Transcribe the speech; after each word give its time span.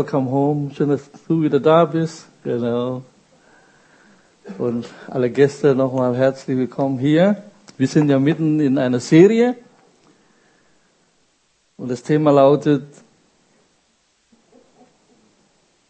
Welcome 0.00 0.30
home. 0.30 0.70
Schön, 0.74 0.88
dass 0.88 1.10
du 1.28 1.42
wieder 1.42 1.60
da 1.60 1.84
bist. 1.84 2.26
Genau. 2.42 3.02
Und 4.56 4.88
alle 5.08 5.28
Gäste 5.28 5.74
nochmal 5.74 6.16
herzlich 6.16 6.56
willkommen 6.56 6.98
hier. 6.98 7.42
Wir 7.76 7.86
sind 7.86 8.08
ja 8.08 8.18
mitten 8.18 8.60
in 8.60 8.78
einer 8.78 8.98
Serie. 8.98 9.56
Und 11.76 11.90
das 11.90 12.02
Thema 12.02 12.30
lautet, 12.30 12.84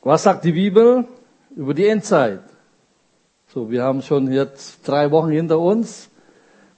was 0.02 0.24
sagt 0.24 0.44
die 0.44 0.52
Bibel 0.52 1.04
über 1.54 1.72
die 1.72 1.86
Endzeit? 1.86 2.42
So, 3.54 3.70
wir 3.70 3.84
haben 3.84 4.02
schon 4.02 4.32
jetzt 4.32 4.88
drei 4.88 5.12
Wochen 5.12 5.30
hinter 5.30 5.60
uns. 5.60 6.10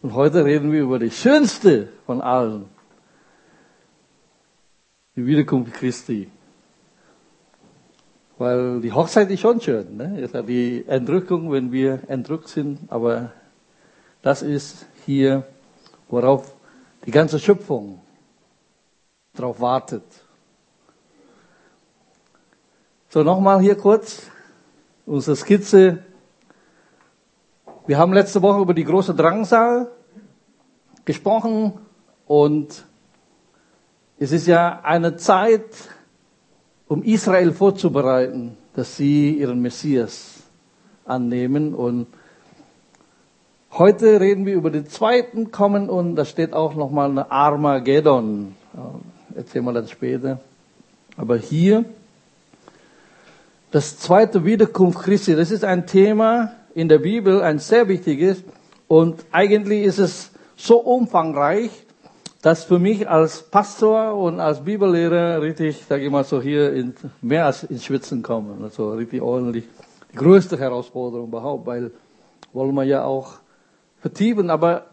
Und 0.03 0.13
heute 0.13 0.45
reden 0.45 0.71
wir 0.71 0.83
über 0.83 0.99
die 0.99 1.11
schönste 1.11 1.89
von 2.05 2.21
allen. 2.21 2.67
Die 5.17 5.25
Wiederkunft 5.25 5.73
Christi. 5.73 6.31
Weil 8.43 8.81
die 8.81 8.91
Hochzeit 8.91 9.31
ist 9.31 9.39
schon 9.39 9.61
schön, 9.61 9.97
ne? 9.97 10.29
die 10.49 10.85
Entrückung, 10.89 11.53
wenn 11.53 11.71
wir 11.71 12.01
entrückt 12.09 12.49
sind, 12.49 12.91
aber 12.91 13.31
das 14.21 14.43
ist 14.43 14.85
hier, 15.07 15.47
worauf 16.09 16.53
die 17.07 17.13
ganze 17.13 17.39
Schöpfung 17.39 18.01
darauf 19.33 19.61
wartet. 19.61 20.03
So, 23.11 23.23
nochmal 23.23 23.61
hier 23.61 23.77
kurz 23.77 24.27
unsere 25.07 25.37
Skizze. 25.37 26.03
Wir 27.87 27.97
haben 27.97 28.13
letzte 28.13 28.43
Woche 28.43 28.61
über 28.61 28.75
die 28.75 28.83
große 28.83 29.15
Drangsal 29.15 29.89
gesprochen 31.05 31.75
und 32.27 32.87
es 34.19 34.33
ist 34.33 34.49
ja 34.49 34.81
eine 34.83 35.15
Zeit, 35.15 35.63
um 36.89 37.03
Israel 37.03 37.53
vorzubereiten, 37.53 38.57
dass 38.75 38.97
sie 38.97 39.33
ihren 39.33 39.61
Messias 39.61 40.43
annehmen. 41.05 41.75
Und 41.75 42.07
heute 43.73 44.21
reden 44.21 44.47
wir 44.47 44.55
über 44.55 44.71
den 44.71 44.87
zweiten 44.89 45.51
Kommen 45.51 45.89
und 45.89 46.17
da 46.17 46.25
steht 46.25 46.53
auch 46.53 46.75
nochmal 46.75 47.11
eine 47.11 47.31
Armageddon. 47.31 48.55
Erzählen 49.35 49.65
wir 49.65 49.73
dann 49.73 49.89
später. 49.89 50.41
Aber 51.17 51.37
hier, 51.37 51.85
das 53.71 53.99
zweite 53.99 54.45
Wiederkunft 54.45 55.01
Christi, 55.01 55.35
das 55.35 55.51
ist 55.51 55.65
ein 55.65 55.87
Thema 55.87 56.53
in 56.75 56.89
der 56.89 56.99
Bibel, 56.99 57.43
ein 57.43 57.59
sehr 57.59 57.89
wichtiges. 57.89 58.43
Und 58.89 59.25
eigentlich 59.31 59.85
ist 59.85 59.99
es 59.99 60.31
so 60.57 60.79
umfangreich, 60.79 61.71
dass 62.43 62.65
für 62.65 62.81
mich 62.81 63.09
als 63.09 63.45
Pastor 63.45 64.17
und 64.17 64.41
als 64.41 64.65
Bibellehrer 64.65 65.41
richtig, 65.41 65.85
sage 65.89 66.05
ich 66.05 66.11
mal 66.11 66.25
so, 66.25 66.43
hier 66.43 66.73
in, 66.73 66.93
mehr 67.23 67.47
als 67.47 67.63
ins 67.63 67.85
Schwitzen 67.85 68.23
kommen. 68.23 68.65
Also 68.65 68.91
richtig 68.95 69.23
ordentlich. 69.23 69.65
Die 70.13 70.17
größte 70.17 70.59
Herausforderung 70.59 71.29
überhaupt, 71.29 71.67
weil 71.67 71.93
wollen 72.53 72.75
wir 72.75 72.83
ja 72.83 73.05
auch 73.05 73.35
vertiefen. 74.01 74.51
Aber 74.51 74.87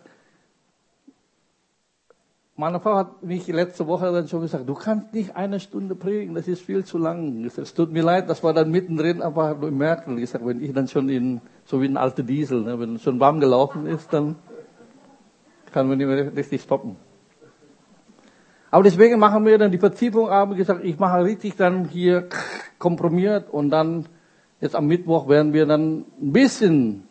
meine 2.55 2.79
Frau 2.79 2.95
hat 2.95 3.23
mich 3.23 3.47
letzte 3.47 3.87
Woche 3.87 4.11
dann 4.11 4.27
schon 4.27 4.41
gesagt, 4.41 4.69
du 4.69 4.75
kannst 4.75 5.15
nicht 5.15 5.35
eine 5.35 5.59
Stunde 5.59 5.95
predigen, 5.95 6.35
das 6.35 6.47
ist 6.47 6.61
viel 6.61 6.85
zu 6.85 6.99
lang. 6.99 7.45
Es 7.45 7.73
tut 7.73 7.91
mir 7.91 8.03
leid, 8.03 8.29
das 8.29 8.43
war 8.43 8.53
dann 8.53 8.69
mittendrin 8.69 9.23
merken. 9.71 10.19
Ich 10.19 10.29
sag, 10.29 10.45
wenn 10.45 10.61
ich 10.61 10.71
dann 10.71 10.87
schon 10.87 11.09
in, 11.09 11.41
so 11.65 11.81
wie 11.81 11.87
ein 11.87 11.97
alter 11.97 12.21
Diesel, 12.21 12.61
ne, 12.61 12.79
wenn 12.79 12.99
schon 12.99 13.19
warm 13.19 13.39
gelaufen 13.39 13.87
ist, 13.87 14.13
dann 14.13 14.35
kann 15.71 15.87
man 15.87 15.97
nicht 15.97 16.07
mehr 16.07 16.35
richtig 16.35 16.61
stoppen. 16.61 17.08
Aber 18.71 18.83
deswegen 18.83 19.19
machen 19.19 19.45
wir 19.45 19.57
dann 19.57 19.71
die 19.71 19.79
Vertiefung, 19.79 20.29
haben 20.29 20.55
gesagt, 20.55 20.83
ich 20.83 20.99
mache 20.99 21.23
richtig 21.23 21.55
dann 21.55 21.85
hier 21.85 22.29
komprimiert 22.77 23.49
und 23.51 23.69
dann 23.71 24.05
jetzt 24.61 24.75
am 24.75 24.87
Mittwoch 24.87 25.27
werden 25.27 25.53
wir 25.53 25.65
dann 25.65 26.05
ein 26.21 26.33
bisschen 26.33 27.07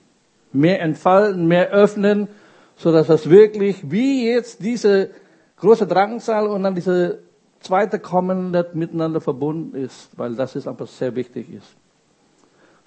mehr 0.52 0.80
entfalten, 0.80 1.46
mehr 1.46 1.70
öffnen, 1.70 2.28
so 2.76 2.92
dass 2.92 3.08
das 3.08 3.28
wirklich 3.28 3.90
wie 3.90 4.30
jetzt 4.30 4.62
diese 4.62 5.10
große 5.56 5.86
Drangsal 5.86 6.46
und 6.46 6.62
dann 6.62 6.74
diese 6.74 7.20
zweite 7.60 7.98
Kommen 7.98 8.52
nicht 8.52 8.74
miteinander 8.74 9.20
verbunden 9.20 9.76
ist, 9.76 10.16
weil 10.16 10.36
das 10.36 10.54
ist 10.54 10.68
einfach 10.68 10.86
sehr 10.86 11.16
wichtig 11.16 11.52
ist. 11.52 11.76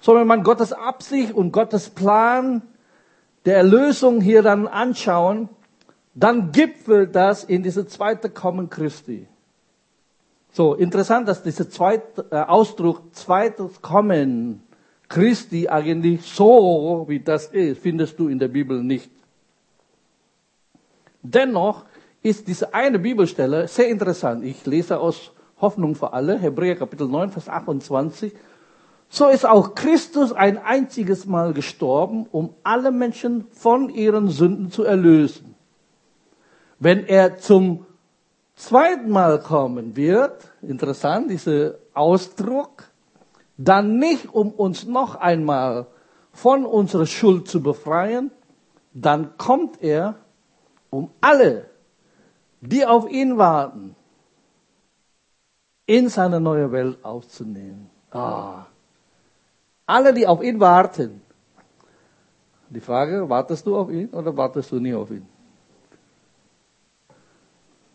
So, 0.00 0.14
wenn 0.14 0.26
man 0.26 0.42
Gottes 0.42 0.72
Absicht 0.72 1.32
und 1.32 1.52
Gottes 1.52 1.90
Plan 1.90 2.62
der 3.44 3.56
Erlösung 3.58 4.20
hier 4.20 4.42
dann 4.42 4.66
anschauen, 4.66 5.48
dann 6.14 6.52
gipfelt 6.52 7.14
das 7.14 7.44
in 7.44 7.62
diese 7.62 7.86
zweite 7.86 8.28
Kommen 8.28 8.68
Christi. 8.68 9.26
So, 10.52 10.74
interessant, 10.74 11.28
dass 11.28 11.42
dieser 11.42 11.70
zweite 11.70 12.26
äh, 12.30 12.36
Ausdruck, 12.36 13.14
zweites 13.14 13.80
Kommen 13.80 14.62
Christi 15.08 15.68
eigentlich 15.68 16.22
so, 16.22 17.06
wie 17.08 17.20
das 17.20 17.46
ist, 17.46 17.80
findest 17.80 18.18
du 18.18 18.28
in 18.28 18.38
der 18.38 18.48
Bibel 18.48 18.82
nicht. 18.82 19.10
Dennoch 21.22 21.84
ist 22.22 22.48
diese 22.48 22.74
eine 22.74 22.98
Bibelstelle 22.98 23.66
sehr 23.68 23.88
interessant. 23.88 24.44
Ich 24.44 24.66
lese 24.66 24.98
aus 24.98 25.32
Hoffnung 25.60 25.94
für 25.94 26.12
alle, 26.12 26.38
Hebräer 26.38 26.76
Kapitel 26.76 27.08
9, 27.08 27.30
Vers 27.30 27.48
28. 27.48 28.32
So 29.08 29.28
ist 29.28 29.46
auch 29.46 29.74
Christus 29.74 30.32
ein 30.32 30.58
einziges 30.58 31.24
Mal 31.24 31.54
gestorben, 31.54 32.26
um 32.30 32.54
alle 32.62 32.90
Menschen 32.90 33.46
von 33.52 33.88
ihren 33.88 34.28
Sünden 34.28 34.70
zu 34.70 34.84
erlösen 34.84 35.51
wenn 36.82 37.06
er 37.06 37.38
zum 37.38 37.86
zweiten 38.56 39.08
Mal 39.08 39.38
kommen 39.38 39.94
wird, 39.94 40.50
interessant, 40.62 41.30
dieser 41.30 41.74
Ausdruck, 41.94 42.90
dann 43.56 43.98
nicht, 43.98 44.34
um 44.34 44.50
uns 44.50 44.84
noch 44.84 45.14
einmal 45.14 45.86
von 46.32 46.66
unserer 46.66 47.06
Schuld 47.06 47.46
zu 47.46 47.62
befreien, 47.62 48.32
dann 48.92 49.38
kommt 49.38 49.80
er, 49.80 50.16
um 50.90 51.10
alle, 51.20 51.66
die 52.60 52.84
auf 52.84 53.08
ihn 53.08 53.38
warten, 53.38 53.94
in 55.86 56.08
seine 56.08 56.40
neue 56.40 56.72
Welt 56.72 57.04
aufzunehmen. 57.04 57.90
Ah. 58.10 58.66
Alle, 59.86 60.12
die 60.12 60.26
auf 60.26 60.42
ihn 60.42 60.58
warten. 60.58 61.22
Die 62.70 62.80
Frage, 62.80 63.28
wartest 63.28 63.66
du 63.66 63.76
auf 63.76 63.88
ihn 63.88 64.08
oder 64.08 64.36
wartest 64.36 64.72
du 64.72 64.80
nie 64.80 64.94
auf 64.94 65.12
ihn? 65.12 65.31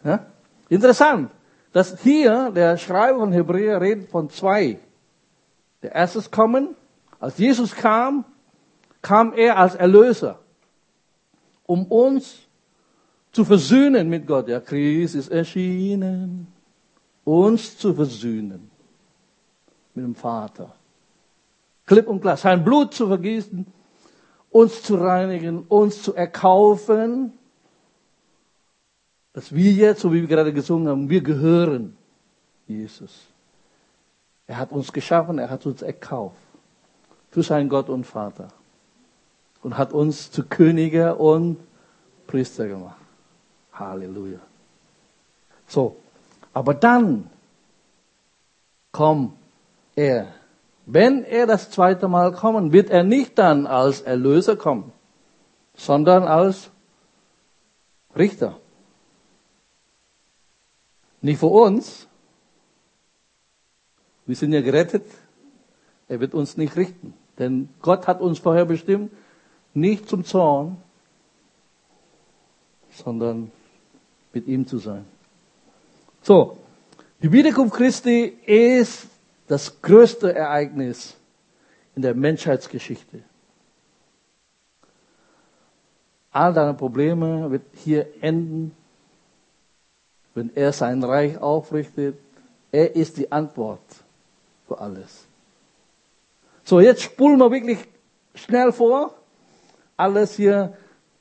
Ja? 0.07 0.25
Interessant, 0.69 1.31
dass 1.73 2.01
hier 2.01 2.51
der 2.51 2.77
Schreiber 2.77 3.19
von 3.19 3.33
Hebräer 3.33 3.81
redet 3.81 4.09
von 4.09 4.29
zwei. 4.29 4.79
Der 5.81 5.91
erste 5.91 6.21
Kommen, 6.29 6.75
als 7.19 7.37
Jesus 7.37 7.75
kam, 7.75 8.25
kam 9.01 9.33
er 9.33 9.57
als 9.57 9.75
Erlöser, 9.75 10.39
um 11.65 11.85
uns 11.85 12.39
zu 13.31 13.43
versöhnen 13.43 14.09
mit 14.09 14.25
Gott. 14.25 14.47
Der 14.47 14.61
Christ 14.61 15.15
ist 15.15 15.29
erschienen, 15.29 16.47
uns 17.25 17.77
zu 17.77 17.93
versöhnen 17.93 18.71
mit 19.93 20.05
dem 20.05 20.15
Vater. 20.15 20.73
Klipp 21.85 22.07
und 22.07 22.21
klar, 22.21 22.37
sein 22.37 22.63
Blut 22.63 22.93
zu 22.93 23.07
vergießen, 23.07 23.65
uns 24.51 24.83
zu 24.83 24.95
reinigen, 24.95 25.63
uns 25.67 26.01
zu 26.01 26.15
erkaufen 26.15 27.33
dass 29.37 29.53
wir 29.53 29.71
jetzt, 29.71 30.01
so 30.01 30.11
wie 30.11 30.21
wir 30.21 30.27
gerade 30.27 30.51
gesungen 30.51 30.87
haben, 30.87 31.09
wir 31.11 31.21
gehören 31.21 31.95
Jesus. 32.67 33.27
Er 34.47 34.57
hat 34.57 34.71
uns 34.71 34.91
geschaffen, 34.91 35.37
er 35.37 35.51
hat 35.51 35.63
uns 35.67 35.83
erkauft 35.83 36.37
für 37.29 37.43
seinen 37.43 37.69
Gott 37.69 37.87
und 37.87 38.03
Vater 38.03 38.47
und 39.61 39.77
hat 39.77 39.93
uns 39.93 40.31
zu 40.31 40.43
Könige 40.43 41.13
und 41.13 41.57
Priester 42.25 42.67
gemacht. 42.67 42.97
Halleluja. 43.73 44.39
So, 45.67 45.97
aber 46.51 46.73
dann 46.73 47.29
kommt 48.91 49.33
er. 49.95 50.33
Wenn 50.87 51.23
er 51.23 51.45
das 51.45 51.69
zweite 51.69 52.07
Mal 52.07 52.31
kommen, 52.31 52.73
wird 52.73 52.89
er 52.89 53.03
nicht 53.03 53.37
dann 53.37 53.67
als 53.67 54.01
Erlöser 54.01 54.55
kommen, 54.55 54.91
sondern 55.75 56.23
als 56.23 56.71
Richter. 58.15 58.57
Nicht 61.27 61.39
für 61.41 61.47
uns. 61.47 62.07
Wir 64.25 64.35
sind 64.37 64.53
ja 64.53 64.61
gerettet. 64.61 65.03
Er 66.07 66.21
wird 66.21 66.33
uns 66.33 66.55
nicht 66.55 66.77
richten. 66.77 67.13
Denn 67.37 67.67
Gott 67.81 68.07
hat 68.07 68.21
uns 68.21 68.39
vorher 68.39 68.63
bestimmt, 68.63 69.11
nicht 69.73 70.07
zum 70.07 70.23
Zorn, 70.23 70.77
sondern 72.91 73.51
mit 74.31 74.47
ihm 74.47 74.65
zu 74.67 74.77
sein. 74.77 75.03
So, 76.21 76.59
die 77.21 77.33
Wiederkunft 77.33 77.75
Christi 77.75 78.37
ist 78.45 79.07
das 79.47 79.81
größte 79.81 80.33
Ereignis 80.33 81.17
in 81.93 82.03
der 82.03 82.15
Menschheitsgeschichte. 82.15 83.21
All 86.31 86.53
deine 86.53 86.73
Probleme 86.73 87.51
wird 87.51 87.63
hier 87.75 88.07
enden 88.21 88.71
wenn 90.37 90.55
er 90.55 90.71
sein 90.71 91.03
Reich 91.03 91.39
aufrichtet, 91.39 92.15
er 92.71 92.95
ist 92.95 93.17
die 93.17 93.31
Antwort 93.31 93.81
für 94.67 94.79
alles. 94.79 95.25
So, 96.63 96.79
jetzt 96.79 97.01
spulen 97.01 97.39
wir 97.39 97.49
wirklich 97.49 97.79
schnell 98.35 98.71
vor. 98.71 99.15
Alles 99.95 100.35
hier, 100.35 100.73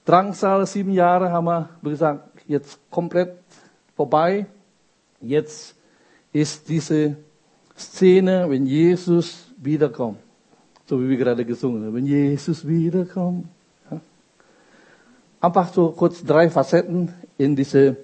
Drangsal, 0.05 0.67
sieben 0.67 0.93
Jahre 0.93 1.33
haben 1.33 1.47
wir, 1.47 1.71
wie 1.81 1.91
gesagt, 1.91 2.29
jetzt 2.47 2.79
komplett 2.91 3.39
vorbei. 3.97 4.45
Jetzt 5.23 5.75
ist 6.31 6.69
diese 6.69 7.17
Szene, 7.75 8.51
wenn 8.51 8.67
Jesus 8.67 9.51
wiederkommt. 9.57 10.19
So 10.85 11.01
wie 11.01 11.09
wir 11.09 11.17
gerade 11.17 11.47
gesungen 11.47 11.87
haben. 11.87 11.95
Wenn 11.95 12.07
Jesus 12.07 12.69
wiederkommt. 12.69 13.47
Einfach 15.41 15.73
so 15.73 15.93
kurz 15.93 16.23
drei 16.23 16.51
Facetten 16.51 17.15
in 17.39 17.57
diese 17.57 17.97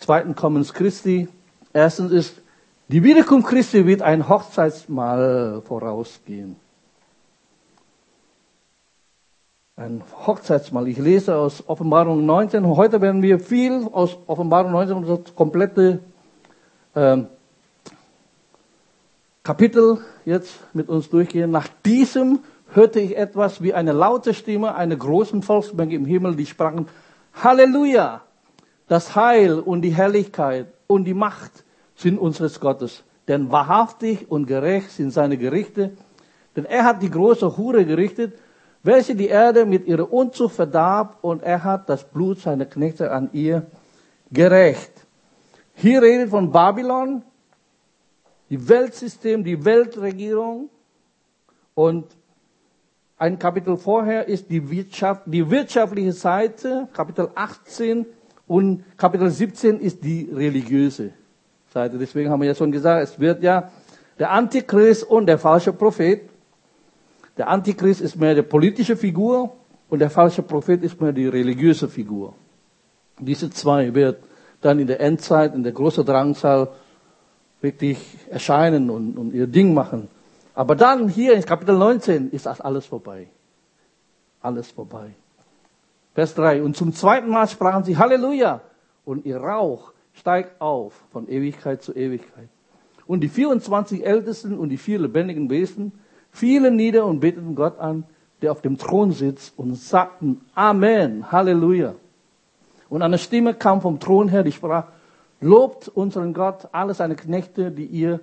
zweiten 0.00 0.34
Kommens 0.34 0.74
Christi. 0.74 1.28
Erstens 1.72 2.10
ist, 2.10 2.42
die 2.88 3.04
Wiederkunft 3.04 3.48
Christi 3.48 3.86
wird 3.86 4.02
ein 4.02 4.28
Hochzeitsmahl 4.28 5.62
vorausgehen. 5.64 6.56
Ein 9.76 10.02
Hochzeitsmahl. 10.26 10.88
Ich 10.88 10.98
lese 10.98 11.36
aus 11.36 11.62
Offenbarung 11.68 12.26
19. 12.26 12.66
Heute 12.66 13.00
werden 13.00 13.22
wir 13.22 13.38
viel 13.38 13.88
aus 13.92 14.18
Offenbarung 14.26 14.72
19, 14.72 15.06
das 15.06 15.34
komplette 15.34 16.00
ähm, 16.96 17.28
Kapitel 19.42 19.98
jetzt 20.24 20.58
mit 20.74 20.88
uns 20.88 21.08
durchgehen. 21.08 21.50
Nach 21.50 21.68
diesem 21.84 22.40
hörte 22.72 23.00
ich 23.00 23.16
etwas 23.16 23.62
wie 23.62 23.72
eine 23.72 23.92
laute 23.92 24.34
Stimme 24.34 24.74
einer 24.74 24.96
großen 24.96 25.42
Volksmenge 25.42 25.94
im 25.94 26.04
Himmel, 26.04 26.36
die 26.36 26.46
sprachen, 26.46 26.88
Halleluja! 27.42 28.22
Das 28.90 29.14
Heil 29.14 29.60
und 29.60 29.82
die 29.82 29.94
Herrlichkeit 29.94 30.66
und 30.88 31.04
die 31.04 31.14
Macht 31.14 31.62
sind 31.94 32.18
unseres 32.18 32.58
Gottes. 32.58 33.04
Denn 33.28 33.52
wahrhaftig 33.52 34.28
und 34.28 34.46
gerecht 34.46 34.90
sind 34.90 35.12
seine 35.12 35.38
Gerichte. 35.38 35.92
Denn 36.56 36.64
er 36.64 36.82
hat 36.82 37.00
die 37.00 37.08
große 37.08 37.56
Hure 37.56 37.84
gerichtet, 37.84 38.36
welche 38.82 39.14
die 39.14 39.28
Erde 39.28 39.64
mit 39.64 39.86
ihrer 39.86 40.12
Unzucht 40.12 40.56
verdarb, 40.56 41.18
und 41.20 41.44
er 41.44 41.62
hat 41.62 41.88
das 41.88 42.02
Blut 42.02 42.40
seiner 42.40 42.66
Knechte 42.66 43.12
an 43.12 43.30
ihr 43.32 43.64
gerecht. 44.32 45.06
Hier 45.74 46.02
redet 46.02 46.30
von 46.30 46.50
Babylon, 46.50 47.22
die 48.48 48.68
Weltsystem, 48.68 49.44
die 49.44 49.64
Weltregierung. 49.64 50.68
Und 51.76 52.06
ein 53.18 53.38
Kapitel 53.38 53.76
vorher 53.76 54.26
ist 54.26 54.50
die, 54.50 54.68
Wirtschaft, 54.68 55.22
die 55.26 55.48
wirtschaftliche 55.48 56.12
Seite, 56.12 56.88
Kapitel 56.92 57.30
18 57.36 58.04
und 58.50 58.82
Kapitel 58.96 59.30
17 59.30 59.78
ist 59.78 60.02
die 60.02 60.28
religiöse 60.34 61.12
Seite. 61.72 61.98
Deswegen 61.98 62.30
haben 62.30 62.40
wir 62.40 62.48
ja 62.48 62.54
schon 62.56 62.72
gesagt, 62.72 63.04
es 63.04 63.20
wird 63.20 63.44
ja 63.44 63.70
der 64.18 64.32
Antichrist 64.32 65.04
und 65.04 65.26
der 65.26 65.38
falsche 65.38 65.72
Prophet. 65.72 66.28
Der 67.38 67.46
Antichrist 67.46 68.00
ist 68.00 68.16
mehr 68.16 68.34
die 68.34 68.42
politische 68.42 68.96
Figur 68.96 69.52
und 69.88 70.00
der 70.00 70.10
falsche 70.10 70.42
Prophet 70.42 70.82
ist 70.82 71.00
mehr 71.00 71.12
die 71.12 71.28
religiöse 71.28 71.88
Figur. 71.88 72.34
Diese 73.20 73.50
zwei 73.50 73.94
wird 73.94 74.18
dann 74.60 74.80
in 74.80 74.88
der 74.88 74.98
Endzeit, 74.98 75.54
in 75.54 75.62
der 75.62 75.72
großen 75.72 76.04
Drangsal 76.04 76.70
wirklich 77.60 77.98
erscheinen 78.30 78.90
und, 78.90 79.16
und 79.16 79.32
ihr 79.32 79.46
Ding 79.46 79.74
machen. 79.74 80.08
Aber 80.56 80.74
dann 80.74 81.08
hier 81.08 81.34
in 81.34 81.44
Kapitel 81.44 81.78
19 81.78 82.32
ist 82.32 82.46
das 82.46 82.60
alles 82.60 82.84
vorbei. 82.84 83.28
Alles 84.40 84.72
vorbei. 84.72 85.12
Vers 86.20 86.34
3. 86.34 86.62
Und 86.62 86.76
zum 86.76 86.92
zweiten 86.92 87.30
Mal 87.30 87.48
sprachen 87.48 87.82
sie 87.82 87.96
Halleluja. 87.96 88.60
Und 89.06 89.24
ihr 89.24 89.38
Rauch 89.38 89.92
steigt 90.12 90.60
auf 90.60 90.92
von 91.12 91.26
Ewigkeit 91.26 91.80
zu 91.80 91.96
Ewigkeit. 91.96 92.50
Und 93.06 93.22
die 93.22 93.30
24 93.30 94.04
Ältesten 94.04 94.58
und 94.58 94.68
die 94.68 94.76
vier 94.76 94.98
lebendigen 94.98 95.48
Wesen 95.48 95.92
fielen 96.30 96.76
nieder 96.76 97.06
und 97.06 97.20
beteten 97.20 97.54
Gott 97.54 97.78
an, 97.78 98.04
der 98.42 98.52
auf 98.52 98.60
dem 98.60 98.76
Thron 98.76 99.12
sitzt 99.12 99.58
und 99.58 99.74
sagten 99.76 100.42
Amen, 100.54 101.32
Halleluja. 101.32 101.94
Und 102.90 103.00
eine 103.00 103.16
Stimme 103.16 103.54
kam 103.54 103.80
vom 103.80 103.98
Thron 103.98 104.28
her, 104.28 104.42
die 104.42 104.52
sprach, 104.52 104.88
Lobt 105.40 105.88
unseren 105.88 106.34
Gott, 106.34 106.68
alle 106.72 106.92
seine 106.92 107.16
Knechte, 107.16 107.70
die 107.70 107.86
ihr, 107.86 108.20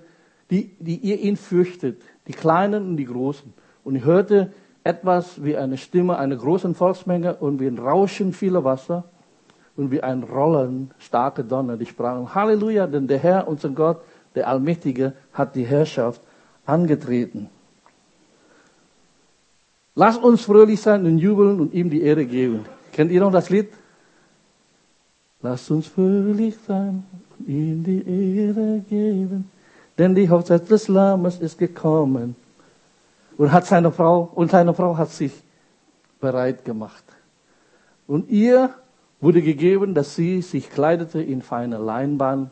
die, 0.52 0.76
die 0.78 0.98
ihr 0.98 1.18
ihn 1.18 1.36
fürchtet, 1.36 2.00
die 2.28 2.32
Kleinen 2.32 2.90
und 2.90 2.96
die 2.96 3.06
Großen. 3.06 3.52
Und 3.82 3.96
ich 3.96 4.04
hörte 4.04 4.52
etwas 4.88 5.44
wie 5.44 5.54
eine 5.54 5.76
Stimme 5.76 6.16
einer 6.18 6.36
großen 6.36 6.74
Volksmenge 6.74 7.34
und 7.34 7.60
wie 7.60 7.66
ein 7.66 7.78
Rauschen 7.78 8.32
vieler 8.32 8.64
Wasser 8.64 9.04
und 9.76 9.90
wie 9.90 10.02
ein 10.02 10.22
Rollen 10.22 10.92
starke 10.98 11.44
Donner. 11.44 11.76
Die 11.76 11.84
sprachen 11.84 12.34
Halleluja, 12.34 12.86
denn 12.86 13.06
der 13.06 13.18
Herr, 13.18 13.46
unser 13.46 13.68
Gott, 13.68 13.98
der 14.34 14.48
Allmächtige, 14.48 15.12
hat 15.34 15.54
die 15.54 15.66
Herrschaft 15.66 16.22
angetreten. 16.64 17.50
Lasst 19.94 20.22
uns 20.22 20.44
fröhlich 20.44 20.80
sein 20.80 21.04
und 21.04 21.18
jubeln 21.18 21.60
und 21.60 21.74
ihm 21.74 21.90
die 21.90 22.00
Ehre 22.00 22.24
geben. 22.24 22.64
Kennt 22.92 23.10
ihr 23.10 23.20
noch 23.20 23.32
das 23.32 23.50
Lied? 23.50 23.68
Lasst 25.42 25.70
uns 25.70 25.86
fröhlich 25.86 26.56
sein 26.66 27.04
und 27.38 27.46
ihm 27.46 27.84
die 27.84 28.02
Ehre 28.38 28.82
geben, 28.88 29.50
denn 29.98 30.14
die 30.14 30.30
Hochzeit 30.30 30.70
des 30.70 30.88
Lammes 30.88 31.38
ist 31.40 31.58
gekommen. 31.58 32.36
Und 33.38 33.52
hat 33.52 33.64
seine 33.64 33.90
Frau, 33.90 34.30
und 34.34 34.50
seine 34.50 34.74
Frau 34.74 34.98
hat 34.98 35.08
sich 35.08 35.32
bereit 36.20 36.66
gemacht. 36.66 37.04
Und 38.06 38.28
ihr 38.28 38.74
wurde 39.20 39.40
gegeben, 39.40 39.94
dass 39.94 40.14
sie 40.14 40.42
sich 40.42 40.68
kleidete 40.68 41.22
in 41.22 41.40
feine 41.40 41.78
Leinbahn 41.78 42.50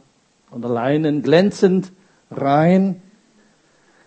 und 0.50 0.64
Leinen 0.64 1.22
glänzend 1.22 1.92
rein. 2.30 3.02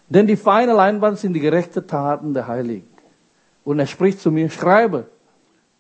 Denn 0.07 0.25
die 0.25 0.37
feine 0.37 0.73
Leinwand 0.73 1.19
sind 1.19 1.33
die 1.33 1.39
gerechten 1.39 1.85
Taten 1.85 2.33
der 2.33 2.47
Heiligen. 2.47 2.87
Und 3.63 3.77
er 3.77 3.85
spricht 3.85 4.19
zu 4.19 4.31
mir, 4.31 4.49
schreibe, 4.49 5.07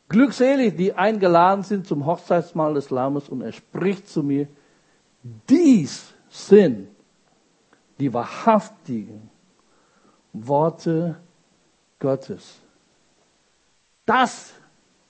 Glückselig, 0.09 0.75
die 0.75 0.93
eingeladen 0.93 1.63
sind 1.63 1.85
zum 1.85 2.05
Hochzeitsmahl 2.07 2.73
des 2.73 2.89
Lammes 2.89 3.29
und 3.29 3.41
er 3.41 3.51
spricht 3.51 4.09
zu 4.09 4.23
mir, 4.23 4.47
dies 5.47 6.11
sind 6.29 6.87
die 7.99 8.11
wahrhaftigen 8.11 9.29
Worte 10.33 11.15
Gottes. 11.99 12.59
Das 14.05 14.53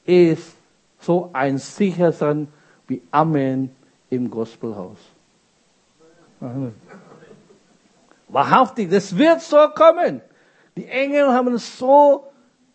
ist 0.06 0.56
so 1.00 1.30
ein 1.34 1.58
Sichersein 1.58 2.48
wie 2.88 3.02
Amen 3.12 3.76
im 4.10 4.30
Gospelhaus. 4.30 4.98
Wahrhaftig, 8.28 8.90
das 8.90 9.18
wird 9.18 9.42
so 9.42 9.58
kommen. 9.70 10.22
Die 10.76 10.86
Engel 10.86 11.32
haben 11.34 11.58
so 11.58 12.32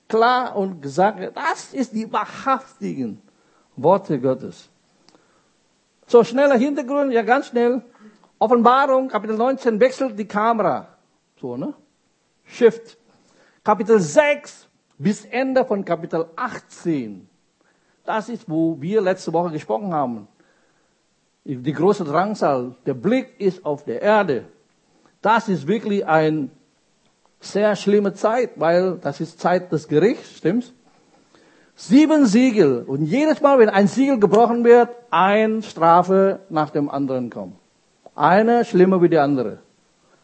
klar 0.08 0.56
und 0.56 0.80
gesagt, 0.80 1.36
das 1.36 1.72
ist 1.72 1.92
die 1.94 2.10
wahrhaftigen 2.12 3.20
Worte 3.76 4.20
Gottes. 4.20 4.68
So, 6.06 6.22
schneller 6.22 6.56
Hintergrund, 6.56 7.12
ja 7.12 7.22
ganz 7.22 7.46
schnell. 7.46 7.82
Offenbarung, 8.38 9.08
Kapitel 9.08 9.36
19, 9.36 9.80
wechselt 9.80 10.18
die 10.18 10.26
Kamera. 10.26 10.88
So, 11.40 11.56
ne? 11.56 11.74
Shift. 12.44 12.96
Kapitel 13.62 13.98
6 13.98 14.68
bis 14.98 15.24
Ende 15.24 15.64
von 15.64 15.84
Kapitel 15.84 16.26
18. 16.36 17.28
Das 18.04 18.28
ist, 18.28 18.48
wo 18.48 18.80
wir 18.80 19.00
letzte 19.00 19.32
Woche 19.32 19.50
gesprochen 19.50 19.92
haben. 19.92 20.28
Die 21.44 21.72
große 21.72 22.04
Drangsal. 22.04 22.74
Der 22.86 22.94
Blick 22.94 23.38
ist 23.38 23.64
auf 23.64 23.84
der 23.84 24.02
Erde. 24.02 24.44
Das 25.20 25.48
ist 25.48 25.66
wirklich 25.66 26.06
ein 26.06 26.50
sehr 27.40 27.76
schlimme 27.76 28.14
Zeit, 28.14 28.52
weil 28.56 28.98
das 28.98 29.20
ist 29.20 29.40
Zeit 29.40 29.72
des 29.72 29.88
Gerichts, 29.88 30.38
stimmt's? 30.38 30.72
Sieben 31.76 32.26
Siegel. 32.26 32.84
Und 32.86 33.04
jedes 33.06 33.40
Mal, 33.40 33.58
wenn 33.58 33.68
ein 33.68 33.88
Siegel 33.88 34.20
gebrochen 34.20 34.64
wird, 34.64 34.90
ein 35.10 35.62
Strafe 35.62 36.40
nach 36.48 36.70
dem 36.70 36.88
anderen 36.88 37.30
kommt. 37.30 37.56
Eine 38.14 38.64
schlimmer 38.64 39.02
wie 39.02 39.08
die 39.08 39.18
andere. 39.18 39.58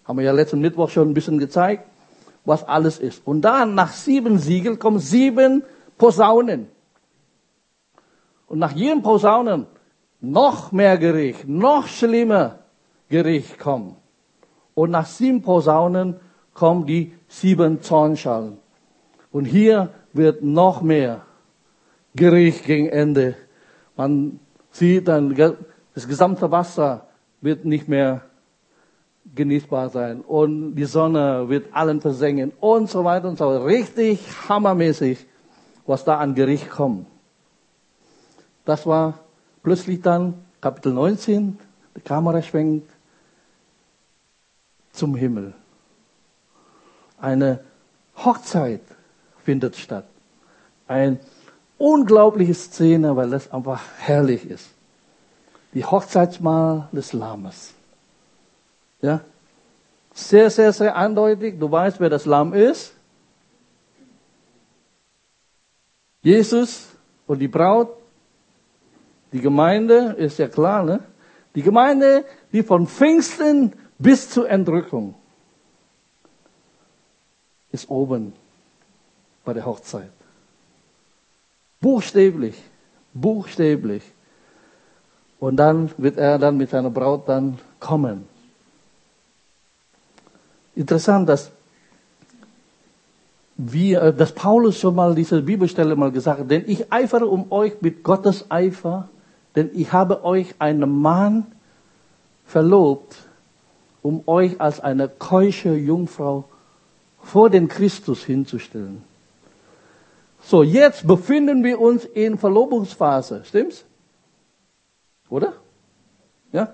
Haben 0.05 0.19
wir 0.19 0.25
ja 0.25 0.33
letzten 0.33 0.61
Mittwoch 0.61 0.91
schon 0.91 1.11
ein 1.11 1.15
bisschen 1.15 1.39
gezeigt, 1.39 1.90
was 2.51 2.69
alles 2.69 2.99
ist. 2.99 3.27
Und 3.27 3.43
dann, 3.43 3.75
nach 3.75 3.93
sieben 3.93 4.39
Siegel, 4.39 4.77
kommen 4.77 4.99
sieben 4.99 5.63
Posaunen. 5.97 6.69
Und 8.47 8.59
nach 8.59 8.73
jedem 8.73 9.03
Posaunen 9.03 9.67
noch 10.21 10.73
mehr 10.73 10.99
Gericht, 10.99 11.49
noch 11.49 11.87
schlimmer 11.87 12.59
Gericht 13.09 13.59
kommt. 13.59 13.95
Und 14.75 14.91
nach 14.91 15.07
sieben 15.07 15.41
Posaunen 15.43 16.17
kommen 16.53 16.85
die 16.87 17.15
sieben 17.29 17.81
Zornschalen. 17.81 18.59
Und 19.31 19.45
hier 19.45 19.91
wird 20.13 20.43
noch 20.43 20.83
mehr 20.83 21.23
Gericht 22.15 22.65
gegen 22.65 22.89
Ende. 22.89 23.37
Man 23.97 24.41
sieht 24.73 25.07
dann, 25.07 25.35
das 25.95 26.09
gesamte 26.09 26.51
Wasser 26.51 27.07
wird 27.41 27.65
nicht 27.65 27.89
mehr 27.89 28.23
genießbar 29.35 29.91
sein 29.91 30.23
und 30.23 30.75
die 30.75 30.85
Sonne 30.85 31.49
wird 31.49 31.73
allen 31.73 32.01
versengen 32.01 32.53
und 32.61 32.89
so 32.91 33.05
weiter 33.05 33.29
und 33.29 33.39
so 33.39 33.47
weiter. 33.47 33.65
Richtig 33.65 34.21
hammermäßig, 34.49 35.27
was 35.87 36.05
da 36.05 36.19
an 36.19 36.35
Gericht 36.35 36.71
kommt. 36.71 37.07
Das 38.65 38.87
war 38.87 39.21
plötzlich 39.63 40.01
dann 40.01 40.35
Kapitel 40.61 40.93
19, 40.93 41.59
die 41.97 42.01
Kamera 42.01 42.43
schwenkt 42.43 42.91
zum 44.93 45.15
Himmel. 45.15 45.55
Eine 47.19 47.61
Hochzeit 48.17 48.83
findet 49.45 49.77
statt. 49.77 50.07
Eine 50.87 51.19
unglaubliche 51.79 52.55
Szene, 52.55 53.17
weil 53.17 53.31
das 53.31 53.51
einfach 53.53 53.81
herrlich 53.99 54.49
ist. 54.49 54.71
Die 55.73 55.85
Hochzeitsmahl 55.85 56.89
des 56.93 57.13
Lammes. 57.13 57.75
Ja? 59.03 59.21
Sehr, 60.13 60.51
sehr, 60.51 60.73
sehr 60.73 60.97
eindeutig. 60.97 61.59
Du 61.59 61.71
weißt, 61.71 62.01
wer 62.01 62.11
das 62.11 62.27
Lamm 62.27 62.53
ist. 62.53 62.95
Jesus 66.23 66.89
und 67.27 67.39
die 67.39 67.49
Braut. 67.49 67.97
Die 69.33 69.41
Gemeinde 69.41 70.15
ist 70.19 70.39
ja 70.39 70.49
klar, 70.49 70.83
ne? 70.83 71.01
Die 71.55 71.63
Gemeinde, 71.63 72.25
die 72.53 72.63
von 72.63 72.87
Pfingsten 72.87 73.73
bis 73.99 74.31
zur 74.31 74.49
Entrückung 74.49 75.15
ist 77.73 77.89
oben 77.89 78.33
bei 79.45 79.53
der 79.53 79.65
Hochzeit. 79.65 80.11
Buchstäblich, 81.81 82.57
buchstäblich. 83.15 84.03
Und 85.39 85.57
dann 85.57 85.91
wird 85.97 86.19
er 86.19 86.39
dann 86.39 86.57
mit 86.57 86.71
seiner 86.71 86.91
Braut 86.91 87.29
dann 87.29 87.59
kommen. 87.79 88.29
Interessant, 90.75 91.29
dass 91.29 91.51
wir, 93.57 94.03
äh, 94.03 94.15
dass 94.15 94.33
Paulus 94.33 94.79
schon 94.79 94.95
mal 94.95 95.15
diese 95.15 95.43
Bibelstelle 95.43 95.97
mal 95.97 96.11
gesagt 96.11 96.41
hat, 96.41 96.51
denn 96.51 96.65
ich 96.67 96.93
eifere 96.93 97.27
um 97.27 97.51
euch 97.53 97.81
mit 97.81 98.03
Gottes 98.03 98.47
Eifer, 98.51 99.09
denn 99.57 99.71
ich 99.75 99.93
habe 99.93 100.25
euch 100.25 100.55
einen 100.59 101.01
Mann 101.01 101.47
verlobt, 102.47 103.17
um 104.03 104.23
euch 104.27 104.61
als 104.61 104.81
eine 104.81 105.09
keusche 105.09 105.75
Jungfrau 105.75 106.45
vor 107.23 107.51
den 107.51 107.69
Christus 107.69 108.25
hinzustellen. 108.25 109.05
So, 110.43 110.63
jetzt 110.63 111.07
befinden 111.07 111.65
wir 111.65 111.81
uns 111.81 112.05
in 112.05 112.39
Verlobungsphase, 112.39 113.43
stimmt's? 113.45 113.85
Oder? 115.29 115.53
Ja? 116.53 116.73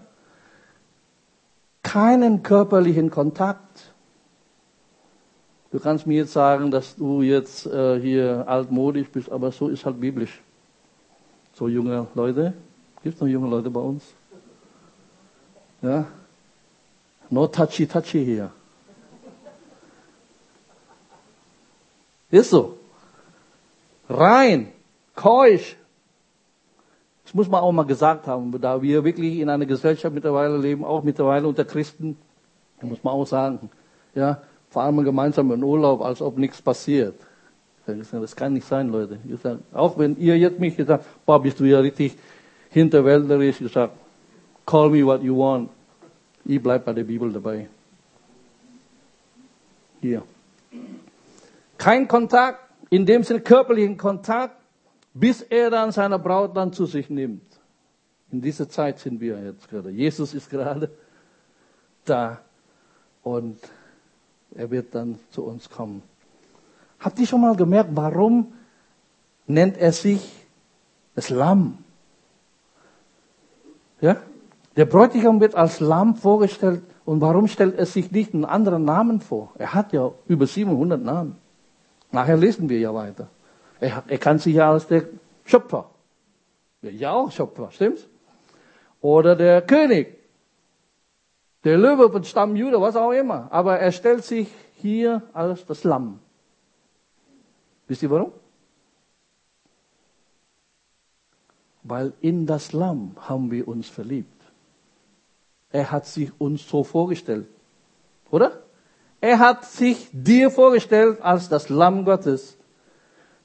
Keinen 1.83 2.43
körperlichen 2.43 3.11
Kontakt. 3.11 3.66
Du 5.77 5.83
kannst 5.83 6.07
mir 6.07 6.17
jetzt 6.17 6.33
sagen, 6.33 6.71
dass 6.71 6.97
du 6.97 7.21
jetzt 7.21 7.67
äh, 7.67 8.01
hier 8.01 8.49
altmodisch 8.49 9.11
bist, 9.11 9.31
aber 9.31 9.53
so 9.53 9.69
ist 9.69 9.85
halt 9.85 10.01
biblisch. 10.01 10.41
So 11.53 11.69
junge 11.69 12.07
Leute. 12.15 12.55
Gibt 13.03 13.17
es 13.17 13.21
noch 13.21 13.29
junge 13.29 13.51
Leute 13.51 13.69
bei 13.69 13.81
uns? 13.81 14.03
Ja? 15.83 16.07
No 17.29 17.47
touchy 17.47 17.87
touchy 17.87 18.25
hier. 18.25 18.51
Ist 22.31 22.49
so. 22.49 22.79
Rein, 24.09 24.73
keusch. 25.15 25.77
Das 27.25 27.35
muss 27.35 27.51
man 27.51 27.61
auch 27.61 27.73
mal 27.73 27.85
gesagt 27.85 28.27
haben, 28.27 28.59
da 28.63 28.81
wir 28.81 29.05
wirklich 29.05 29.41
in 29.41 29.51
einer 29.51 29.67
Gesellschaft 29.67 30.15
mittlerweile 30.15 30.57
leben, 30.57 30.87
auch 30.87 31.03
mittlerweile 31.03 31.47
unter 31.47 31.67
Christen, 31.67 32.17
muss 32.81 33.05
man 33.05 33.13
auch 33.13 33.27
sagen, 33.27 33.69
ja, 34.15 34.41
vor 34.71 34.83
allem 34.83 35.05
gemeinsam 35.05 35.53
in 35.53 35.63
Urlaub, 35.63 36.03
als 36.03 36.21
ob 36.21 36.39
nichts 36.39 36.61
passiert. 36.61 37.15
Das 37.87 38.35
kann 38.35 38.53
nicht 38.53 38.67
sein, 38.67 38.89
Leute. 38.89 39.19
Sage, 39.43 39.61
auch 39.73 39.97
wenn 39.99 40.17
ihr 40.19 40.37
jetzt 40.37 40.59
mich 40.59 40.77
gesagt, 40.77 41.05
boah, 41.25 41.41
bist 41.41 41.61
du 41.61 41.65
ja 41.65 41.79
richtig 41.79 42.17
hinterwäldlerisch, 42.71 43.61
ich 43.61 43.73
sage, 43.73 43.93
call 44.67 44.91
me 44.91 45.07
what 45.07 45.23
you 45.23 45.39
want. 45.39 45.71
Ich 46.45 46.61
bleibe 46.61 46.85
bei 46.85 46.93
der 46.93 47.05
Bibel 47.05 47.33
dabei. 47.33 47.69
Hier. 50.01 50.23
Kein 51.79 52.09
Kontakt, 52.09 52.59
in 52.91 53.07
dem 53.07 53.23
Sinne 53.23 53.41
körperlichen 53.41 53.97
Kontakt, 53.97 54.57
bis 55.15 55.43
er 55.43 55.71
dann 55.71 55.93
seine 55.93 56.19
Braut 56.19 56.57
dann 56.57 56.73
zu 56.73 56.87
sich 56.87 57.09
nimmt. 57.09 57.43
In 58.33 58.41
dieser 58.41 58.69
Zeit 58.69 58.99
sind 58.99 59.21
wir 59.21 59.43
jetzt 59.43 59.69
gerade. 59.71 59.91
Jesus 59.91 60.35
ist 60.35 60.51
gerade 60.51 60.91
da 62.05 62.41
und 63.23 63.59
er 64.57 64.71
wird 64.71 64.95
dann 64.95 65.19
zu 65.31 65.45
uns 65.45 65.71
kommen. 65.71 66.03
Habt 66.99 67.19
ihr 67.19 67.27
schon 67.27 67.41
mal 67.41 67.57
gemerkt, 67.57 67.91
warum 67.95 68.53
nennt 69.47 69.77
er 69.77 69.93
sich 69.93 70.47
das 71.15 71.31
Lamm? 71.31 71.79
Ja? 74.01 74.17
Der 74.77 74.85
Bräutigam 74.85 75.41
wird 75.41 75.55
als 75.55 75.81
Lamm 75.81 76.17
vorgestellt 76.17 76.83
und 77.05 77.21
warum 77.21 77.49
stellt 77.49 77.79
er 77.79 77.87
sich 77.87 78.11
nicht 78.11 78.35
einen 78.35 78.45
anderen 78.45 78.85
Namen 78.85 79.21
vor? 79.21 79.53
Er 79.59 79.73
hat 79.73 79.93
ja 79.93 80.11
über 80.27 80.47
700 80.47 81.03
Namen. 81.03 81.37
Nachher 82.13 82.37
lesen 82.37 82.69
wir 82.69 82.79
ja 82.79 82.93
weiter. 82.95 83.29
Er, 83.81 84.03
er 84.07 84.19
kann 84.19 84.39
sich 84.39 84.55
ja 84.55 84.71
als 84.71 84.87
der 84.87 85.05
Schöpfer. 85.45 85.91
Ja 86.83 87.13
auch 87.13 87.31
Schöpfer, 87.31 87.71
stimmt's? 87.71 88.07
Oder 89.01 89.37
der 89.37 89.63
König. 89.63 90.19
Der 91.67 91.77
Löwe 91.77 92.13
von 92.13 92.23
Stamm 92.23 92.55
Judah, 92.55 92.81
was 92.81 92.95
auch 92.95 93.11
immer. 93.11 93.49
Aber 93.51 93.81
er 93.81 93.91
stellt 93.91 94.23
sich 94.23 94.47
hier 94.77 95.21
als 95.33 95.67
das 95.67 95.83
Lamm. 95.83 96.21
Wisst 97.89 98.05
ihr 98.05 98.11
warum? 98.13 98.31
Weil 101.83 102.13
in 102.21 102.47
das 102.47 102.73
Lamm 102.73 103.17
haben 103.19 103.51
wir 103.51 103.67
uns 103.67 103.89
verliebt. 103.89 104.45
Er 105.73 105.91
hat 105.91 106.07
sich 106.07 106.31
uns 106.39 106.69
so 106.69 106.85
vorgestellt. 106.85 107.49
Oder? 108.31 108.63
Er 109.21 109.41
hat 109.41 109.65
sich 109.65 110.09
dir 110.13 110.53
vorgestellt 110.53 111.21
als 111.21 111.49
das 111.49 111.69
Lamm 111.69 112.05
Gottes, 112.05 112.57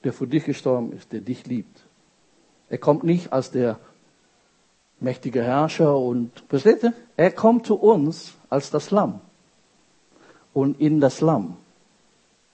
der 0.03 0.13
für 0.13 0.27
dich 0.27 0.45
gestorben 0.45 0.93
ist, 0.93 1.11
der 1.11 1.21
dich 1.21 1.47
liebt. 1.47 1.81
Er 2.69 2.77
kommt 2.77 3.03
nicht 3.03 3.33
als 3.33 3.49
der 3.49 3.79
mächtige 5.01 5.43
Herrscher 5.43 5.97
und, 5.97 6.31
versteht 6.47 6.83
ihr? 6.83 6.93
Er 7.17 7.31
kommt 7.31 7.65
zu 7.65 7.75
uns 7.75 8.33
als 8.49 8.69
das 8.69 8.91
Lamm. 8.91 9.19
Und 10.53 10.79
in 10.79 10.99
das 10.99 11.21
Lamm 11.21 11.57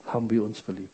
haben 0.06 0.30
wir 0.30 0.44
uns 0.44 0.60
verliebt. 0.60 0.94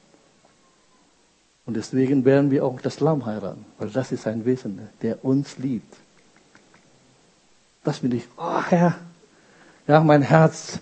Und 1.66 1.78
deswegen 1.78 2.26
werden 2.26 2.52
wir 2.52 2.66
auch 2.66 2.82
das 2.82 3.00
Lamm 3.00 3.26
heiraten, 3.26 3.66
weil 3.78 3.90
das 3.90 4.12
ist 4.12 4.28
ein 4.28 4.44
Wesen, 4.46 4.90
der 5.02 5.24
uns 5.24 5.58
liebt. 5.58 5.96
Das 7.84 8.00
bin 8.00 8.12
ich, 8.14 8.24
oh 8.38 8.62
Herr, 8.70 8.96
ja, 9.88 10.00
mein 10.02 10.22
Herz 10.22 10.80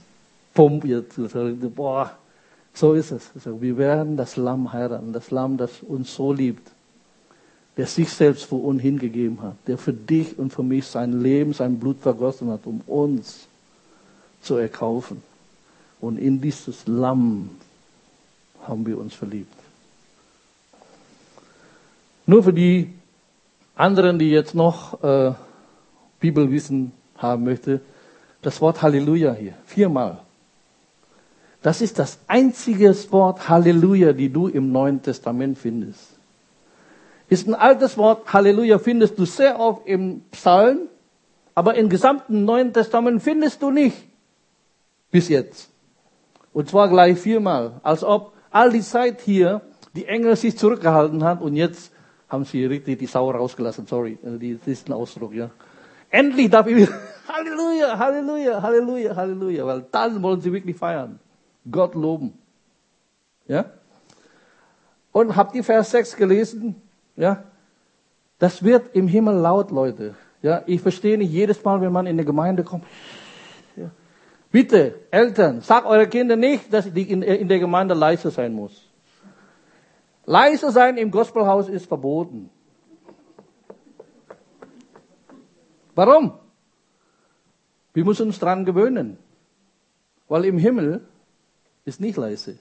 pumpt 0.54 0.86
jetzt. 0.86 1.20
Boah, 1.76 2.12
so 2.74 2.94
ist 2.94 3.12
es. 3.12 3.30
Also 3.36 3.62
wir 3.62 3.78
werden 3.78 4.18
das 4.18 4.38
Lamm 4.38 4.72
heiraten, 4.72 5.14
das 5.14 5.32
Lamm, 5.32 5.58
das 5.58 5.82
uns 5.82 6.14
so 6.14 6.34
liebt, 6.34 6.72
der 7.78 7.88
sich 7.88 8.10
selbst 8.10 8.46
für 8.46 8.56
uns 8.56 8.82
hingegeben 8.82 9.42
hat, 9.42 9.56
der 9.68 9.78
für 9.78 9.94
dich 9.94 10.38
und 10.38 10.52
für 10.52 10.64
mich 10.64 10.86
sein 10.86 11.22
Leben, 11.22 11.54
sein 11.54 11.80
Blut 11.80 12.00
vergossen 12.00 12.50
hat, 12.50 12.66
um 12.66 12.82
uns 12.86 13.48
zu 14.42 14.58
erkaufen. 14.58 15.22
Und 16.00 16.18
in 16.18 16.42
dieses 16.42 16.88
Lamm 16.88 17.50
haben 18.64 18.86
wir 18.86 18.98
uns 18.98 19.14
verliebt. 19.14 19.54
Nur 22.26 22.44
für 22.44 22.54
die 22.54 22.92
anderen, 23.76 24.20
die 24.20 24.30
jetzt 24.30 24.54
noch 24.54 25.04
äh, 25.04 25.34
Bibelwissen 26.20 26.92
haben 27.18 27.44
möchte, 27.44 27.82
das 28.42 28.60
Wort 28.62 28.82
Halleluja 28.82 29.34
hier, 29.34 29.54
viermal. 29.66 30.20
Das 31.62 31.82
ist 31.82 32.00
das 32.00 32.18
einzige 32.28 32.96
Wort 33.12 33.48
Halleluja, 33.48 34.14
die 34.14 34.30
du 34.30 34.48
im 34.48 34.72
Neuen 34.72 35.02
Testament 35.02 35.58
findest. 35.58 36.21
Ist 37.32 37.48
ein 37.48 37.56
altes 37.56 37.98
Wort, 37.98 38.34
Halleluja 38.34 38.78
findest 38.78 39.18
du 39.18 39.24
sehr 39.24 39.58
oft 39.58 39.88
im 39.88 40.20
Psalm, 40.32 40.90
aber 41.56 41.76
im 41.76 41.88
gesamten 41.88 42.44
Neuen 42.44 42.74
Testament 42.74 43.24
findest 43.24 43.62
du 43.62 43.72
nicht. 43.72 43.96
Bis 45.12 45.30
jetzt. 45.30 45.70
Und 46.52 46.68
zwar 46.68 46.90
gleich 46.90 47.18
viermal. 47.18 47.80
Als 47.84 48.04
ob 48.04 48.34
all 48.50 48.70
die 48.72 48.82
Zeit 48.82 49.22
hier 49.22 49.62
die 49.96 50.08
Engel 50.08 50.36
sich 50.36 50.58
zurückgehalten 50.58 51.24
haben 51.24 51.40
und 51.40 51.56
jetzt 51.56 51.94
haben 52.28 52.44
sie 52.44 52.66
richtig 52.66 53.00
die 53.00 53.06
Sau 53.06 53.32
rausgelassen. 53.32 53.88
Sorry, 53.88 54.20
das 54.22 54.68
ist 54.68 54.90
ein 54.90 54.94
Ausdruck, 54.94 55.34
ja. 55.34 55.52
Endlich 56.10 56.50
darf 56.50 56.68
ich 56.68 56.86
Halleluja, 57.30 57.98
Halleluja, 57.98 58.62
Halleluja, 58.62 59.16
Halleluja, 59.16 59.66
weil 59.66 59.86
dann 59.90 60.22
wollen 60.22 60.42
sie 60.42 60.52
wirklich 60.52 60.76
feiern. 60.76 61.18
Gott 61.72 61.96
loben. 61.96 62.34
Ja? 63.48 63.72
Und 65.14 65.38
habt 65.38 65.56
ihr 65.56 65.64
Vers 65.64 65.92
6 65.92 66.18
gelesen? 66.18 66.76
Ja? 67.16 67.44
Das 68.40 68.64
wird 68.64 68.96
im 68.96 69.08
Himmel 69.08 69.36
laut, 69.36 69.72
Leute. 69.72 70.16
Ja, 70.42 70.64
ich 70.66 70.82
verstehe 70.82 71.18
nicht 71.18 71.32
jedes 71.32 71.64
Mal, 71.64 71.80
wenn 71.82 71.92
man 71.92 72.08
in 72.08 72.18
die 72.18 72.26
Gemeinde 72.26 72.64
kommt. 72.64 72.86
Ja. 73.76 73.92
Bitte, 74.52 74.96
Eltern, 75.12 75.62
sagt 75.62 75.86
eure 75.86 76.08
Kinder 76.08 76.36
nicht, 76.36 76.74
dass 76.74 76.92
die 76.92 77.12
in, 77.12 77.22
in 77.22 77.48
der 77.48 77.60
Gemeinde 77.60 77.94
leise 77.94 78.32
sein 78.32 78.54
muss. 78.54 78.90
Leise 80.26 80.72
sein 80.72 80.98
im 80.98 81.12
Gospelhaus 81.12 81.70
ist 81.70 81.86
verboten. 81.86 82.50
Warum? 85.94 86.34
Wir 87.94 88.06
müssen 88.06 88.28
uns 88.28 88.40
dran 88.40 88.66
gewöhnen. 88.66 89.18
Weil 90.28 90.46
im 90.46 90.58
Himmel 90.58 91.06
ist 91.86 92.00
nicht 92.00 92.18
leise. 92.18 92.58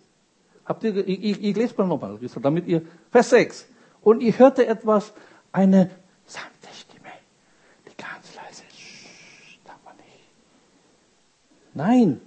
Habt 0.65 0.85
ihr, 0.85 0.97
ich, 0.97 1.23
ich, 1.23 1.45
ich 1.45 1.57
lese 1.57 1.75
mal 1.79 1.87
nochmal, 1.87 2.19
damit 2.43 2.67
ihr, 2.67 2.83
Vers 3.11 3.31
6. 3.31 3.69
Und 4.03 4.23
ich 4.23 4.39
hörte 4.39 4.67
etwas, 4.67 5.13
eine 5.53 5.91
sanfte 6.27 6.69
Stimme, 6.75 7.11
die 7.87 7.97
ganz 7.97 8.35
leise, 8.37 8.63
darf 9.65 9.79
man 9.85 9.97
nicht. 9.97 10.29
Nein. 11.75 12.21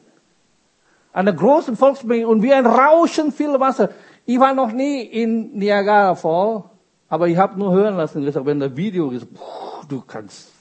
Eine 1.14 1.36
große 1.36 1.76
Volksmenge 1.76 2.28
und 2.28 2.42
wie 2.42 2.54
ein 2.54 2.66
Rauschen 2.66 3.32
viel 3.32 3.60
Wasser. 3.60 3.90
Ich 4.26 4.40
war 4.40 4.54
noch 4.54 4.72
nie 4.72 5.02
in 5.02 5.58
Niagara 5.58 6.16
Fall, 6.16 6.64
aber 7.10 7.28
ich 7.28 7.38
habe 7.38 7.60
nur 7.60 7.72
hören 7.74 7.98
lassen, 7.98 8.24
gesagt, 8.26 8.46
wenn 8.46 8.60
das 8.60 8.76
Video 8.76 9.12
ist, 9.12 9.28
du 9.88 10.02
kannst 10.02 10.52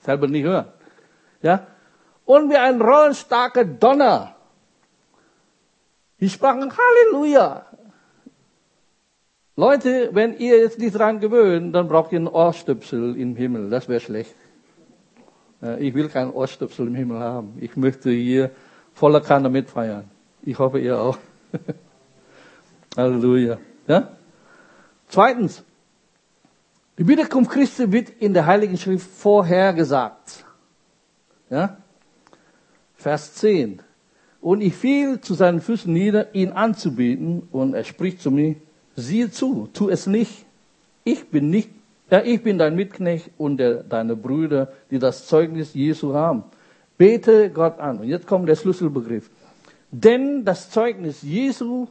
selber 0.00 0.28
nicht 0.28 0.44
hören. 0.44 0.66
Ja? 1.42 1.66
Und 2.24 2.50
wie 2.50 2.56
ein 2.56 2.80
rollenstarker 2.80 3.64
Donner. 3.64 4.34
Die 6.20 6.30
sprachen 6.30 6.72
Halleluja. 6.72 7.66
Leute, 9.56 10.10
wenn 10.12 10.36
ihr 10.36 10.58
jetzt 10.58 10.78
nicht 10.80 10.98
dran 10.98 11.20
gewöhnt, 11.20 11.74
dann 11.74 11.86
braucht 11.86 12.10
ihr 12.12 12.18
einen 12.18 12.28
Ohrstöpsel 12.28 13.16
im 13.16 13.36
Himmel. 13.36 13.70
Das 13.70 13.88
wäre 13.88 14.00
schlecht. 14.00 14.34
Ich 15.78 15.94
will 15.94 16.08
keinen 16.08 16.32
Ohrstöpsel 16.32 16.88
im 16.88 16.94
Himmel 16.94 17.20
haben. 17.20 17.56
Ich 17.60 17.76
möchte 17.76 18.10
hier 18.10 18.50
voller 18.92 19.20
Kanne 19.20 19.48
mitfeiern. 19.48 20.10
Ich 20.42 20.58
hoffe, 20.58 20.80
ihr 20.80 21.00
auch. 21.00 21.18
Halleluja. 22.96 23.58
Ja? 23.86 24.16
Zweitens, 25.08 25.62
die 26.98 27.06
Wiederkunft 27.06 27.52
Christi 27.52 27.90
wird 27.92 28.10
in 28.10 28.34
der 28.34 28.46
Heiligen 28.46 28.76
Schrift 28.76 29.08
vorhergesagt. 29.08 30.44
Ja? 31.48 31.76
Vers 32.96 33.34
10. 33.34 33.80
Und 34.40 34.60
ich 34.60 34.74
fiel 34.74 35.20
zu 35.20 35.34
seinen 35.34 35.60
Füßen 35.60 35.92
nieder, 35.92 36.34
ihn 36.34 36.52
anzubieten, 36.52 37.48
und 37.50 37.74
er 37.74 37.84
spricht 37.84 38.20
zu 38.20 38.30
mir, 38.30 38.56
siehe 38.96 39.30
zu, 39.30 39.68
tu 39.72 39.88
es 39.88 40.06
nicht. 40.06 40.44
Ich 41.04 41.28
bin 41.28 41.50
nicht, 41.50 41.70
ja, 42.10 42.22
ich 42.22 42.42
bin 42.42 42.58
dein 42.58 42.76
Mitknecht 42.76 43.30
und 43.38 43.58
der, 43.58 43.82
deine 43.82 44.16
Brüder, 44.16 44.72
die 44.90 44.98
das 44.98 45.26
Zeugnis 45.26 45.74
Jesu 45.74 46.14
haben. 46.14 46.44
Bete 46.96 47.50
Gott 47.50 47.78
an. 47.78 47.98
Und 47.98 48.08
jetzt 48.08 48.26
kommt 48.26 48.48
der 48.48 48.56
Schlüsselbegriff. 48.56 49.30
Denn 49.90 50.44
das 50.44 50.70
Zeugnis 50.70 51.22
Jesu 51.22 51.86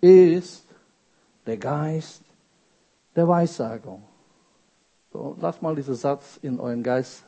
ist 0.00 0.64
der 1.46 1.56
Geist 1.56 2.22
der 3.14 3.26
Weissagung. 3.26 4.02
So, 5.12 5.36
lasst 5.40 5.62
mal 5.62 5.74
diesen 5.74 5.94
Satz 5.94 6.38
in 6.42 6.60
euren 6.60 6.82
Geist 6.82 7.24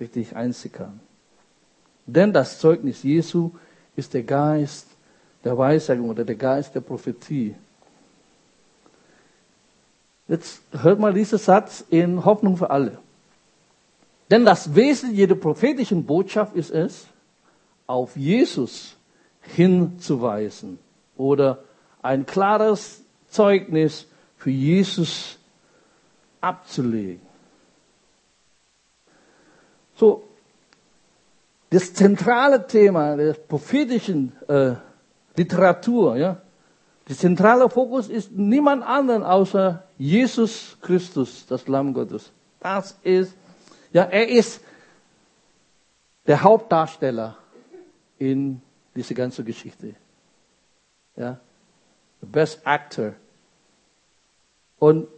richtig 0.00 0.34
einsickern. 0.34 1.00
Denn 2.06 2.32
das 2.32 2.58
Zeugnis 2.58 3.02
Jesu 3.02 3.52
ist 3.94 4.14
der 4.14 4.22
Geist 4.22 4.86
der 5.44 5.56
Weissagung 5.56 6.10
oder 6.10 6.24
der 6.24 6.34
Geist 6.36 6.74
der 6.74 6.80
Prophetie. 6.80 7.54
Jetzt 10.26 10.60
hört 10.72 10.98
mal 10.98 11.14
diesen 11.14 11.38
Satz 11.38 11.84
in 11.88 12.24
Hoffnung 12.24 12.56
für 12.56 12.70
alle. 12.70 12.98
Denn 14.30 14.44
das 14.44 14.74
Wesen 14.74 15.14
jeder 15.14 15.34
prophetischen 15.34 16.04
Botschaft 16.04 16.54
ist 16.54 16.70
es, 16.70 17.06
auf 17.86 18.14
Jesus 18.16 18.96
hinzuweisen 19.40 20.78
oder 21.16 21.64
ein 22.02 22.26
klares 22.26 23.02
Zeugnis 23.30 24.06
für 24.36 24.50
Jesus 24.50 25.38
abzulegen. 26.40 27.26
So, 29.96 30.28
das 31.70 31.92
zentrale 31.94 32.66
Thema 32.66 33.16
der 33.16 33.32
prophetischen 33.32 34.32
äh, 34.48 34.74
Literatur, 35.38 36.16
ja, 36.16 36.40
der 37.08 37.16
zentrale 37.16 37.70
Fokus 37.70 38.08
ist 38.08 38.32
niemand 38.32 38.82
anderen 38.82 39.22
außer 39.22 39.84
Jesus 39.96 40.76
Christus, 40.82 41.46
das 41.46 41.66
Lamm 41.66 41.94
Gottes. 41.94 42.30
Das 42.60 42.98
ist, 43.02 43.34
ja, 43.92 44.02
er 44.02 44.28
ist 44.28 44.60
der 46.26 46.42
Hauptdarsteller 46.42 47.38
in 48.18 48.60
dieser 48.94 49.14
ganzen 49.14 49.44
Geschichte. 49.44 49.94
Ja, 51.16 51.38
the 52.20 52.26
best 52.26 52.60
actor. 52.66 53.14
Und 54.78 55.08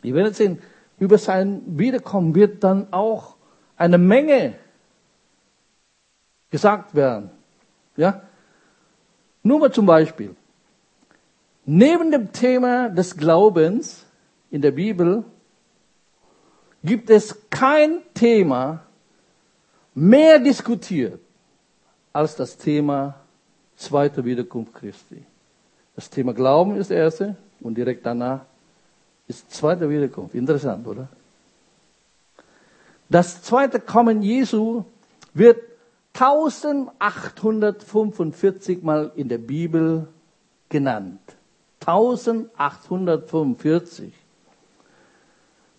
wir 0.00 0.14
werden 0.14 0.32
sehen, 0.32 0.62
über 0.98 1.18
sein 1.18 1.62
Wiederkommen 1.66 2.34
wird 2.34 2.62
dann 2.62 2.92
auch 2.92 3.34
eine 3.76 3.98
Menge 3.98 4.54
gesagt 6.50 6.94
werden. 6.94 7.30
Ja? 7.96 8.22
Nur 9.42 9.58
mal 9.58 9.72
zum 9.72 9.86
Beispiel. 9.86 10.34
Neben 11.64 12.10
dem 12.10 12.32
Thema 12.32 12.88
des 12.88 13.16
Glaubens 13.16 14.04
in 14.50 14.62
der 14.62 14.72
Bibel 14.72 15.24
gibt 16.82 17.10
es 17.10 17.36
kein 17.50 17.98
Thema 18.14 18.82
mehr 19.94 20.38
diskutiert 20.38 21.20
als 22.12 22.36
das 22.36 22.56
Thema 22.56 23.14
zweite 23.76 24.24
Wiederkunft 24.24 24.74
Christi. 24.74 25.24
Das 25.94 26.10
Thema 26.10 26.32
Glauben 26.34 26.76
ist 26.76 26.90
das 26.90 26.96
erste 26.96 27.36
und 27.60 27.76
direkt 27.76 28.04
danach 28.04 28.40
ist 29.28 29.50
zweite 29.52 29.88
Wiederkunft. 29.88 30.34
Interessant, 30.34 30.86
oder? 30.86 31.08
Das 33.08 33.42
zweite 33.42 33.78
Kommen 33.78 34.22
Jesu 34.22 34.84
wird 35.34 35.58
1845 36.14 38.82
Mal 38.82 39.12
in 39.16 39.28
der 39.28 39.38
Bibel 39.38 40.08
genannt. 40.68 41.20
1845. 41.80 44.12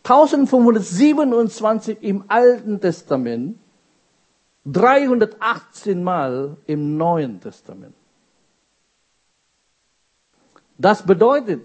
1527 0.03 1.97
im 2.01 2.25
Alten 2.27 2.81
Testament, 2.81 3.57
318 4.65 6.03
Mal 6.03 6.57
im 6.65 6.97
Neuen 6.97 7.39
Testament. 7.39 7.95
Das 10.77 11.05
bedeutet, 11.05 11.63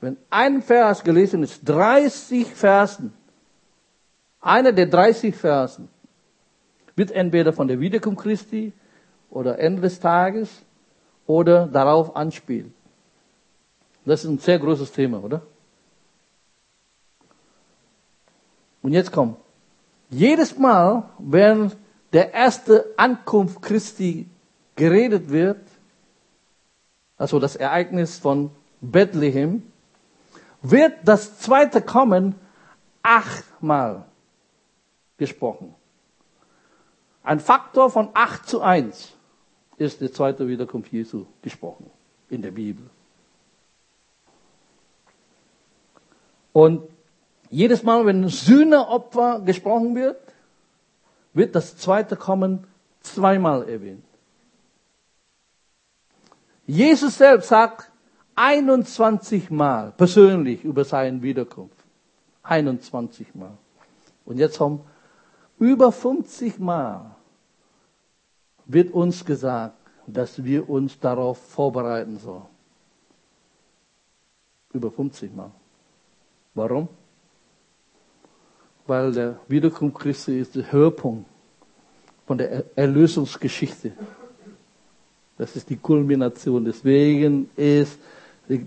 wenn 0.00 0.18
ein 0.28 0.60
Vers 0.60 1.02
gelesen 1.02 1.42
ist, 1.42 1.62
30 1.64 2.54
Versen, 2.54 3.14
einer 4.40 4.72
der 4.72 4.86
30 4.86 5.34
Versen, 5.34 5.88
wird 6.96 7.12
entweder 7.12 7.52
von 7.52 7.68
der 7.68 7.78
Wiederkunft 7.78 8.22
Christi 8.22 8.72
oder 9.30 9.58
Ende 9.58 9.82
des 9.82 10.00
Tages 10.00 10.62
oder 11.26 11.66
darauf 11.66 12.16
anspielen. 12.16 12.72
Das 14.04 14.24
ist 14.24 14.30
ein 14.30 14.38
sehr 14.38 14.58
großes 14.58 14.92
Thema, 14.92 15.22
oder? 15.22 15.42
Und 18.82 18.92
jetzt 18.92 19.12
kommt. 19.12 19.36
Jedes 20.10 20.56
Mal, 20.56 21.08
wenn 21.18 21.72
der 22.12 22.32
erste 22.32 22.86
Ankunft 22.96 23.60
Christi 23.60 24.28
geredet 24.76 25.28
wird, 25.28 25.60
also 27.18 27.40
das 27.40 27.56
Ereignis 27.56 28.18
von 28.18 28.50
Bethlehem, 28.80 29.64
wird 30.62 30.92
das 31.04 31.40
zweite 31.40 31.82
Kommen 31.82 32.36
achtmal 33.02 34.04
gesprochen. 35.16 35.74
Ein 37.26 37.40
Faktor 37.40 37.90
von 37.90 38.10
8 38.14 38.48
zu 38.48 38.60
1 38.60 39.12
ist 39.78 40.00
die 40.00 40.12
zweite 40.12 40.46
Wiederkunft 40.46 40.92
Jesu 40.92 41.26
gesprochen 41.42 41.90
in 42.30 42.40
der 42.40 42.52
Bibel. 42.52 42.88
Und 46.52 46.88
jedes 47.50 47.82
Mal, 47.82 48.06
wenn 48.06 48.28
Sühneopfer 48.28 49.40
gesprochen 49.40 49.96
wird, 49.96 50.20
wird 51.32 51.56
das 51.56 51.76
zweite 51.76 52.14
Kommen 52.14 52.64
zweimal 53.00 53.68
erwähnt. 53.68 54.04
Jesus 56.64 57.18
selbst 57.18 57.48
sagt 57.48 57.90
21 58.36 59.50
Mal 59.50 59.90
persönlich 59.96 60.62
über 60.62 60.84
seine 60.84 61.20
Wiederkunft. 61.22 61.76
21 62.44 63.34
Mal. 63.34 63.58
Und 64.24 64.38
jetzt 64.38 64.60
haben 64.60 64.84
über 65.58 65.90
50 65.90 66.60
Mal 66.60 67.15
wird 68.66 68.92
uns 68.92 69.24
gesagt, 69.24 69.74
dass 70.06 70.42
wir 70.42 70.68
uns 70.68 70.98
darauf 70.98 71.38
vorbereiten 71.38 72.18
sollen. 72.18 72.46
Über 74.72 74.90
50 74.90 75.34
Mal. 75.34 75.50
Warum? 76.54 76.88
Weil 78.86 79.12
der 79.12 79.38
Wiederkunft 79.48 79.98
Christi 79.98 80.38
ist 80.38 80.54
der 80.54 80.70
Höhepunkt 80.70 81.26
von 82.26 82.38
der 82.38 82.64
Erlösungsgeschichte. 82.76 83.92
Das 85.38 85.56
ist 85.56 85.68
die 85.68 85.76
Kulmination. 85.76 86.64
Deswegen 86.64 87.50
ist 87.56 87.98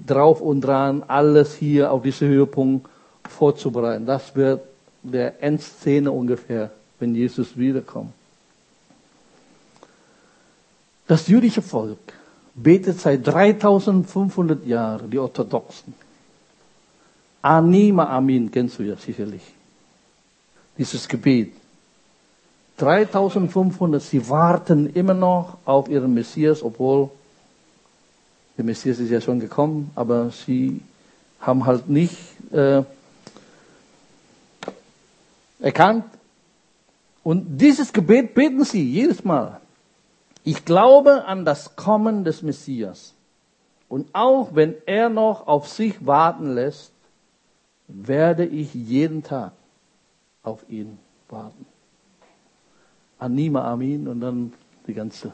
drauf 0.05 0.41
und 0.41 0.61
dran, 0.61 1.03
alles 1.07 1.55
hier 1.55 1.91
auf 1.91 2.01
diesen 2.03 2.27
Höhepunkt 2.27 2.87
vorzubereiten. 3.27 4.05
Das 4.05 4.35
wird 4.35 4.61
der 5.01 5.41
Endszene 5.41 6.11
ungefähr, 6.11 6.71
wenn 6.99 7.15
Jesus 7.15 7.57
wiederkommt. 7.57 8.13
Das 11.09 11.27
jüdische 11.27 11.63
Volk 11.63 12.13
betet 12.53 12.99
seit 12.99 13.25
3500 13.25 14.63
Jahren, 14.63 15.09
die 15.09 15.17
Orthodoxen. 15.17 15.95
Anima 17.41 18.05
Amin 18.15 18.51
kennst 18.51 18.77
du 18.77 18.83
ja 18.83 18.95
sicherlich. 18.95 19.41
Dieses 20.77 21.07
Gebet. 21.07 21.53
3500, 22.77 24.03
sie 24.03 24.29
warten 24.29 24.93
immer 24.93 25.15
noch 25.15 25.57
auf 25.65 25.89
ihren 25.89 26.13
Messias, 26.13 26.61
obwohl 26.61 27.09
der 28.55 28.65
Messias 28.65 28.99
ist 28.99 29.09
ja 29.09 29.19
schon 29.19 29.39
gekommen, 29.39 29.89
aber 29.95 30.29
sie 30.29 30.79
haben 31.41 31.65
halt 31.65 31.89
nicht 31.89 32.17
äh, 32.51 32.83
erkannt. 35.59 36.05
Und 37.23 37.57
dieses 37.57 37.91
Gebet 37.91 38.35
beten 38.35 38.63
sie 38.63 38.83
jedes 38.83 39.23
Mal. 39.23 39.59
Ich 40.43 40.65
glaube 40.65 41.25
an 41.25 41.45
das 41.45 41.75
Kommen 41.75 42.23
des 42.23 42.41
Messias. 42.41 43.13
Und 43.87 44.07
auch 44.13 44.55
wenn 44.55 44.75
er 44.85 45.09
noch 45.09 45.47
auf 45.47 45.67
sich 45.67 46.05
warten 46.05 46.53
lässt, 46.53 46.91
werde 47.87 48.45
ich 48.45 48.73
jeden 48.73 49.23
Tag 49.23 49.51
auf 50.43 50.63
ihn 50.69 50.99
warten. 51.27 51.65
Anima 53.17 53.71
Amin 53.71 54.07
und 54.07 54.21
dann 54.21 54.53
die 54.87 54.93
ganze 54.93 55.33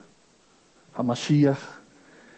Hamashiach. 0.98 1.60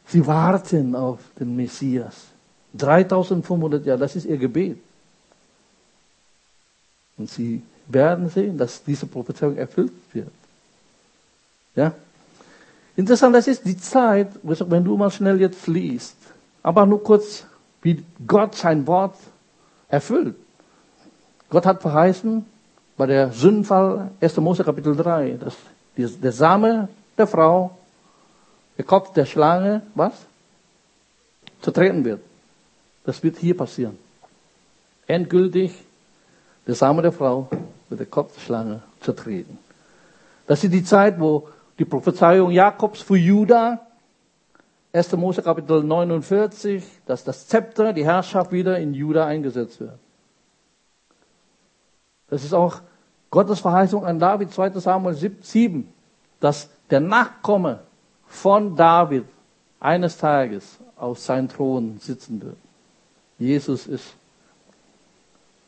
Sie 0.07 0.25
warten 0.25 0.95
auf 0.95 1.19
den 1.39 1.55
Messias. 1.55 2.25
3500 2.73 3.85
Jahre, 3.85 3.99
das 3.99 4.15
ist 4.15 4.25
ihr 4.25 4.37
Gebet. 4.37 4.77
Und 7.17 7.29
sie 7.29 7.61
werden 7.87 8.29
sehen, 8.29 8.57
dass 8.57 8.83
diese 8.83 9.05
Prophezeiung 9.05 9.57
erfüllt 9.57 9.93
wird. 10.13 10.31
Ja? 11.75 11.93
Interessant, 12.97 13.35
das 13.35 13.47
ist 13.47 13.63
die 13.63 13.77
Zeit, 13.77 14.29
wenn 14.41 14.83
du 14.83 14.97
mal 14.97 15.11
schnell 15.11 15.39
jetzt 15.39 15.67
liest, 15.67 16.17
aber 16.63 16.85
nur 16.87 17.01
kurz, 17.03 17.45
wie 17.83 18.03
Gott 18.25 18.55
sein 18.55 18.87
Wort 18.87 19.15
erfüllt. 19.87 20.35
Gott 21.49 21.65
hat 21.67 21.81
verheißen, 21.81 22.43
bei 22.97 23.05
der 23.05 23.31
Sündenfall, 23.31 24.09
1. 24.19 24.37
Mose 24.37 24.63
Kapitel 24.63 24.95
3, 24.95 25.37
dass 25.39 25.55
der 25.95 26.31
Same 26.31 26.89
der 27.15 27.27
Frau, 27.27 27.77
der 28.77 28.85
Kopf 28.85 29.13
der 29.13 29.25
Schlange, 29.25 29.83
was? 29.93 30.13
Zertreten 31.61 32.03
wird. 32.03 32.21
Das 33.05 33.21
wird 33.21 33.37
hier 33.37 33.55
passieren. 33.55 33.97
Endgültig, 35.05 35.71
der 36.65 36.73
Same 36.73 37.03
der 37.03 37.11
Frau 37.11 37.47
wird 37.89 37.99
der 37.99 38.07
Kopf 38.07 38.33
der 38.33 38.41
Schlange 38.41 38.81
zertreten. 39.01 39.59
Das 40.47 40.63
ist 40.63 40.73
die 40.73 40.83
Zeit, 40.83 41.19
wo 41.19 41.47
die 41.79 41.85
Prophezeiung 41.85 42.51
Jakobs 42.51 43.01
für 43.01 43.17
Juda, 43.17 43.85
1. 44.93 45.11
Mose 45.13 45.41
Kapitel 45.41 45.83
49, 45.83 46.83
dass 47.05 47.23
das 47.23 47.47
Zepter, 47.47 47.93
die 47.93 48.05
Herrschaft 48.05 48.51
wieder 48.51 48.79
in 48.79 48.93
Juda 48.93 49.25
eingesetzt 49.25 49.79
wird. 49.79 49.99
Das 52.29 52.43
ist 52.43 52.53
auch 52.53 52.81
Gottes 53.29 53.59
Verheißung 53.59 54.05
an 54.05 54.19
David, 54.19 54.51
2. 54.51 54.71
Samuel 54.79 55.15
7, 55.15 55.87
dass 56.39 56.69
der 56.89 56.99
Nachkomme 56.99 57.79
von 58.27 58.75
David 58.75 59.25
eines 59.79 60.17
Tages 60.17 60.77
auf 60.95 61.19
seinem 61.19 61.49
Thron 61.49 61.99
sitzen 61.99 62.41
wird. 62.41 62.57
Jesus 63.37 63.85
ist 63.85 64.15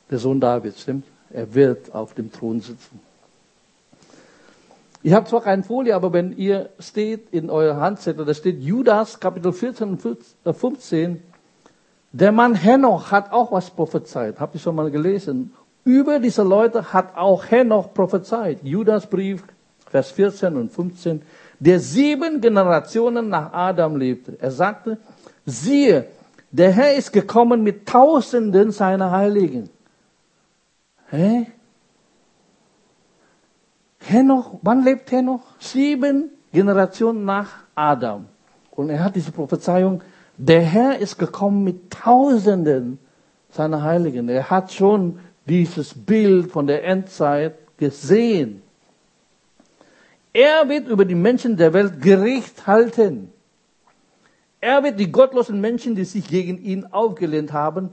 der 0.10 0.18
Sohn 0.18 0.40
Davids, 0.40 0.82
stimmt? 0.82 1.06
Er 1.30 1.54
wird 1.54 1.94
auf 1.94 2.16
dem 2.16 2.32
Thron 2.32 2.62
sitzen. 2.62 3.00
Ich 5.02 5.14
habe 5.14 5.28
zwar 5.28 5.42
keine 5.42 5.64
Folie, 5.64 5.96
aber 5.96 6.12
wenn 6.12 6.36
ihr 6.38 6.70
steht 6.78 7.30
in 7.32 7.50
eurer 7.50 7.80
Handzettel, 7.80 8.26
da 8.26 8.34
steht 8.34 8.62
Judas, 8.62 9.20
Kapitel 9.20 9.54
14 9.54 9.90
und 9.90 10.02
15, 10.02 11.16
äh, 11.16 11.20
der 12.12 12.32
Mann 12.32 12.56
Henoch 12.56 13.12
hat 13.12 13.32
auch 13.32 13.52
was 13.52 13.70
prophezeit. 13.70 14.40
Habt 14.40 14.56
ihr 14.56 14.60
schon 14.60 14.76
mal 14.76 14.92
gelesen? 14.92 15.54
Über 15.86 16.20
diese 16.20 16.44
Leute 16.44 16.92
hat 16.92 17.16
auch 17.16 17.50
Henoch 17.50 17.94
prophezeit. 17.94 18.60
Judas 18.64 19.08
Brief, 19.08 19.44
Vers 19.90 20.12
14 20.12 20.56
und 20.58 20.72
15, 20.72 21.22
der 21.60 21.80
sieben 21.80 22.42
Generationen 22.42 23.30
nach 23.30 23.54
Adam 23.54 23.96
lebte. 23.96 24.38
Er 24.40 24.52
sagte, 24.52 24.98
siehe, 25.46 26.06
der 26.52 26.72
Herr 26.72 26.96
ist 26.96 27.14
gekommen 27.14 27.64
mit 27.64 27.88
Tausenden 27.88 28.72
seiner 28.72 29.12
Heiligen. 29.12 29.70
Hä? 31.10 31.48
Henoch, 34.10 34.60
wann 34.64 34.84
lebt 34.84 35.12
Henoch? 35.12 35.42
Sieben 35.60 36.32
Generationen 36.52 37.26
nach 37.26 37.50
Adam. 37.76 38.26
Und 38.72 38.90
er 38.90 39.04
hat 39.04 39.16
diese 39.16 39.32
Prophezeiung, 39.32 40.02
der 40.38 40.62
Herr 40.62 40.98
ist 40.98 41.18
gekommen 41.18 41.64
mit 41.64 41.92
Tausenden 41.92 42.98
seiner 43.52 43.84
Heiligen. 43.84 44.28
Er 44.30 44.50
hat 44.50 44.72
schon 44.72 45.20
dieses 45.46 45.94
Bild 45.94 46.52
von 46.52 46.66
der 46.66 46.84
Endzeit 46.86 47.56
gesehen. 47.78 48.62
Er 50.34 50.70
wird 50.70 50.88
über 50.88 51.06
die 51.06 51.16
Menschen 51.16 51.58
der 51.58 51.74
Welt 51.74 52.02
Gericht 52.02 52.68
halten. 52.68 53.32
Er 54.62 54.84
wird 54.84 55.00
die 55.00 55.12
gottlosen 55.12 55.62
Menschen, 55.62 55.96
die 55.96 56.06
sich 56.06 56.28
gegen 56.28 56.58
ihn 56.58 56.86
aufgelehnt 56.86 57.54
haben, 57.54 57.92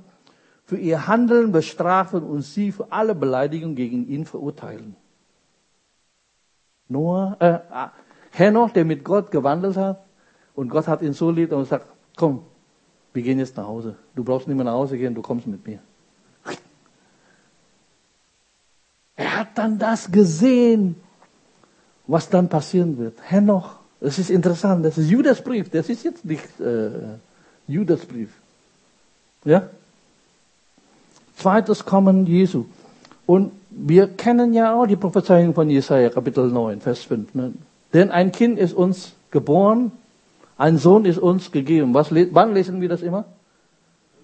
für 0.65 0.77
ihr 0.77 1.07
Handeln 1.07 1.53
bestrafen 1.53 2.23
und 2.23 2.43
sie 2.43 2.73
für 2.73 2.91
alle 2.91 3.15
Beleidigungen 3.15 3.77
gegen 3.77 4.09
ihn 4.09 4.25
verurteilen. 4.25 4.97
Nur 6.89 7.37
äh, 7.41 7.59
Henoch, 8.33 8.71
der 8.71 8.85
mit 8.85 9.05
Gott 9.05 9.31
gewandelt 9.31 9.77
hat, 9.77 10.05
und 10.55 10.71
Gott 10.71 10.89
hat 10.89 11.03
ihn 11.03 11.13
so 11.13 11.31
lieb 11.31 11.53
und 11.53 11.67
sagt, 11.67 11.87
komm, 12.17 12.43
wir 13.13 13.23
gehen 13.23 13.39
jetzt 13.39 13.57
nach 13.57 13.67
Hause. 13.67 13.97
Du 14.15 14.25
brauchst 14.25 14.49
nicht 14.49 14.57
mehr 14.57 14.65
nach 14.65 14.73
Hause 14.73 14.97
gehen, 14.97 15.15
du 15.15 15.23
kommst 15.23 15.47
mit 15.47 15.67
mir. 15.67 15.79
Er 19.17 19.39
hat 19.39 19.49
dann 19.57 19.79
das 19.79 20.11
gesehen, 20.11 20.97
was 22.07 22.29
dann 22.29 22.49
passieren 22.49 22.99
wird. 22.99 23.19
Henoch, 23.23 23.77
das 24.01 24.19
ist 24.19 24.31
interessant, 24.31 24.85
das 24.85 24.99
ist 24.99 25.09
Judasbrief, 25.11 25.71
das 25.71 25.89
ist 25.89 26.05
jetzt 26.05 26.25
nicht 26.25 26.61
äh, 26.61 26.91
Judasbrief. 27.67 28.31
Ja? 29.45 29.71
Zweites 31.37 31.85
Kommen 31.85 32.27
Jesu. 32.27 32.67
Und 33.27 33.53
wir 33.71 34.09
kennen 34.09 34.55
ja 34.55 34.75
auch 34.75 34.87
die 34.87 34.97
Prophezeiung 34.97 35.53
von 35.53 35.69
Jesaja, 35.69 36.09
Kapitel 36.11 36.49
9, 36.49 36.81
Vers 36.81 37.03
5. 37.03 37.35
Ne? 37.35 37.53
Denn 37.93 38.11
ein 38.11 38.33
Kind 38.33 38.59
ist 38.59 38.73
uns 38.73 39.15
geboren, 39.31 39.93
ein 40.57 40.79
Sohn 40.79 41.05
ist 41.05 41.19
uns 41.19 41.53
gegeben. 41.53 41.93
Was, 41.93 42.11
wann 42.13 42.55
lesen 42.55 42.81
wir 42.81 42.89
das 42.89 43.03
immer? 43.03 43.25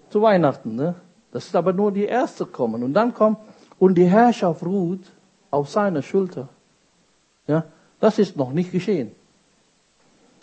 Zu 0.09 0.21
Weihnachten. 0.21 0.75
Ne? 0.75 0.95
Das 1.31 1.45
ist 1.45 1.55
aber 1.55 1.73
nur 1.73 1.91
die 1.91 2.05
erste 2.05 2.45
Kommen. 2.45 2.83
Und 2.83 2.93
dann 2.93 3.13
kommt, 3.13 3.37
und 3.77 3.95
die 3.95 4.05
Herrschaft 4.05 4.63
ruht 4.65 5.01
auf 5.51 5.69
seiner 5.69 6.01
Schulter. 6.01 6.47
Ja? 7.47 7.65
Das 7.99 8.17
ist 8.19 8.37
noch 8.37 8.51
nicht 8.53 8.71
geschehen. 8.71 9.11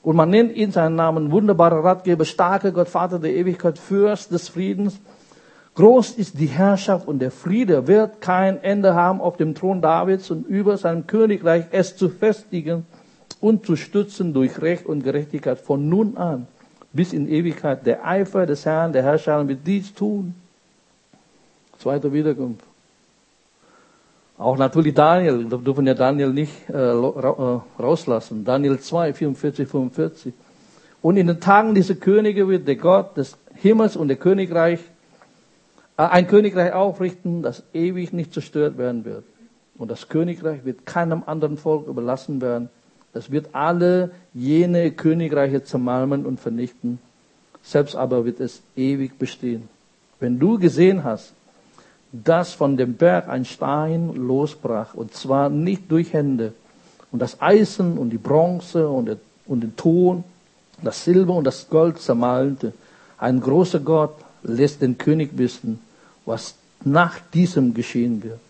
Und 0.02 0.16
man 0.16 0.30
nennt 0.30 0.54
ihn 0.56 0.72
seinen 0.72 0.96
Namen 0.96 1.30
wunderbarer 1.30 1.84
Ratgeber, 1.84 2.24
starker 2.24 2.72
Gott, 2.72 2.88
Vater 2.88 3.18
der 3.18 3.34
Ewigkeit, 3.34 3.78
Fürst 3.78 4.32
des 4.32 4.48
Friedens. 4.48 4.98
Groß 5.80 6.10
ist 6.10 6.38
die 6.38 6.46
Herrschaft 6.46 7.08
und 7.08 7.20
der 7.20 7.30
Friede 7.30 7.86
wird 7.86 8.20
kein 8.20 8.62
Ende 8.62 8.94
haben 8.94 9.18
auf 9.18 9.38
dem 9.38 9.54
Thron 9.54 9.80
Davids 9.80 10.30
und 10.30 10.46
über 10.46 10.76
sein 10.76 11.06
Königreich 11.06 11.64
es 11.70 11.96
zu 11.96 12.10
festigen 12.10 12.84
und 13.40 13.64
zu 13.64 13.76
stützen 13.76 14.34
durch 14.34 14.60
Recht 14.60 14.84
und 14.84 15.02
Gerechtigkeit 15.02 15.58
von 15.58 15.88
nun 15.88 16.18
an 16.18 16.46
bis 16.92 17.14
in 17.14 17.26
Ewigkeit. 17.30 17.86
Der 17.86 18.06
Eifer 18.06 18.44
des 18.44 18.66
Herrn, 18.66 18.92
der 18.92 19.04
Herrscher 19.04 19.48
wird 19.48 19.60
dies 19.66 19.94
tun. 19.94 20.34
Zweiter 21.78 22.12
Wiederkunft. 22.12 22.62
Auch 24.36 24.58
natürlich 24.58 24.92
Daniel, 24.92 25.50
wir 25.50 25.56
dürfen 25.56 25.86
ja 25.86 25.94
Daniel 25.94 26.30
nicht 26.30 26.52
äh, 26.68 26.74
äh 26.74 27.60
rauslassen. 27.78 28.44
Daniel 28.44 28.78
2, 28.78 29.14
44, 29.14 29.66
45. 29.66 30.34
Und 31.00 31.16
in 31.16 31.28
den 31.28 31.40
Tagen 31.40 31.74
dieser 31.74 31.94
Könige 31.94 32.46
wird 32.48 32.68
der 32.68 32.76
Gott 32.76 33.16
des 33.16 33.38
Himmels 33.54 33.96
und 33.96 34.08
der 34.08 34.18
Königreich, 34.18 34.80
ein 36.08 36.26
Königreich 36.26 36.72
aufrichten, 36.72 37.42
das 37.42 37.62
ewig 37.72 38.12
nicht 38.12 38.32
zerstört 38.32 38.78
werden 38.78 39.04
wird. 39.04 39.24
Und 39.76 39.90
das 39.90 40.08
Königreich 40.08 40.64
wird 40.64 40.86
keinem 40.86 41.22
anderen 41.26 41.56
Volk 41.56 41.86
überlassen 41.86 42.40
werden. 42.40 42.68
Es 43.12 43.30
wird 43.30 43.54
alle 43.54 44.10
jene 44.34 44.92
Königreiche 44.92 45.64
zermalmen 45.64 46.26
und 46.26 46.38
vernichten. 46.38 46.98
Selbst 47.62 47.96
aber 47.96 48.24
wird 48.24 48.40
es 48.40 48.62
ewig 48.76 49.18
bestehen. 49.18 49.68
Wenn 50.20 50.38
du 50.38 50.58
gesehen 50.58 51.02
hast, 51.02 51.32
dass 52.12 52.52
von 52.52 52.76
dem 52.76 52.94
Berg 52.94 53.28
ein 53.28 53.44
Stein 53.44 54.14
losbrach, 54.14 54.94
und 54.94 55.14
zwar 55.14 55.48
nicht 55.48 55.90
durch 55.90 56.12
Hände. 56.12 56.52
Und 57.12 57.20
das 57.20 57.40
Eisen 57.40 57.98
und 57.98 58.10
die 58.10 58.18
Bronze 58.18 58.88
und, 58.88 59.06
der, 59.06 59.16
und 59.46 59.62
den 59.62 59.76
Ton, 59.76 60.24
das 60.82 61.04
Silber 61.04 61.34
und 61.34 61.44
das 61.44 61.68
Gold 61.68 61.98
zermalte. 61.98 62.72
Ein 63.18 63.40
großer 63.40 63.80
Gott 63.80 64.14
lässt 64.42 64.82
den 64.82 64.98
König 64.98 65.30
wissen, 65.36 65.80
was 66.30 66.54
nach 66.84 67.18
diesem 67.34 67.74
geschehen 67.74 68.22
wird. 68.22 68.40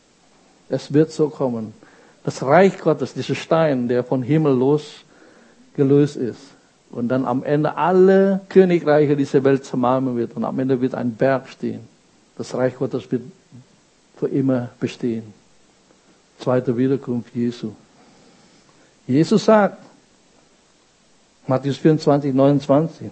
Es 0.69 0.93
wird 0.93 1.11
so 1.11 1.29
kommen. 1.29 1.75
Das 2.23 2.43
Reich 2.43 2.79
Gottes, 2.79 3.15
dieser 3.15 3.35
Stein, 3.35 3.89
der 3.89 4.05
von 4.05 4.23
Himmel 4.23 4.55
los 4.55 5.05
gelöst 5.75 6.17
ist. 6.17 6.41
Und 6.91 7.09
dann 7.09 7.25
am 7.25 7.43
Ende 7.43 7.77
alle 7.77 8.41
Königreiche 8.49 9.17
dieser 9.17 9.43
Welt 9.43 9.65
zermalmen 9.65 10.17
wird. 10.17 10.37
Und 10.37 10.45
am 10.45 10.59
Ende 10.59 10.81
wird 10.81 10.95
ein 10.95 11.15
Berg 11.15 11.49
stehen. 11.49 11.81
Das 12.37 12.55
Reich 12.55 12.77
Gottes 12.77 13.11
wird 13.11 13.23
für 14.17 14.29
immer 14.29 14.69
bestehen. 14.79 15.33
Zweite 16.39 16.77
Wiederkunft 16.77 17.35
Jesu. 17.35 17.73
Jesus 19.07 19.45
sagt, 19.45 19.79
Matthäus 21.47 21.79
24, 21.79 22.33
29, 22.33 23.11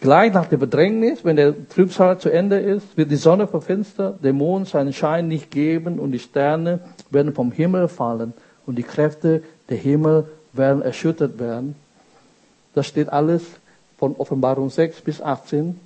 gleich 0.00 0.32
nach 0.32 0.46
der 0.46 0.56
Bedrängnis, 0.56 1.24
wenn 1.24 1.36
der 1.36 1.68
Trübsal 1.68 2.18
zu 2.18 2.30
Ende 2.30 2.58
ist, 2.58 2.96
wird 2.96 3.10
die 3.10 3.16
Sonne 3.16 3.46
verfinstert, 3.46 4.24
der 4.24 4.32
Mond 4.32 4.68
seinen 4.68 4.92
Schein 4.92 5.28
nicht 5.28 5.50
geben 5.50 5.98
und 5.98 6.12
die 6.12 6.18
Sterne 6.18 6.80
werden 7.10 7.34
vom 7.34 7.52
Himmel 7.52 7.88
fallen 7.88 8.32
und 8.66 8.76
die 8.76 8.82
Kräfte 8.82 9.42
der 9.68 9.76
Himmel 9.76 10.26
werden 10.52 10.82
erschüttert 10.82 11.38
werden. 11.38 11.76
Das 12.74 12.86
steht 12.86 13.08
alles 13.08 13.42
von 13.98 14.16
Offenbarung 14.16 14.70
6 14.70 15.00
bis 15.02 15.20
18. 15.20 15.78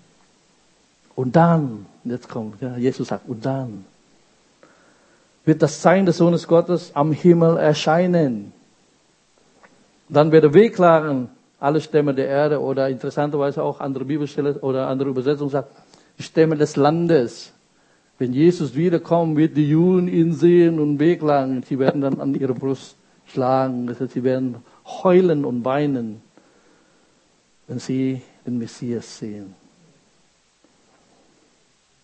Und 1.16 1.36
dann, 1.36 1.86
jetzt 2.04 2.28
kommt, 2.28 2.60
ja, 2.60 2.76
Jesus 2.76 3.08
sagt, 3.08 3.28
und 3.28 3.44
dann 3.44 3.84
wird 5.44 5.62
das 5.62 5.80
Zeichen 5.80 6.06
des 6.06 6.16
Sohnes 6.16 6.46
Gottes 6.48 6.90
am 6.94 7.12
Himmel 7.12 7.56
erscheinen. 7.56 8.52
Dann 10.08 10.32
wird 10.32 10.44
er 10.44 10.54
wehklagen, 10.54 11.28
alle 11.60 11.80
Stämme 11.80 12.14
der 12.14 12.28
Erde 12.28 12.60
oder 12.60 12.88
interessanterweise 12.88 13.62
auch 13.62 13.80
andere 13.80 14.04
Bibelstelle 14.04 14.58
oder 14.60 14.88
andere 14.88 15.10
Übersetzung 15.10 15.48
sagt, 15.48 15.70
Stämme 16.18 16.56
des 16.56 16.76
Landes. 16.76 17.52
Wenn 18.18 18.32
Jesus 18.32 18.74
wiederkommt, 18.74 19.36
wird 19.36 19.56
die 19.56 19.68
Juden 19.68 20.08
ihn 20.08 20.32
sehen 20.34 20.78
und 20.78 20.98
wehklagen. 20.98 21.62
Sie 21.62 21.78
werden 21.78 22.00
dann 22.00 22.20
an 22.20 22.34
ihre 22.34 22.54
Brust 22.54 22.96
schlagen. 23.26 23.86
Das 23.86 24.00
heißt, 24.00 24.12
sie 24.12 24.22
werden 24.22 24.56
heulen 24.84 25.44
und 25.44 25.64
weinen, 25.64 26.22
wenn 27.66 27.78
sie 27.78 28.22
den 28.46 28.58
Messias 28.58 29.18
sehen. 29.18 29.54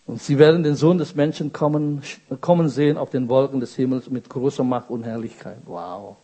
Und 0.05 0.21
sie 0.21 0.37
werden 0.37 0.63
den 0.63 0.75
Sohn 0.75 0.97
des 0.97 1.15
Menschen 1.15 1.53
kommen, 1.53 2.01
kommen 2.41 2.67
sehen 2.67 2.97
auf 2.97 3.11
den 3.11 3.29
Wolken 3.29 3.61
des 3.61 3.75
Himmels 3.75 4.09
mit 4.09 4.27
großer 4.27 4.63
Macht 4.63 4.89
und 4.89 5.05
Herrlichkeit. 5.05 5.59
Wow. 5.65 6.17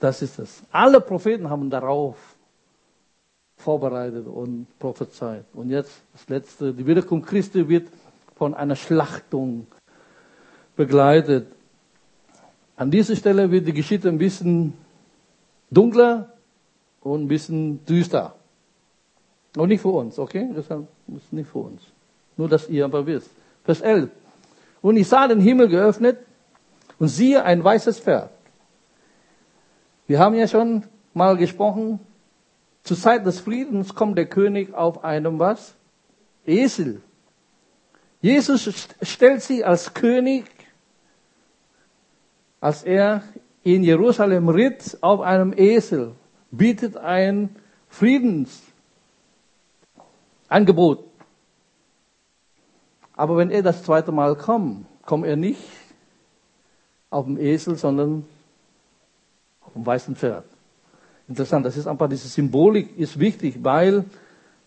Das 0.00 0.22
ist 0.22 0.38
es. 0.38 0.62
Alle 0.70 1.00
Propheten 1.00 1.50
haben 1.50 1.70
darauf 1.70 2.16
vorbereitet 3.56 4.26
und 4.26 4.66
prophezeit. 4.78 5.44
Und 5.52 5.70
jetzt 5.70 5.92
das 6.12 6.28
letzte, 6.28 6.72
die 6.72 6.86
Wiederkunft 6.86 7.28
Christi 7.28 7.68
wird 7.68 7.88
von 8.36 8.54
einer 8.54 8.76
Schlachtung 8.76 9.66
begleitet. 10.76 11.48
An 12.76 12.90
dieser 12.90 13.16
Stelle 13.16 13.50
wird 13.50 13.66
die 13.66 13.72
Geschichte 13.72 14.08
ein 14.08 14.18
bisschen 14.18 14.74
dunkler 15.70 16.32
und 17.00 17.24
ein 17.24 17.28
bisschen 17.28 17.84
düster. 17.84 18.34
Und 19.56 19.68
nicht 19.68 19.80
für 19.80 19.88
uns, 19.88 20.18
okay? 20.18 20.48
Das 20.54 20.66
ist 20.66 21.32
nicht 21.32 21.50
für 21.50 21.58
uns. 21.58 21.82
Nur, 22.36 22.48
dass 22.48 22.68
ihr 22.68 22.84
aber 22.84 23.04
wisst. 23.04 23.30
Vers 23.64 23.80
11. 23.80 24.08
Und 24.80 24.96
ich 24.96 25.08
sah 25.08 25.26
den 25.26 25.40
Himmel 25.40 25.68
geöffnet 25.68 26.18
und 27.00 27.08
siehe 27.08 27.42
ein 27.42 27.64
weißes 27.64 27.98
Pferd. 27.98 28.30
Wir 30.08 30.18
haben 30.18 30.34
ja 30.34 30.48
schon 30.48 30.84
mal 31.12 31.36
gesprochen, 31.36 32.00
zur 32.82 32.96
Zeit 32.96 33.26
des 33.26 33.40
Friedens 33.40 33.94
kommt 33.94 34.16
der 34.16 34.24
König 34.24 34.72
auf 34.72 35.04
einem 35.04 35.38
was? 35.38 35.74
Esel. 36.46 37.02
Jesus 38.22 38.88
stellt 39.02 39.42
sich 39.42 39.66
als 39.66 39.92
König, 39.92 40.46
als 42.58 42.84
er 42.84 43.22
in 43.62 43.84
Jerusalem 43.84 44.48
ritt 44.48 44.96
auf 45.02 45.20
einem 45.20 45.52
Esel, 45.54 46.12
bietet 46.50 46.96
ein 46.96 47.54
Friedens 47.90 48.62
Angebot. 50.48 51.04
Aber 53.14 53.36
wenn 53.36 53.50
er 53.50 53.62
das 53.62 53.82
zweite 53.82 54.10
Mal 54.10 54.36
kommt, 54.36 54.86
kommt 55.04 55.26
er 55.26 55.36
nicht 55.36 55.60
auf 57.10 57.26
dem 57.26 57.36
Esel, 57.36 57.76
sondern 57.76 58.24
dem 59.78 59.86
weißen 59.86 60.16
Pferd. 60.16 60.44
Interessant, 61.28 61.66
das 61.66 61.76
ist 61.76 61.86
einfach, 61.86 62.08
diese 62.08 62.28
Symbolik 62.28 62.98
ist 62.98 63.18
wichtig, 63.18 63.58
weil 63.62 64.04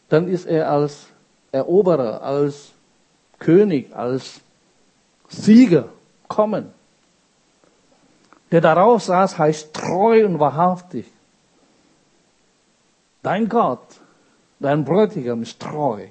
dann 0.10 0.28
ist 0.28 0.46
er 0.46 0.70
als 0.70 1.08
Eroberer, 1.52 2.22
als 2.22 2.72
König, 3.40 3.96
als 3.96 4.42
Sieger 5.28 5.90
kommen. 6.28 6.72
Der 8.52 8.62
darauf 8.62 9.04
saß, 9.04 9.38
heißt 9.38 9.74
treu 9.74 10.26
und 10.26 10.40
wahrhaftig. 10.40 11.06
Dein 13.24 13.48
Gott 13.48 13.80
Dein 14.62 14.86
Bräutigam 14.86 15.42
ist 15.42 15.60
treu 15.60 16.06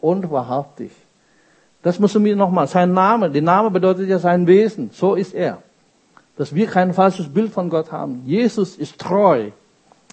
und 0.00 0.30
wahrhaftig. 0.30 0.92
Das 1.82 1.98
musst 1.98 2.14
du 2.14 2.20
mir 2.20 2.36
nochmal, 2.36 2.68
sein 2.68 2.92
Name, 2.92 3.28
der 3.30 3.42
Name 3.42 3.70
bedeutet 3.70 4.08
ja 4.08 4.20
sein 4.20 4.46
Wesen, 4.46 4.90
so 4.92 5.16
ist 5.16 5.34
er. 5.34 5.60
Dass 6.40 6.54
wir 6.54 6.68
kein 6.68 6.94
falsches 6.94 7.28
Bild 7.28 7.52
von 7.52 7.68
Gott 7.68 7.92
haben. 7.92 8.22
Jesus 8.24 8.76
ist 8.76 8.98
treu. 8.98 9.50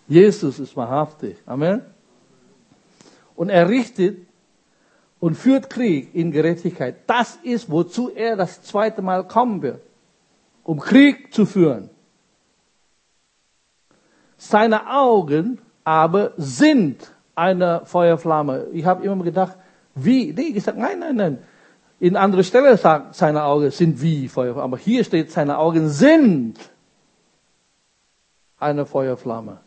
Jesus 0.09 0.59
ist 0.59 0.75
wahrhaftig. 0.75 1.37
Amen. 1.45 1.83
Und 3.37 3.47
er 3.47 3.69
richtet 3.69 4.27
und 5.21 5.35
führt 5.35 5.69
Krieg 5.69 6.13
in 6.13 6.33
Gerechtigkeit. 6.33 6.97
Das 7.07 7.37
ist, 7.43 7.71
wozu 7.71 8.09
er 8.09 8.35
das 8.35 8.61
zweite 8.61 9.01
Mal 9.01 9.25
kommen 9.25 9.61
wird. 9.61 9.79
Um 10.65 10.81
Krieg 10.81 11.33
zu 11.33 11.45
führen. 11.45 11.89
Seine 14.35 14.89
Augen 14.89 15.59
aber 15.85 16.33
sind 16.35 17.09
eine 17.35 17.83
Feuerflamme. 17.85 18.67
Ich 18.73 18.83
habe 18.83 19.05
immer 19.05 19.23
gedacht, 19.23 19.55
wie? 19.95 20.33
Nee, 20.33 20.51
ich 20.55 20.63
sage, 20.65 20.77
nein, 20.77 20.99
nein, 20.99 21.15
nein. 21.15 21.37
In 21.99 22.15
andere 22.15 22.43
Stelle 22.43 22.77
sagt, 22.77 23.15
seine 23.15 23.43
Augen 23.43 23.71
sind 23.71 24.01
wie 24.01 24.27
Feuerflamme. 24.27 24.63
Aber 24.63 24.77
hier 24.77 25.03
steht, 25.03 25.31
seine 25.31 25.57
Augen 25.57 25.89
sind 25.89 26.57
eine 28.59 28.85
Feuerflamme. 28.85 29.59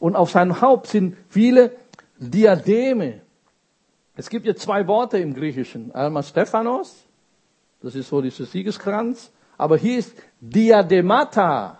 Und 0.00 0.16
auf 0.16 0.30
seinem 0.30 0.60
Haupt 0.60 0.88
sind 0.88 1.16
viele 1.28 1.76
Diademe. 2.18 3.22
Es 4.16 4.28
gibt 4.28 4.46
ja 4.46 4.54
zwei 4.54 4.86
Worte 4.86 5.18
im 5.18 5.34
Griechischen. 5.34 5.94
Einmal 5.94 6.22
Stephanos, 6.22 7.04
das 7.80 7.94
ist 7.94 8.08
so 8.08 8.20
dieser 8.20 8.44
Siegeskranz. 8.44 9.30
Aber 9.56 9.76
hier 9.76 9.98
ist 9.98 10.16
Diademata, 10.40 11.78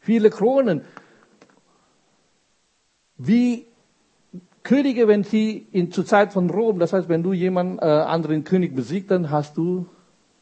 viele 0.00 0.30
Kronen 0.30 0.84
wie 3.18 3.66
Könige, 4.66 5.06
wenn 5.06 5.22
sie 5.22 5.64
in, 5.70 5.92
zur 5.92 6.04
Zeit 6.04 6.32
von 6.32 6.50
Rom, 6.50 6.80
das 6.80 6.92
heißt, 6.92 7.08
wenn 7.08 7.22
du 7.22 7.32
jemanden, 7.32 7.78
äh, 7.78 7.84
anderen 7.84 8.42
König 8.42 8.74
besiegt, 8.74 9.12
dann 9.12 9.30
hast 9.30 9.56
du 9.56 9.86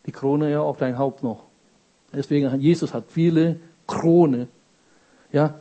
die 0.06 0.12
Krone 0.12 0.50
ja 0.50 0.62
auf 0.62 0.78
dein 0.78 0.96
Haupt 0.96 1.22
noch. 1.22 1.44
Deswegen, 2.10 2.58
Jesus 2.58 2.94
hat 2.94 3.04
viele 3.08 3.60
Krone. 3.86 4.48
Ja, 5.30 5.56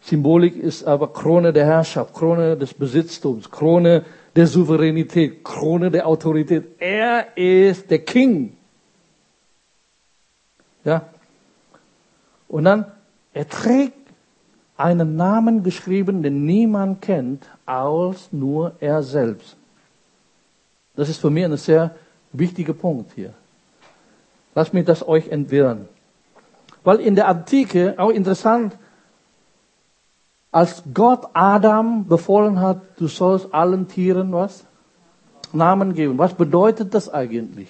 Symbolik 0.00 0.56
ist 0.56 0.82
aber 0.82 1.12
Krone 1.12 1.52
der 1.52 1.64
Herrschaft, 1.64 2.12
Krone 2.12 2.56
des 2.56 2.74
Besitztums, 2.74 3.52
Krone 3.52 4.04
der 4.34 4.48
Souveränität, 4.48 5.44
Krone 5.44 5.92
der 5.92 6.08
Autorität. 6.08 6.64
Er 6.80 7.36
ist 7.36 7.88
der 7.88 8.00
King. 8.00 8.56
Ja. 10.84 11.06
Und 12.48 12.64
dann, 12.64 12.86
er 13.32 13.48
trägt 13.48 13.94
einen 14.76 15.14
Namen 15.14 15.62
geschrieben, 15.62 16.24
den 16.24 16.44
niemand 16.44 17.00
kennt, 17.00 17.48
als 17.72 18.30
nur 18.32 18.72
er 18.80 19.02
selbst. 19.02 19.56
Das 20.94 21.08
ist 21.08 21.18
für 21.18 21.30
mich 21.30 21.44
ein 21.44 21.56
sehr 21.56 21.94
wichtiger 22.32 22.74
Punkt 22.74 23.12
hier. 23.14 23.32
Lasst 24.54 24.74
mich 24.74 24.84
das 24.84 25.06
euch 25.08 25.28
entwirren. 25.28 25.88
Weil 26.84 27.00
in 27.00 27.14
der 27.14 27.28
Antike, 27.28 27.94
auch 27.96 28.10
interessant, 28.10 28.76
als 30.50 30.82
Gott 30.92 31.28
Adam 31.32 32.06
befohlen 32.06 32.60
hat, 32.60 32.82
du 32.98 33.08
sollst 33.08 33.54
allen 33.54 33.88
Tieren 33.88 34.32
was? 34.32 34.66
Namen 35.54 35.94
geben. 35.94 36.18
Was 36.18 36.34
bedeutet 36.34 36.92
das 36.92 37.08
eigentlich? 37.08 37.68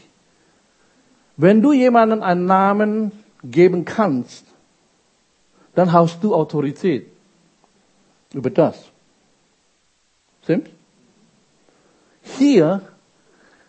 Wenn 1.36 1.62
du 1.62 1.72
jemandem 1.72 2.22
einen 2.22 2.46
Namen 2.46 3.12
geben 3.44 3.84
kannst, 3.84 4.46
dann 5.76 5.92
hast 5.92 6.24
du 6.24 6.34
Autorität 6.34 7.06
über 8.34 8.50
das. 8.50 8.91
Stimmt? 10.42 10.70
Hier, 12.22 12.80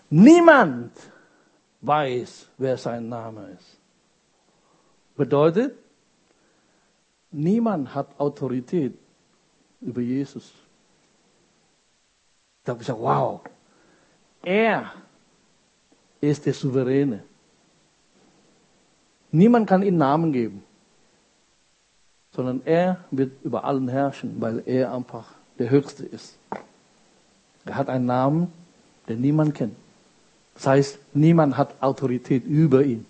niemand 0.09 0.91
weiß, 1.81 2.49
wer 2.57 2.77
sein 2.77 3.09
Name 3.09 3.51
ist. 3.57 3.77
Bedeutet, 5.15 5.75
niemand 7.31 7.93
hat 7.93 8.19
Autorität 8.19 8.93
über 9.81 10.01
Jesus. 10.01 10.51
Da 12.63 12.71
habe 12.71 12.81
ich 12.81 12.87
gesagt, 12.87 13.03
wow, 13.03 13.41
er 14.43 14.93
ist 16.21 16.45
der 16.45 16.53
Souveräne. 16.53 17.23
Niemand 19.31 19.67
kann 19.67 19.83
ihm 19.83 19.97
Namen 19.97 20.31
geben. 20.31 20.63
sondern 22.33 22.61
er 22.65 22.97
wird 23.11 23.31
über 23.43 23.63
allen 23.63 23.87
herrschen, 23.87 24.35
weil 24.39 24.63
er 24.65 24.93
einfach 24.93 25.35
der 25.59 25.69
Höchste 25.69 26.03
ist. 26.05 26.37
Er 27.65 27.75
hat 27.75 27.89
einen 27.89 28.05
Namen, 28.05 28.51
den 29.07 29.21
niemand 29.21 29.55
kennt. 29.55 29.75
Das 30.55 30.67
heißt, 30.67 30.99
niemand 31.13 31.57
hat 31.57 31.81
Autorität 31.81 32.45
über 32.45 32.83
ihn. 32.83 33.05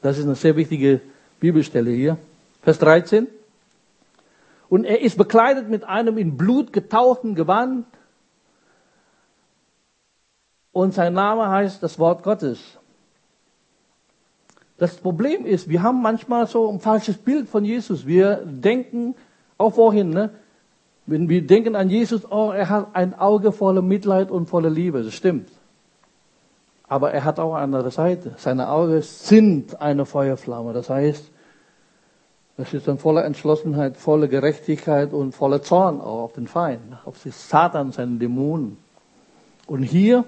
Das 0.00 0.18
ist 0.18 0.24
eine 0.24 0.34
sehr 0.34 0.56
wichtige 0.56 1.00
Bibelstelle 1.40 1.90
hier. 1.90 2.18
Vers 2.62 2.78
13. 2.78 3.26
Und 4.68 4.84
er 4.84 5.00
ist 5.00 5.18
bekleidet 5.18 5.68
mit 5.68 5.84
einem 5.84 6.16
in 6.18 6.36
Blut 6.36 6.72
getauchten 6.72 7.34
Gewand. 7.34 7.86
Und 10.72 10.94
sein 10.94 11.12
Name 11.12 11.48
heißt 11.48 11.82
das 11.82 11.98
Wort 11.98 12.22
Gottes. 12.22 12.58
Das 14.78 14.96
Problem 14.96 15.44
ist, 15.44 15.68
wir 15.68 15.82
haben 15.82 16.00
manchmal 16.00 16.46
so 16.46 16.68
ein 16.70 16.80
falsches 16.80 17.18
Bild 17.18 17.48
von 17.48 17.64
Jesus. 17.64 18.06
Wir 18.06 18.36
denken, 18.44 19.14
auch 19.58 19.74
vorhin, 19.74 20.10
ne? 20.10 20.30
Wenn 21.06 21.28
wir 21.28 21.46
denken 21.46 21.74
an 21.74 21.90
Jesus, 21.90 22.30
oh, 22.30 22.52
er 22.52 22.68
hat 22.68 22.94
ein 22.94 23.18
Auge 23.18 23.52
voller 23.52 23.82
Mitleid 23.82 24.30
und 24.30 24.46
voller 24.46 24.70
Liebe. 24.70 25.02
Das 25.02 25.14
stimmt. 25.14 25.48
Aber 26.88 27.12
er 27.12 27.24
hat 27.24 27.40
auch 27.40 27.54
eine 27.54 27.64
andere 27.64 27.90
Seite. 27.90 28.34
Seine 28.36 28.68
Augen 28.68 29.02
sind 29.02 29.80
eine 29.80 30.06
Feuerflamme. 30.06 30.72
Das 30.72 30.90
heißt, 30.90 31.30
das 32.56 32.74
ist 32.74 32.86
dann 32.86 32.98
voller 32.98 33.24
Entschlossenheit, 33.24 33.96
voller 33.96 34.28
Gerechtigkeit 34.28 35.12
und 35.12 35.32
voller 35.32 35.62
Zorn 35.62 36.00
auch 36.00 36.24
auf 36.24 36.32
den 36.34 36.46
Feind, 36.46 36.82
auf 37.04 37.18
sich 37.18 37.34
Satan, 37.34 37.92
seinen 37.92 38.18
Dämonen. 38.18 38.76
Und 39.66 39.82
hier, 39.82 40.24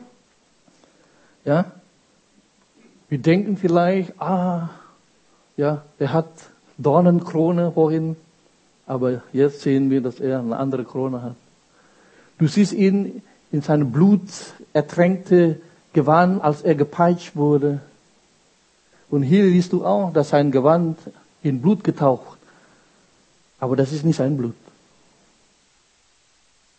ja, 1.45 1.67
wir 3.09 3.19
denken 3.19 3.57
vielleicht, 3.57 4.21
ah, 4.21 4.71
ja, 5.57 5.83
er 5.99 6.13
hat 6.13 6.31
Dornenkrone 6.79 7.73
vorhin, 7.73 8.17
aber 8.87 9.23
jetzt 9.33 9.61
sehen 9.63 9.91
wir, 9.91 10.01
dass 10.01 10.21
er 10.21 10.41
eine 10.41 10.57
andere 10.57 10.85
Krone 10.85 11.23
hat. 11.23 11.37
Du 12.39 12.47
siehst 12.47 12.73
ihn 12.73 13.23
in 13.53 13.63
seinem 13.63 13.93
Blut 13.93 14.23
ertränkte 14.73 15.61
Gewand, 15.93 16.43
als 16.43 16.63
er 16.63 16.75
gepeitscht 16.75 17.37
wurde. 17.37 17.81
Und 19.11 19.23
hier 19.23 19.45
siehst 19.45 19.73
du 19.73 19.87
auch, 19.87 20.13
dass 20.13 20.31
sein 20.31 20.51
Gewand 20.51 20.99
in 21.43 21.63
Blut 21.63 21.85
getaucht. 21.85 22.39
Aber 23.61 23.77
das 23.77 23.93
ist 23.93 24.05
nicht 24.05 24.17
sein 24.17 24.37
Blut. 24.37 24.57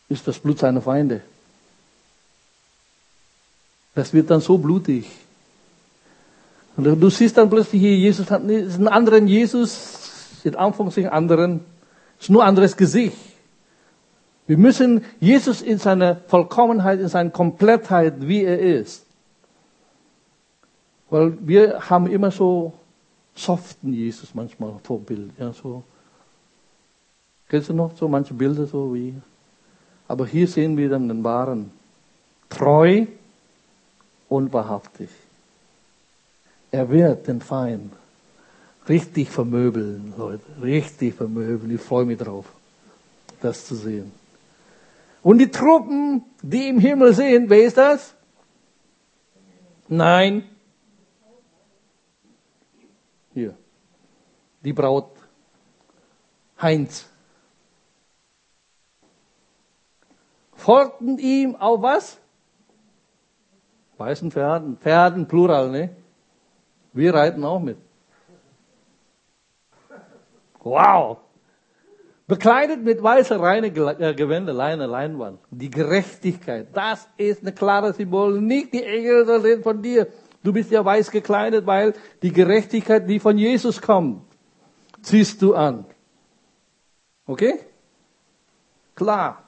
Ist 0.10 0.28
das 0.28 0.38
Blut 0.38 0.60
seiner 0.60 0.82
Feinde. 0.82 1.22
Das 3.96 4.14
wird 4.14 4.30
dann 4.30 4.42
so 4.42 4.58
blutig. 4.58 5.10
Und 6.76 6.84
du 6.84 7.10
siehst 7.10 7.38
dann 7.38 7.50
plötzlich 7.50 7.82
hier, 7.82 7.96
Jesus 7.96 8.30
hat 8.30 8.42
einen 8.42 8.90
anderen 8.90 9.28
Jesus, 9.28 10.42
in 10.44 10.56
Anführungszeichen 10.56 11.10
anderen, 11.10 11.62
ist 12.26 12.30
nur 12.32 12.44
anderes 12.44 12.76
Gesicht. 12.76 13.18
Wir 14.48 14.58
müssen 14.58 15.06
Jesus 15.20 15.62
in 15.62 15.78
seiner 15.78 16.16
Vollkommenheit, 16.16 17.00
in 17.00 17.08
seiner 17.08 17.30
Komplettheit, 17.30 18.16
wie 18.20 18.44
er 18.44 18.60
ist. 18.60 19.06
Weil 21.12 21.38
wir 21.40 21.88
haben 21.88 22.08
immer 22.08 22.32
so 22.32 22.74
soften 23.36 23.94
Jesus 23.94 24.34
manchmal 24.34 24.74
Vorbild. 24.84 25.32
Ja, 25.38 25.54
so. 25.54 25.84
Kennst 27.48 27.70
du 27.70 27.74
noch 27.74 27.96
so 27.96 28.08
manche 28.08 28.34
Bilder 28.34 28.66
so 28.66 28.94
wie? 28.96 29.14
Aber 30.08 30.26
hier 30.26 30.48
sehen 30.48 30.78
wir 30.78 30.90
dann 30.90 31.08
den 31.08 31.24
wahren. 31.24 31.72
Treu 32.50 33.06
und 34.30 34.52
wahrhaftig. 34.52 35.10
Er 36.72 36.90
wird 36.90 37.28
den 37.28 37.42
Feind 37.42 37.94
richtig 38.88 39.30
vermöbeln, 39.30 40.14
Leute. 40.18 40.44
Richtig 40.62 41.16
vermöbeln. 41.16 41.74
Ich 41.74 41.82
freue 41.82 42.06
mich 42.06 42.18
drauf, 42.18 42.46
das 43.42 43.66
zu 43.66 43.76
sehen. 43.76 44.12
Und 45.24 45.40
die 45.40 45.50
Truppen, 45.50 46.24
die 46.42 46.70
im 46.70 46.80
Himmel 46.80 47.14
sehen, 47.14 47.50
wer 47.50 47.64
ist 47.64 47.78
das? 47.78 48.14
Nein, 49.88 50.44
hier. 53.36 53.54
Die 54.64 54.74
Braut. 54.74 55.12
Heinz. 56.60 57.06
Folgten 60.54 61.20
ihm 61.20 61.58
auf 61.58 61.82
was? 61.82 62.18
Weißen 63.98 64.32
Pferden. 64.32 64.78
Pferden, 64.78 65.28
Plural, 65.28 65.70
ne? 65.70 65.90
Wir 66.94 67.14
reiten 67.14 67.44
auch 67.44 67.60
mit. 67.60 67.78
Wow! 70.66 71.20
Bekleidet 72.28 72.84
mit 72.84 73.02
weißer 73.02 73.40
reine 73.40 73.68
äh, 73.68 74.14
Gewänder, 74.14 74.52
Leine, 74.52 74.88
Leinwand. 74.88 75.40
Die 75.52 75.70
Gerechtigkeit, 75.70 76.68
das 76.74 77.08
ist 77.18 77.44
eine 77.44 77.54
klare 77.54 77.94
Symbol. 77.94 78.42
Nicht 78.42 78.74
die 78.74 78.84
Engel 78.84 79.62
von 79.64 79.82
dir, 79.82 80.08
Du 80.46 80.54
bist 80.54 80.70
ja 80.70 80.86
weiß 80.86 81.10
gekleidet, 81.10 81.66
weil 81.66 81.96
die 82.22 82.32
Gerechtigkeit, 82.32 83.10
die 83.10 83.20
von 83.20 83.36
Jesus 83.36 83.82
kommt, 83.82 84.22
ziehst 85.02 85.42
du 85.42 85.56
an. 85.56 85.86
Okay? 87.26 87.62
Klar. 88.94 89.44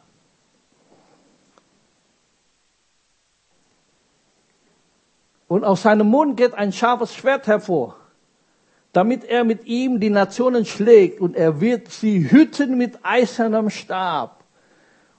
Und 5.48 5.64
aus 5.64 5.84
seinem 5.84 6.08
Mund 6.08 6.36
geht 6.36 6.56
ein 6.56 6.74
scharfes 6.74 7.14
Schwert 7.14 7.46
hervor, 7.46 7.96
damit 8.98 9.26
er 9.26 9.44
mit 9.44 9.68
ihm 9.68 10.00
die 10.00 10.10
Nationen 10.10 10.66
schlägt 10.66 11.22
und 11.22 11.36
er 11.36 11.62
wird 11.62 11.92
sie 11.92 12.32
hüten 12.32 12.80
mit 12.80 12.98
eisernem 13.04 13.70
Stab. 13.70 14.44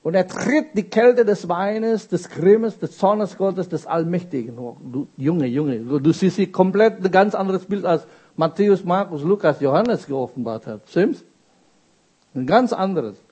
Und 0.03 0.17
er 0.17 0.27
tritt 0.27 0.75
die 0.75 0.83
Kälte 0.83 1.25
des 1.25 1.49
Weines, 1.49 2.09
des 2.09 2.29
Grimmes, 2.29 2.81
des 2.81 2.99
Zornes 2.99 3.39
Gottes, 3.39 3.69
des 3.69 3.87
Allmächtigen. 3.87 4.57
Du, 4.57 5.07
Junge, 5.17 5.47
Junge, 5.47 5.79
du 5.79 6.13
siehst 6.13 6.35
sie 6.35 6.49
komplett 6.49 7.05
ein 7.05 7.13
ganz 7.13 7.37
anderes 7.37 7.67
Bild 7.67 7.85
als 7.85 8.05
Matthäus, 8.35 8.83
Markus, 8.83 9.23
Lukas, 9.23 9.61
Johannes 9.61 10.09
geoffenbart 10.09 10.67
hat. 10.67 10.81
Stimmt's? 10.89 11.23
Ein 12.35 12.49
ganz 12.49 12.73
anderes. 12.73 13.23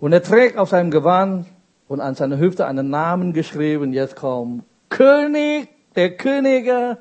Und 0.00 0.12
er 0.12 0.24
trägt 0.24 0.58
auf 0.58 0.70
seinem 0.70 0.90
Gewand 0.90 1.46
und 1.86 2.00
an 2.00 2.16
seiner 2.16 2.38
Hüfte 2.38 2.66
einen 2.66 2.90
Namen 2.90 3.32
geschrieben, 3.32 3.92
jetzt 3.92 4.16
kommt 4.16 4.64
König 4.88 5.68
der 5.94 6.16
Könige 6.16 6.98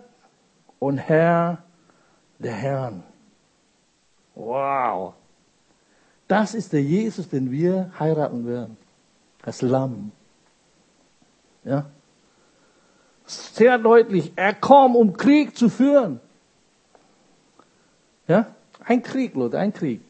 und 0.80 0.98
Herr 0.98 1.64
der 2.40 2.54
Herren. 2.54 3.04
Wow. 4.36 5.14
Das 6.28 6.54
ist 6.54 6.74
der 6.74 6.82
Jesus, 6.82 7.28
den 7.28 7.52
wir 7.52 7.92
heiraten 8.00 8.46
werden. 8.46 8.78
Das 9.44 9.62
Lamm. 9.62 10.12
Ja. 11.64 11.86
Sehr 13.26 13.78
deutlich. 13.78 14.32
Er 14.36 14.54
kam, 14.54 14.96
um 14.96 15.14
Krieg 15.14 15.56
zu 15.58 15.70
führen. 15.70 16.20
Ja. 18.28 18.48
Ein 18.86 19.04
Krieg, 19.04 19.36
Leute, 19.36 19.60
ein 19.60 19.74
Krieg. 19.74 20.02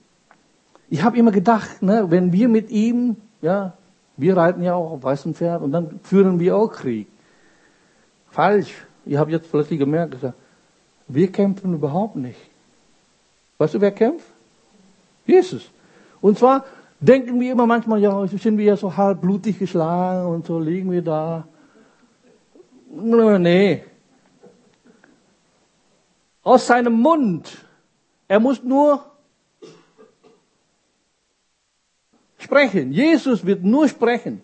Ich 0.90 1.04
habe 1.04 1.18
immer 1.18 1.32
gedacht, 1.32 1.82
ne, 1.82 2.10
wenn 2.10 2.32
wir 2.32 2.48
mit 2.48 2.70
ihm, 2.70 3.18
ja, 3.42 3.74
wir 4.18 4.38
reiten 4.38 4.64
ja 4.64 4.76
auch 4.76 4.92
auf 4.92 5.04
weißem 5.04 5.34
Pferd 5.34 5.62
und 5.62 5.72
dann 5.72 6.00
führen 6.04 6.40
wir 6.40 6.56
auch 6.58 6.72
Krieg. 6.72 7.08
Falsch. 8.30 8.74
Ich 9.06 9.18
habe 9.18 9.32
jetzt 9.32 9.50
plötzlich 9.50 9.80
gemerkt, 9.80 10.12
gesagt, 10.12 10.38
wir 11.10 11.32
kämpfen 11.32 11.74
überhaupt 11.74 12.16
nicht. 12.16 12.40
Weißt 13.58 13.74
du, 13.74 13.82
wer 13.82 13.92
kämpft? 13.92 14.28
Jesus. 15.26 15.70
Und 16.22 16.38
zwar 16.38 16.66
denken 17.00 17.40
wir 17.40 17.52
immer 17.52 17.66
manchmal, 17.66 18.00
ja, 18.00 18.26
sind 18.28 18.58
wir 18.58 18.66
ja 18.66 18.78
so 18.78 18.96
halb 18.96 19.22
blutig 19.22 19.60
geschlagen 19.60 20.28
und 20.28 20.46
so 20.46 20.60
liegen 20.60 20.92
wir 20.92 21.02
da. 21.02 21.48
Nee. 22.90 23.84
Aus 26.44 26.68
seinem 26.68 26.94
Mund, 26.94 27.66
er 28.28 28.40
muss 28.40 28.64
nur 28.64 29.04
sprechen. 32.38 32.92
Jesus 32.92 33.46
wird 33.46 33.64
nur 33.64 33.88
sprechen. 33.88 34.42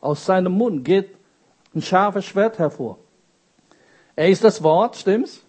Aus 0.00 0.24
seinem 0.24 0.52
Mund 0.52 0.84
geht 0.84 1.16
ein 1.74 1.82
scharfes 1.82 2.24
Schwert 2.24 2.58
hervor. 2.58 2.98
Er 4.16 4.28
ist 4.28 4.44
das 4.44 4.62
Wort, 4.62 4.96
stimmt's? 4.96 5.44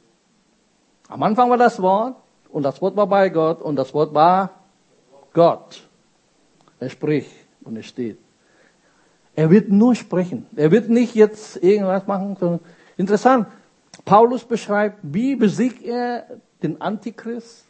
Am 1.07 1.21
Anfang 1.23 1.49
war 1.49 1.57
das 1.57 1.81
Wort 1.81 2.15
und 2.49 2.63
das 2.63 2.81
Wort 2.81 2.95
war 2.95 3.07
bei 3.07 3.29
Gott 3.29 3.61
und 3.61 3.75
das 3.75 3.93
Wort 3.93 4.13
war 4.13 4.51
Gott. 5.33 5.87
Er 6.79 6.89
spricht 6.89 7.31
und 7.63 7.75
er 7.75 7.83
steht. 7.83 8.17
Er 9.35 9.49
wird 9.49 9.69
nur 9.69 9.95
sprechen. 9.95 10.47
Er 10.55 10.71
wird 10.71 10.89
nicht 10.89 11.15
jetzt 11.15 11.61
irgendwas 11.63 12.07
machen, 12.07 12.35
sondern 12.39 12.59
interessant. 12.97 13.47
Paulus 14.05 14.43
beschreibt, 14.43 14.99
wie 15.01 15.35
besiegt 15.35 15.83
er 15.83 16.25
den 16.63 16.81
Antichrist? 16.81 17.65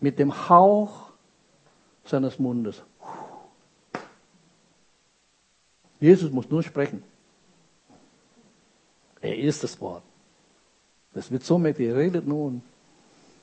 Mit 0.00 0.18
dem 0.18 0.48
Hauch 0.48 1.10
seines 2.04 2.38
Mundes. 2.38 2.82
Jesus 6.00 6.30
muss 6.30 6.50
nur 6.50 6.62
sprechen. 6.62 7.02
Er 9.24 9.38
ist 9.38 9.64
das 9.64 9.80
Wort. 9.80 10.02
Das 11.14 11.30
wird 11.30 11.44
so 11.44 11.56
mächtig. 11.58 11.88
Er 11.88 11.96
redet 11.96 12.26
nun. 12.26 12.60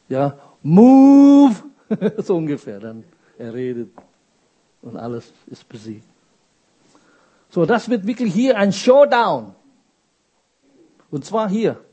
ja, 0.09 0.37
move, 0.61 1.55
so 2.19 2.37
ungefähr, 2.37 2.79
dann 2.79 3.03
er 3.39 3.51
redet 3.51 3.89
und 4.83 4.95
alles 4.95 5.33
ist 5.47 5.67
besiegt. 5.67 6.05
So, 7.49 7.65
das 7.65 7.89
wird 7.89 8.05
wirklich 8.05 8.31
hier 8.31 8.57
ein 8.57 8.71
Showdown. 8.71 9.55
Und 11.09 11.25
zwar 11.25 11.49
hier. 11.49 11.83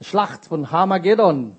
Schlacht 0.00 0.46
von 0.46 0.70
Hamageddon. 0.70 1.54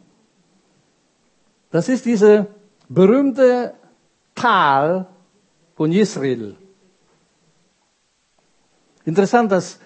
Das 1.69 1.87
ist 1.87 2.05
diese 2.05 2.47
berühmte 2.89 3.75
Tal 4.33 5.07
von 5.75 5.91
Israel. 5.91 6.55
Interessant, 9.07 9.53
dass 9.53 9.79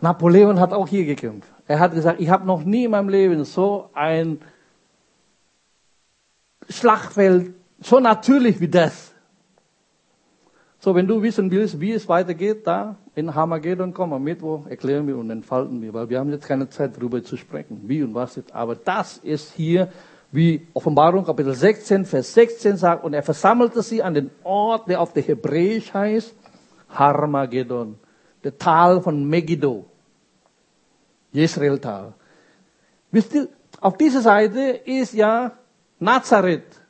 Napoleon 0.00 0.60
hat 0.60 0.72
auch 0.72 0.86
hier 0.86 1.04
gekämpft. 1.04 1.50
Er 1.66 1.80
hat 1.80 1.92
gesagt, 1.92 2.20
ich 2.20 2.30
habe 2.30 2.46
noch 2.46 2.62
nie 2.62 2.84
in 2.84 2.92
meinem 2.92 3.08
Leben 3.08 3.44
so 3.44 3.90
ein 3.94 4.40
Schlachtfeld, 6.68 7.52
so 7.80 7.98
natürlich 7.98 8.60
wie 8.60 8.68
das. 8.68 9.12
So, 10.78 10.94
wenn 10.94 11.08
du 11.08 11.20
wissen 11.20 11.50
willst, 11.50 11.80
wie 11.80 11.90
es 11.90 12.08
weitergeht, 12.08 12.64
da 12.64 12.94
in 13.16 13.34
Hamagedon, 13.34 13.92
komm 13.92 14.12
am 14.12 14.22
Mittwoch, 14.22 14.68
erklären 14.68 15.08
wir 15.08 15.16
und 15.16 15.30
entfalten 15.30 15.82
wir, 15.82 15.92
weil 15.92 16.10
wir 16.10 16.20
haben 16.20 16.30
jetzt 16.30 16.46
keine 16.46 16.68
Zeit 16.68 16.96
darüber 16.96 17.24
zu 17.24 17.36
sprechen, 17.36 17.80
wie 17.86 18.04
und 18.04 18.14
was 18.14 18.36
jetzt. 18.36 18.54
Aber 18.54 18.76
das 18.76 19.18
ist 19.18 19.52
hier, 19.54 19.88
wie 20.30 20.64
Offenbarung 20.74 21.24
Kapitel 21.24 21.54
16, 21.54 22.04
Vers 22.04 22.34
16 22.34 22.76
sagt, 22.76 23.02
und 23.02 23.14
er 23.14 23.24
versammelte 23.24 23.82
sie 23.82 24.00
an 24.00 24.14
den 24.14 24.30
Ort, 24.44 24.88
der 24.88 25.00
auf 25.00 25.12
der 25.12 25.24
Hebräisch 25.24 25.92
heißt, 25.92 26.36
Harmagedon, 26.92 27.98
der 28.44 28.58
Tal 28.58 29.00
von 29.00 29.28
Megiddo, 29.28 29.84
Jezreel-Tal. 31.32 32.14
Wisst 33.10 33.34
ihr, 33.34 33.48
auf 33.80 33.96
dieser 33.96 34.20
Seite 34.20 34.60
ist 34.84 35.12
ja 35.14 35.52
Nazareth. 35.98 36.80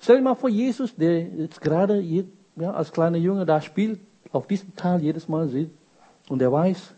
Stell 0.00 0.16
dir 0.16 0.22
mal 0.22 0.34
vor, 0.34 0.50
Jesus, 0.50 0.94
der 0.94 1.22
jetzt 1.22 1.60
gerade 1.60 2.00
ja, 2.00 2.72
als 2.72 2.92
kleiner 2.92 3.18
Junge 3.18 3.46
da 3.46 3.60
spielt, 3.60 4.00
auf 4.32 4.46
diesem 4.46 4.74
Tal 4.76 5.00
jedes 5.00 5.28
Mal 5.28 5.48
sieht 5.48 5.70
und 6.28 6.42
er 6.42 6.52
weiß, 6.52 6.94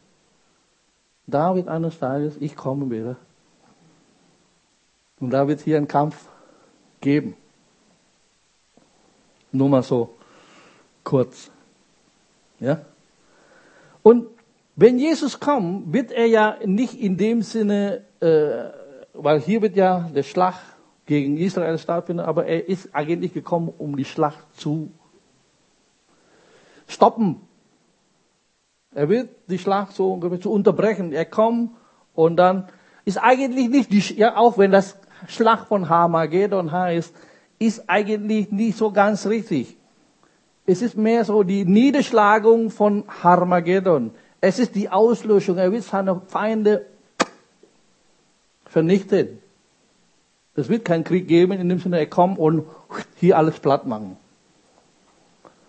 da 1.26 1.54
wird 1.54 1.68
eines 1.68 1.98
Tages 1.98 2.36
ich 2.38 2.56
kommen 2.56 2.90
werde. 2.90 3.16
Und 5.18 5.30
da 5.30 5.48
wird 5.48 5.60
hier 5.60 5.76
ein 5.76 5.88
Kampf 5.88 6.28
geben. 7.00 7.36
Nur 9.50 9.68
mal 9.68 9.82
so 9.82 10.14
kurz. 11.02 11.50
Ja? 12.60 12.80
Und 14.02 14.28
wenn 14.76 14.98
Jesus 14.98 15.40
kommt, 15.40 15.92
wird 15.92 16.12
er 16.12 16.26
ja 16.26 16.56
nicht 16.64 17.00
in 17.00 17.16
dem 17.16 17.42
Sinne, 17.42 18.04
äh, 18.20 18.70
weil 19.14 19.40
hier 19.40 19.62
wird 19.62 19.76
ja 19.76 20.10
der 20.14 20.22
Schlag 20.22 20.54
gegen 21.06 21.38
Israel 21.38 21.78
stattfinden, 21.78 22.20
aber 22.20 22.46
er 22.46 22.68
ist 22.68 22.94
eigentlich 22.94 23.32
gekommen, 23.32 23.72
um 23.78 23.96
die 23.96 24.04
Schlacht 24.04 24.44
zu 24.56 24.90
stoppen. 26.86 27.40
Er 28.94 29.08
wird 29.08 29.30
die 29.48 29.58
Schlacht 29.58 29.92
so 29.92 30.18
zu 30.38 30.50
unterbrechen. 30.50 31.12
Er 31.12 31.24
kommt 31.24 31.70
und 32.14 32.36
dann 32.36 32.68
ist 33.04 33.18
eigentlich 33.18 33.68
nicht 33.68 33.92
die, 33.92 34.00
ja, 34.18 34.36
auch 34.36 34.58
wenn 34.58 34.72
das 34.72 34.98
Schlacht 35.28 35.68
von 35.68 35.88
Hamagedon 35.88 36.72
heißt, 36.72 37.14
ist 37.58 37.88
eigentlich 37.88 38.50
nicht 38.50 38.76
so 38.76 38.90
ganz 38.90 39.26
richtig. 39.26 39.76
Es 40.66 40.82
ist 40.82 40.96
mehr 40.96 41.24
so 41.24 41.44
die 41.44 41.64
Niederschlagung 41.64 42.70
von 42.70 43.04
Harmageddon. 43.22 44.10
Es 44.40 44.58
ist 44.58 44.74
die 44.74 44.88
Auslöschung. 44.88 45.58
Er 45.58 45.70
wird 45.70 45.84
seine 45.84 46.20
Feinde 46.26 46.84
vernichten. 48.66 49.38
Es 50.56 50.68
wird 50.68 50.84
keinen 50.84 51.04
Krieg 51.04 51.28
geben, 51.28 51.52
in 51.52 51.68
dem 51.68 51.78
Sinne, 51.78 51.98
er 51.98 52.06
kommt 52.06 52.38
und 52.38 52.66
hier 53.16 53.36
alles 53.36 53.60
platt 53.60 53.86
machen. 53.86 54.16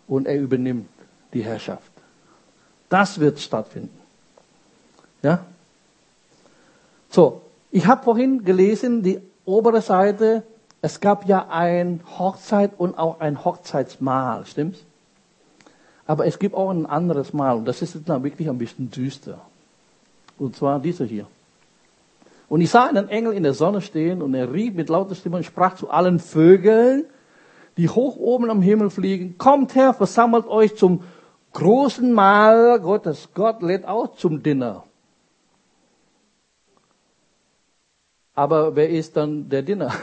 Und 0.07 0.27
er 0.27 0.39
übernimmt 0.39 0.89
die 1.33 1.43
Herrschaft. 1.43 1.91
Das 2.89 3.19
wird 3.19 3.39
stattfinden. 3.39 3.99
Ja? 5.21 5.45
So, 7.09 7.41
ich 7.69 7.85
habe 7.85 8.03
vorhin 8.03 8.45
gelesen, 8.45 9.03
die 9.03 9.19
obere 9.45 9.81
Seite, 9.81 10.43
es 10.81 10.99
gab 11.01 11.27
ja 11.27 11.47
ein 11.49 12.01
Hochzeit 12.17 12.71
und 12.77 12.97
auch 12.97 13.19
ein 13.19 13.43
Hochzeitsmahl, 13.43 14.45
stimmt's? 14.45 14.86
Aber 16.07 16.25
es 16.25 16.39
gibt 16.39 16.55
auch 16.55 16.69
ein 16.69 16.85
anderes 16.85 17.33
Mahl 17.33 17.57
und 17.57 17.65
das 17.65 17.81
ist 17.81 17.93
jetzt 17.93 18.07
wirklich 18.07 18.49
ein 18.49 18.57
bisschen 18.57 18.89
düster. 18.89 19.41
Und 20.39 20.55
zwar 20.55 20.79
dieser 20.79 21.05
hier. 21.05 21.27
Und 22.47 22.61
ich 22.61 22.69
sah 22.69 22.85
einen 22.85 23.09
Engel 23.09 23.33
in 23.33 23.43
der 23.43 23.53
Sonne 23.53 23.81
stehen 23.81 24.21
und 24.21 24.33
er 24.33 24.51
rief 24.53 24.73
mit 24.73 24.87
lauter 24.87 25.15
Stimme 25.15 25.37
und 25.37 25.43
sprach 25.43 25.75
zu 25.75 25.89
allen 25.89 26.19
Vögeln, 26.19 27.05
die 27.75 27.89
hoch 27.89 28.15
oben 28.15 28.49
am 28.49 28.61
Himmel 28.61 28.89
fliegen, 28.89 29.37
kommt 29.37 29.75
her, 29.75 29.93
versammelt 29.93 30.47
euch 30.47 30.77
zum 30.77 31.03
großen 31.51 32.11
Mahl 32.13 32.79
Gottes. 32.79 33.29
Gott 33.33 33.61
lädt 33.61 33.85
auch 33.85 34.15
zum 34.15 34.41
Dinner. 34.41 34.85
Aber 38.33 38.75
wer 38.75 38.89
ist 38.89 39.17
dann 39.17 39.49
der 39.49 39.63
Dinner? 39.63 39.93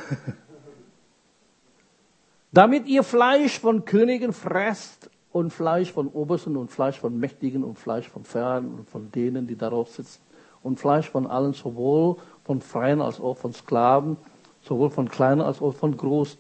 Damit 2.53 2.87
ihr 2.87 3.03
Fleisch 3.03 3.59
von 3.59 3.85
Königen 3.85 4.33
fresst 4.33 5.09
und 5.35 5.53
Fleisch 5.53 5.91
von 5.91 6.07
Obersten 6.07 6.57
und 6.57 6.71
Fleisch 6.71 7.01
von 7.01 7.19
Mächtigen 7.19 7.65
und 7.65 7.77
Fleisch 7.77 8.09
von 8.09 8.23
Pferden 8.23 8.73
und 8.73 8.89
von 8.89 9.11
denen, 9.11 9.49
die 9.49 9.57
darauf 9.57 9.91
sitzen 9.91 10.21
und 10.63 10.79
Fleisch 10.79 11.11
von 11.11 11.27
allen, 11.27 11.55
sowohl 11.55 12.19
von 12.45 12.61
Freien 12.61 13.03
als 13.03 13.21
auch 13.21 13.37
von 13.37 13.53
Sklaven, 13.53 14.17
sowohl 14.63 14.91
von 14.91 15.09
Kleinen 15.09 15.41
als 15.41 15.61
auch 15.61 15.75
von 15.75 15.97
Großen. 15.97 16.39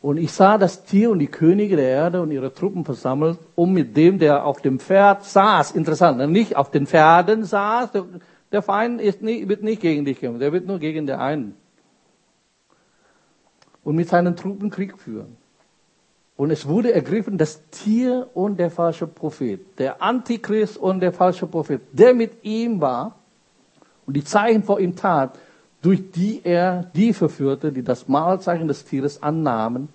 Und 0.00 0.18
ich 0.18 0.30
sah 0.30 0.56
das 0.56 0.84
Tier 0.84 1.10
und 1.10 1.18
die 1.18 1.26
Könige 1.26 1.74
der 1.74 1.88
Erde 1.88 2.22
und 2.22 2.30
ihre 2.30 2.54
Truppen 2.54 2.84
versammelt, 2.84 3.40
um 3.56 3.72
mit 3.72 3.96
dem, 3.96 4.20
der 4.20 4.46
auf 4.46 4.60
dem 4.60 4.78
Pferd 4.78 5.24
saß, 5.24 5.72
interessant, 5.72 6.18
ne, 6.18 6.28
nicht 6.28 6.54
auf 6.54 6.70
den 6.70 6.86
Pferden 6.86 7.42
saß, 7.42 7.90
der 8.52 8.62
Feind 8.62 9.00
ist 9.00 9.20
nicht, 9.20 9.48
wird 9.48 9.64
nicht 9.64 9.82
gegen 9.82 10.04
dich 10.04 10.20
kämpfen, 10.20 10.38
der 10.38 10.52
wird 10.52 10.68
nur 10.68 10.78
gegen 10.78 11.08
den 11.08 11.16
einen. 11.16 11.56
Und 13.82 13.96
mit 13.96 14.08
seinen 14.08 14.36
Truppen 14.36 14.70
Krieg 14.70 14.96
führen. 14.96 15.41
Und 16.36 16.50
es 16.50 16.66
wurde 16.66 16.92
ergriffen 16.92 17.38
das 17.38 17.62
Tier 17.70 18.28
und 18.34 18.58
der 18.58 18.70
falsche 18.70 19.06
Prophet, 19.06 19.60
der 19.78 20.02
Antichrist 20.02 20.78
und 20.78 21.00
der 21.00 21.12
falsche 21.12 21.46
Prophet, 21.46 21.82
der 21.92 22.14
mit 22.14 22.42
ihm 22.42 22.80
war 22.80 23.18
und 24.06 24.16
die 24.16 24.24
Zeichen 24.24 24.62
vor 24.62 24.80
ihm 24.80 24.96
tat, 24.96 25.38
durch 25.82 26.10
die 26.10 26.40
er 26.44 26.90
die 26.94 27.12
verführte, 27.12 27.72
die 27.72 27.82
das 27.82 28.08
Mahlzeichen 28.08 28.68
des 28.68 28.84
Tieres 28.84 29.22
annahmen 29.22 29.88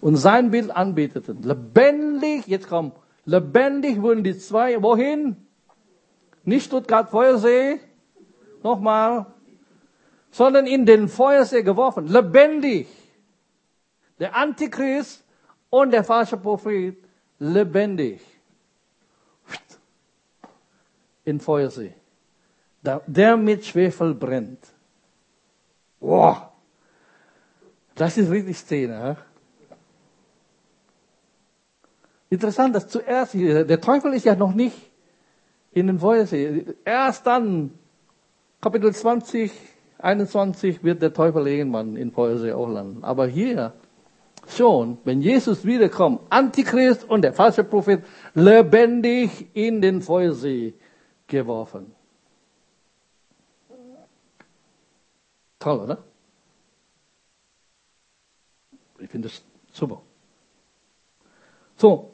und 0.00 0.16
sein 0.16 0.50
Bild 0.50 0.70
anbeteten. 0.70 1.42
Lebendig, 1.42 2.46
jetzt 2.46 2.68
komm, 2.68 2.92
lebendig 3.24 4.00
wurden 4.00 4.22
die 4.22 4.38
zwei, 4.38 4.80
wohin? 4.82 5.36
Nicht 6.44 6.66
Stuttgart 6.66 7.10
Feuersee, 7.10 7.80
nochmal, 8.62 9.26
sondern 10.30 10.66
in 10.66 10.86
den 10.86 11.08
Feuersee 11.08 11.62
geworfen. 11.62 12.06
Lebendig. 12.06 12.86
Der 14.18 14.36
Antichrist 14.36 15.24
und 15.70 15.90
der 15.90 16.04
falsche 16.04 16.36
Prophet 16.36 16.96
lebendig 17.38 18.20
in 21.24 21.40
Feuersee. 21.40 21.94
Der 23.06 23.36
mit 23.36 23.64
Schwefel 23.64 24.14
brennt. 24.14 24.66
Wow. 26.00 26.48
Das 27.94 28.16
ist 28.16 28.30
richtig 28.30 28.56
Szene. 28.56 29.16
Interessant, 32.30 32.74
dass 32.74 32.88
zuerst, 32.88 33.34
der 33.34 33.80
Teufel 33.80 34.14
ist 34.14 34.24
ja 34.24 34.36
noch 34.36 34.54
nicht 34.54 34.76
in 35.72 35.86
den 35.86 35.98
Feuersee. 35.98 36.64
Erst 36.84 37.26
dann, 37.26 37.72
Kapitel 38.60 38.94
20, 38.94 39.50
21, 39.98 40.84
wird 40.84 41.02
der 41.02 41.12
Teufel 41.12 41.46
irgendwann 41.46 41.96
in 41.96 42.12
Feuersee 42.12 42.52
auch 42.52 42.68
landen. 42.68 43.02
Aber 43.02 43.26
hier, 43.26 43.72
schon, 44.56 44.98
wenn 45.04 45.20
Jesus 45.20 45.64
wiederkommt, 45.64 46.20
Antichrist 46.30 47.04
und 47.04 47.22
der 47.22 47.32
falsche 47.32 47.64
Prophet 47.64 48.04
lebendig 48.34 49.48
in 49.54 49.80
den 49.80 50.02
Feuersee 50.02 50.74
geworfen. 51.26 51.94
Toll, 55.58 55.80
oder? 55.80 55.98
Ich 58.98 59.10
finde 59.10 59.28
das 59.28 59.42
super. 59.72 60.02
So, 61.76 62.10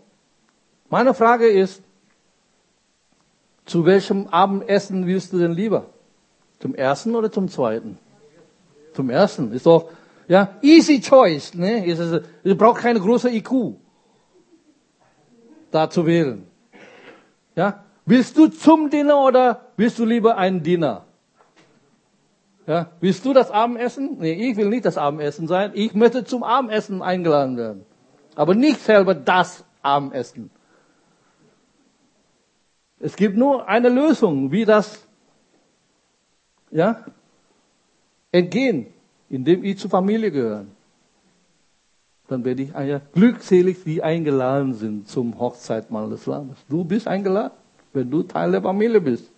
meine 0.88 1.14
Frage 1.14 1.48
ist, 1.48 1.82
zu 3.64 3.86
welchem 3.86 4.26
Abendessen 4.28 5.06
willst 5.06 5.32
du 5.32 5.38
denn 5.38 5.52
lieber? 5.52 5.86
Zum 6.60 6.74
ersten 6.74 7.14
oder 7.14 7.32
zum 7.32 7.48
zweiten? 7.48 7.98
Zum 8.92 9.10
ersten. 9.10 9.52
Ist 9.52 9.66
doch, 9.66 9.90
ja, 10.28 10.56
easy 10.62 11.00
choice, 11.00 11.54
ne? 11.54 11.86
Es, 11.86 11.98
es 11.98 12.56
braucht 12.56 12.80
keine 12.80 13.00
große 13.00 13.30
IQ, 13.30 13.76
da 15.70 15.90
zu 15.90 16.06
wählen. 16.06 16.46
Ja? 17.54 17.84
Willst 18.06 18.36
du 18.36 18.48
zum 18.48 18.90
Dinner 18.90 19.18
oder 19.18 19.66
willst 19.76 19.98
du 19.98 20.04
lieber 20.04 20.36
ein 20.36 20.62
Dinner? 20.62 21.06
Ja, 22.66 22.90
willst 23.00 23.24
du 23.24 23.32
das 23.32 23.50
Abendessen? 23.50 24.16
Nee, 24.18 24.50
ich 24.50 24.56
will 24.56 24.68
nicht 24.68 24.86
das 24.86 24.96
Abendessen 24.96 25.46
sein. 25.46 25.72
Ich 25.74 25.94
möchte 25.94 26.24
zum 26.24 26.42
Abendessen 26.42 27.02
eingeladen 27.02 27.56
werden. 27.56 27.86
Aber 28.34 28.54
nicht 28.54 28.80
selber 28.80 29.14
das 29.14 29.64
Abendessen. 29.82 30.50
Es 32.98 33.16
gibt 33.16 33.36
nur 33.36 33.68
eine 33.68 33.90
Lösung, 33.90 34.50
wie 34.50 34.64
das 34.64 35.06
ja, 36.70 37.04
entgehen, 38.32 38.93
indem 39.28 39.64
ich 39.64 39.78
zur 39.78 39.90
Familie 39.90 40.30
gehöre. 40.30 40.66
Dann 42.28 42.44
werde 42.44 42.62
ich 42.62 42.70
ja, 42.70 43.00
glückselig, 43.12 43.84
die 43.84 44.02
eingeladen 44.02 44.74
sind 44.74 45.08
zum 45.08 45.38
Hochzeitmahl 45.38 46.08
des 46.08 46.26
Lammes. 46.26 46.56
Du 46.68 46.84
bist 46.84 47.06
eingeladen, 47.06 47.52
wenn 47.92 48.10
du 48.10 48.22
Teil 48.22 48.52
der 48.52 48.62
Familie 48.62 49.00
bist. 49.00 49.30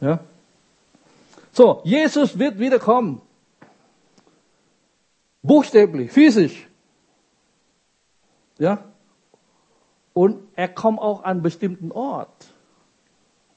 Ja? 0.00 0.20
So, 1.52 1.80
Jesus 1.84 2.38
wird 2.38 2.58
wiederkommen. 2.58 3.20
Buchstäblich, 5.42 6.10
physisch. 6.10 6.68
Ja? 8.58 8.84
Und 10.12 10.40
er 10.54 10.68
kommt 10.68 11.00
auch 11.00 11.24
an 11.24 11.32
einen 11.32 11.42
bestimmten 11.42 11.90
Ort. 11.90 12.46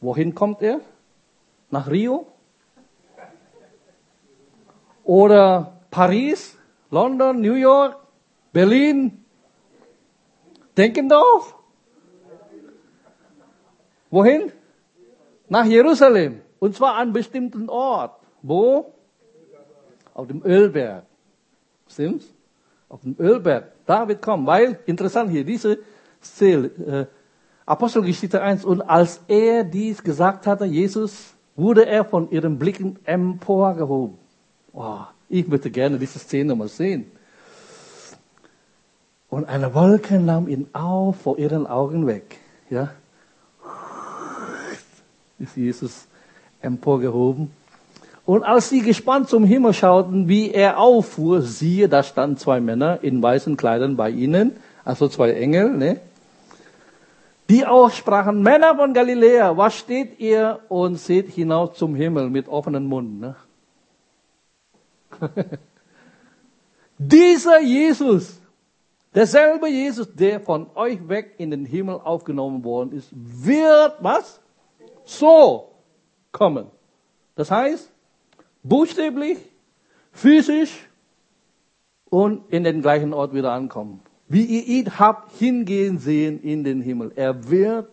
Wohin 0.02 0.34
kommt 0.34 0.62
er? 0.62 0.82
Nach 1.70 1.90
Rio? 1.90 2.28
Oder 5.08 5.80
Paris, 5.90 6.58
London, 6.92 7.40
New 7.40 7.54
York, 7.54 7.96
Berlin, 8.52 9.24
Denkendorf? 10.78 11.56
Wohin? 14.12 14.52
Nach 15.48 15.66
Jerusalem. 15.66 16.42
Und 16.60 16.76
zwar 16.76 16.96
an 16.96 17.14
bestimmten 17.14 17.70
Ort. 17.70 18.20
Wo? 18.42 18.94
Auf 20.14 20.28
dem 20.28 20.44
Ölberg. 20.44 21.06
Stimmt's? 21.88 22.26
Auf 22.90 23.00
dem 23.00 23.16
Ölberg. 23.18 23.72
Da 23.86 24.10
wird 24.10 24.22
kommen. 24.22 24.46
Weil, 24.46 24.80
interessant 24.86 25.32
hier, 25.32 25.46
diese 25.46 25.80
Szene, 26.22 26.68
äh, 26.68 27.06
Apostelgeschichte 27.66 28.42
1. 28.42 28.66
Und 28.66 28.82
als 28.82 29.22
er 29.30 29.64
dies 29.64 30.04
gesagt 30.04 30.46
hatte, 30.48 30.66
Jesus, 30.66 31.34
wurde 31.56 31.86
er 31.86 32.04
von 32.04 32.30
ihren 32.30 32.60
Blicken 32.60 33.00
emporgehoben. 33.06 34.27
Oh, 34.80 35.00
ich 35.28 35.48
möchte 35.48 35.72
gerne 35.72 35.98
diese 35.98 36.20
Szene 36.20 36.54
mal 36.54 36.68
sehen. 36.68 37.12
Und 39.28 39.46
eine 39.46 39.74
Wolke 39.74 40.20
nahm 40.20 40.48
ihn 40.48 40.68
auf 40.72 41.16
vor 41.20 41.40
ihren 41.40 41.66
Augen 41.66 42.06
weg. 42.06 42.38
Ja? 42.70 42.92
Ist 45.40 45.58
Jesus 45.58 46.06
emporgehoben. 46.62 47.52
Und 48.24 48.44
als 48.44 48.70
sie 48.70 48.82
gespannt 48.82 49.30
zum 49.30 49.46
Himmel 49.46 49.74
schauten, 49.74 50.28
wie 50.28 50.52
er 50.52 50.78
auffuhr, 50.78 51.42
siehe, 51.42 51.90
da 51.90 52.04
standen 52.04 52.38
zwei 52.38 52.62
Männer 52.62 53.00
in 53.02 53.20
weißen 53.20 53.58
Kleidern 53.58 53.98
bei 53.98 54.12
ihnen, 54.12 54.58
also 54.86 55.08
zwei 55.08 55.32
Engel, 55.32 55.72
ne? 55.72 56.00
Die 57.50 57.66
auch 57.66 57.90
sprachen, 57.90 58.44
Männer 58.44 58.76
von 58.76 58.94
Galiläa, 58.94 59.58
was 59.58 59.76
steht 59.76 60.20
ihr 60.20 60.60
und 60.70 60.98
seht 60.98 61.30
hinaus 61.32 61.78
zum 61.78 61.96
Himmel 61.96 62.30
mit 62.30 62.48
offenen 62.48 62.86
Mund? 62.86 63.20
Ne? 63.20 63.36
Dieser 66.98 67.60
Jesus, 67.62 68.40
derselbe 69.14 69.68
Jesus, 69.68 70.14
der 70.14 70.40
von 70.40 70.68
euch 70.76 71.08
weg 71.08 71.36
in 71.38 71.52
den 71.52 71.66
Himmel 71.66 71.96
aufgenommen 71.96 72.64
worden 72.64 72.92
ist, 72.92 73.10
wird 73.14 73.96
was? 74.02 74.42
So 75.06 75.72
kommen. 76.32 76.68
Das 77.36 77.52
heißt, 77.52 77.92
buchstäblich, 78.64 79.38
physisch 80.12 80.90
und 82.10 82.52
in 82.52 82.64
den 82.64 82.82
gleichen 82.82 83.14
Ort 83.14 83.34
wieder 83.34 83.52
ankommen. 83.52 84.02
Wie 84.28 84.44
ihr 84.44 84.66
ihn 84.66 85.00
habt 85.00 85.32
hingehen 85.34 86.00
sehen 86.00 86.42
in 86.42 86.64
den 86.64 86.82
Himmel. 86.82 87.12
Er 87.16 87.50
wird 87.50 87.90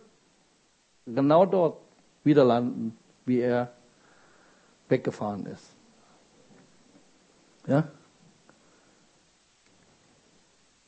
genau 1.05 1.45
dort 1.45 1.77
wieder 2.23 2.43
landen, 2.43 2.97
wie 3.25 3.39
er 3.39 3.71
weggefahren 4.89 5.45
ist. 5.45 5.74
Ja? 7.67 7.83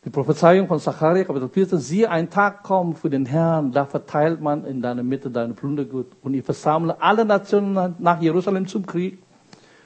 Die 0.06 0.10
Prophezeiung 0.10 0.68
von 0.68 0.80
Zachariah, 0.80 1.26
Kapitel 1.26 1.50
14, 1.50 1.80
siehe, 1.80 2.10
ein 2.10 2.30
Tag 2.30 2.64
kommt 2.64 3.00
für 3.00 3.10
den 3.10 3.26
Herrn, 3.26 3.72
da 3.72 3.86
verteilt 3.86 4.40
man 4.40 4.66
in 4.66 4.82
deiner 4.82 5.04
Mitte 5.04 5.30
deine 5.30 5.54
Plundergut 5.54 6.08
und 6.22 6.34
ich 6.34 6.46
versammle 6.46 7.02
alle 7.02 7.26
Nationen 7.26 7.96
nach 8.00 8.22
Jerusalem 8.22 8.68
zum 8.68 8.86
Krieg. 8.86 9.20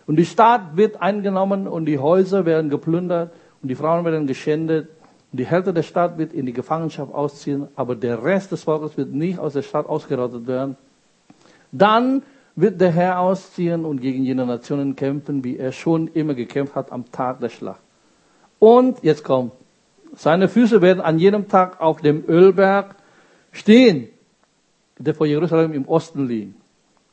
Und 0.05 0.17
die 0.17 0.25
Stadt 0.25 0.75
wird 0.75 1.01
eingenommen 1.01 1.67
und 1.67 1.85
die 1.85 1.97
Häuser 1.97 2.45
werden 2.45 2.69
geplündert 2.69 3.31
und 3.61 3.69
die 3.69 3.75
Frauen 3.75 4.05
werden 4.05 4.27
geschändet 4.27 4.89
die 5.33 5.45
Hälfte 5.45 5.73
der 5.73 5.83
Stadt 5.83 6.17
wird 6.17 6.33
in 6.33 6.45
die 6.45 6.53
Gefangenschaft 6.53 7.13
ausziehen, 7.13 7.67
aber 7.75 7.95
der 7.95 8.21
Rest 8.21 8.51
des 8.51 8.63
Volkes 8.63 8.97
wird 8.97 9.13
nicht 9.13 9.39
aus 9.39 9.53
der 9.53 9.61
Stadt 9.61 9.87
ausgerottet 9.87 10.45
werden. 10.45 10.75
Dann 11.71 12.23
wird 12.55 12.81
der 12.81 12.91
Herr 12.91 13.19
ausziehen 13.19 13.85
und 13.85 14.01
gegen 14.01 14.23
jene 14.23 14.45
Nationen 14.45 14.95
kämpfen, 14.95 15.43
wie 15.43 15.57
er 15.57 15.71
schon 15.71 16.07
immer 16.07 16.33
gekämpft 16.33 16.75
hat 16.75 16.91
am 16.91 17.11
Tag 17.11 17.39
der 17.39 17.49
Schlacht. 17.49 17.81
Und 18.59 19.03
jetzt 19.03 19.23
kommt, 19.23 19.53
seine 20.15 20.49
Füße 20.49 20.81
werden 20.81 21.01
an 21.01 21.19
jedem 21.19 21.47
Tag 21.47 21.79
auf 21.79 22.01
dem 22.01 22.23
Ölberg 22.27 22.95
stehen, 23.51 24.09
der 24.97 25.15
vor 25.15 25.25
Jerusalem 25.25 25.73
im 25.73 25.87
Osten 25.87 26.27
liegt. 26.27 26.55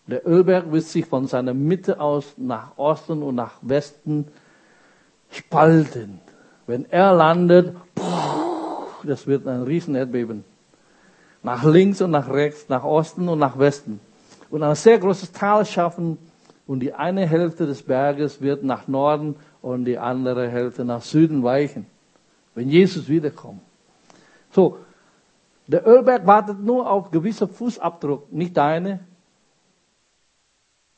Der 0.07 0.27
Ölberg 0.27 0.73
wird 0.73 0.85
sich 0.85 1.07
von 1.07 1.27
seiner 1.27 1.55
Mitte 1.55 2.01
aus 2.01 2.35
nach 2.37 2.77
Osten 2.77 3.23
und 3.23 3.35
nach 3.35 3.59
Westen 3.63 4.27
spalten. 5.31 6.21
Wenn 6.67 6.87
er 6.91 7.15
landet, 7.15 7.77
das 9.05 9.27
wird 9.27 9.47
ein 9.47 9.63
riesen 9.63 9.95
Erdbeben. 9.95 10.45
Nach 11.43 11.63
links 11.63 12.01
und 12.01 12.11
nach 12.11 12.29
rechts, 12.29 12.69
nach 12.69 12.85
Osten 12.85 13.29
und 13.29 13.39
nach 13.39 13.59
Westen. 13.59 14.01
Und 14.51 14.63
ein 14.63 14.75
sehr 14.75 14.99
großes 14.99 15.33
Tal 15.33 15.65
schaffen 15.65 16.19
und 16.67 16.81
die 16.81 16.93
eine 16.93 17.27
Hälfte 17.27 17.67
des 17.67 17.83
Berges 17.83 18.41
wird 18.41 18.63
nach 18.63 18.89
Norden 18.89 19.37
und 19.63 19.85
die 19.85 19.99
andere 19.99 20.49
Hälfte 20.49 20.85
nach 20.85 21.03
Süden 21.03 21.43
weichen. 21.43 21.87
Wenn 22.55 22.69
Jesus 22.69 23.09
wiederkommt. 23.09 23.61
So, 24.51 24.79
der 25.67 25.87
Ölberg 25.87 26.27
wartet 26.27 26.61
nur 26.61 26.91
auf 26.91 27.11
gewisse 27.11 27.47
Fußabdruck, 27.47 28.33
nicht 28.33 28.57
deine, 28.57 29.01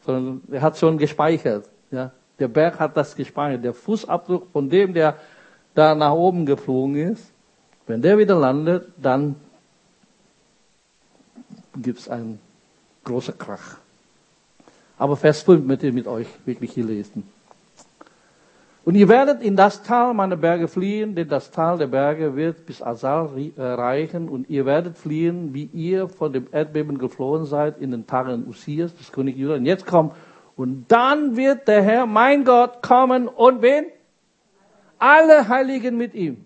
sondern 0.05 0.43
er 0.51 0.63
hat 0.63 0.79
schon 0.79 0.97
gespeichert. 0.97 1.69
Ja, 1.91 2.13
der 2.39 2.49
Berg 2.49 2.79
hat 2.79 2.97
das 2.97 3.15
gespeichert. 3.15 3.65
Der 3.65 3.75
Fußabdruck 3.75 4.47
von 4.53 4.71
dem, 4.71 4.95
der 4.95 5.17
da 5.75 5.95
nach 5.95 6.13
oben 6.13 6.47
geflogen 6.47 6.97
ist, 6.97 7.33
wenn 7.87 8.01
der 8.01 8.17
wieder 8.17 8.39
landet, 8.39 8.89
dann 8.97 9.35
gibt 11.77 11.99
es 11.99 12.09
einen 12.09 12.39
großen 13.11 13.37
Krach. 13.37 13.77
Aber 14.99 15.17
Vers 15.17 15.43
5 15.43 15.65
möchte 15.65 15.89
ich 15.89 15.95
mit 15.95 16.07
euch 16.07 16.27
wirklich 16.45 16.73
hier 16.73 16.85
lesen. 16.85 17.29
Und 18.85 18.95
ihr 18.95 19.09
werdet 19.09 19.43
in 19.43 19.57
das 19.57 19.83
Tal 19.83 20.15
meiner 20.15 20.37
Berge 20.37 20.67
fliehen, 20.67 21.15
denn 21.15 21.29
das 21.29 21.51
Tal 21.51 21.79
der 21.79 21.87
Berge 21.87 22.35
wird 22.35 22.65
bis 22.67 22.81
Asal 22.83 23.31
äh, 23.57 23.63
reichen. 23.63 24.29
Und 24.29 24.49
ihr 24.49 24.65
werdet 24.65 24.97
fliehen, 24.97 25.53
wie 25.53 25.65
ihr 25.73 26.09
von 26.09 26.33
dem 26.33 26.47
Erdbeben 26.51 26.99
geflohen 26.99 27.45
seid 27.45 27.79
in 27.79 27.91
den 27.91 28.07
Tagen 28.07 28.47
Usias, 28.49 28.95
des 28.97 29.13
König 29.13 29.37
Judah. 29.37 29.57
Und 29.57 29.67
jetzt 29.67 29.87
kommt, 29.87 30.15
und 30.57 30.87
dann 30.89 31.37
wird 31.37 31.69
der 31.69 31.83
Herr, 31.83 32.07
mein 32.07 32.45
Gott, 32.45 32.83
kommen 32.83 33.29
und 33.29 33.63
wen? 33.63 33.87
alle 35.01 35.49
Heiligen 35.49 35.97
mit 35.97 36.15
ihm. 36.15 36.45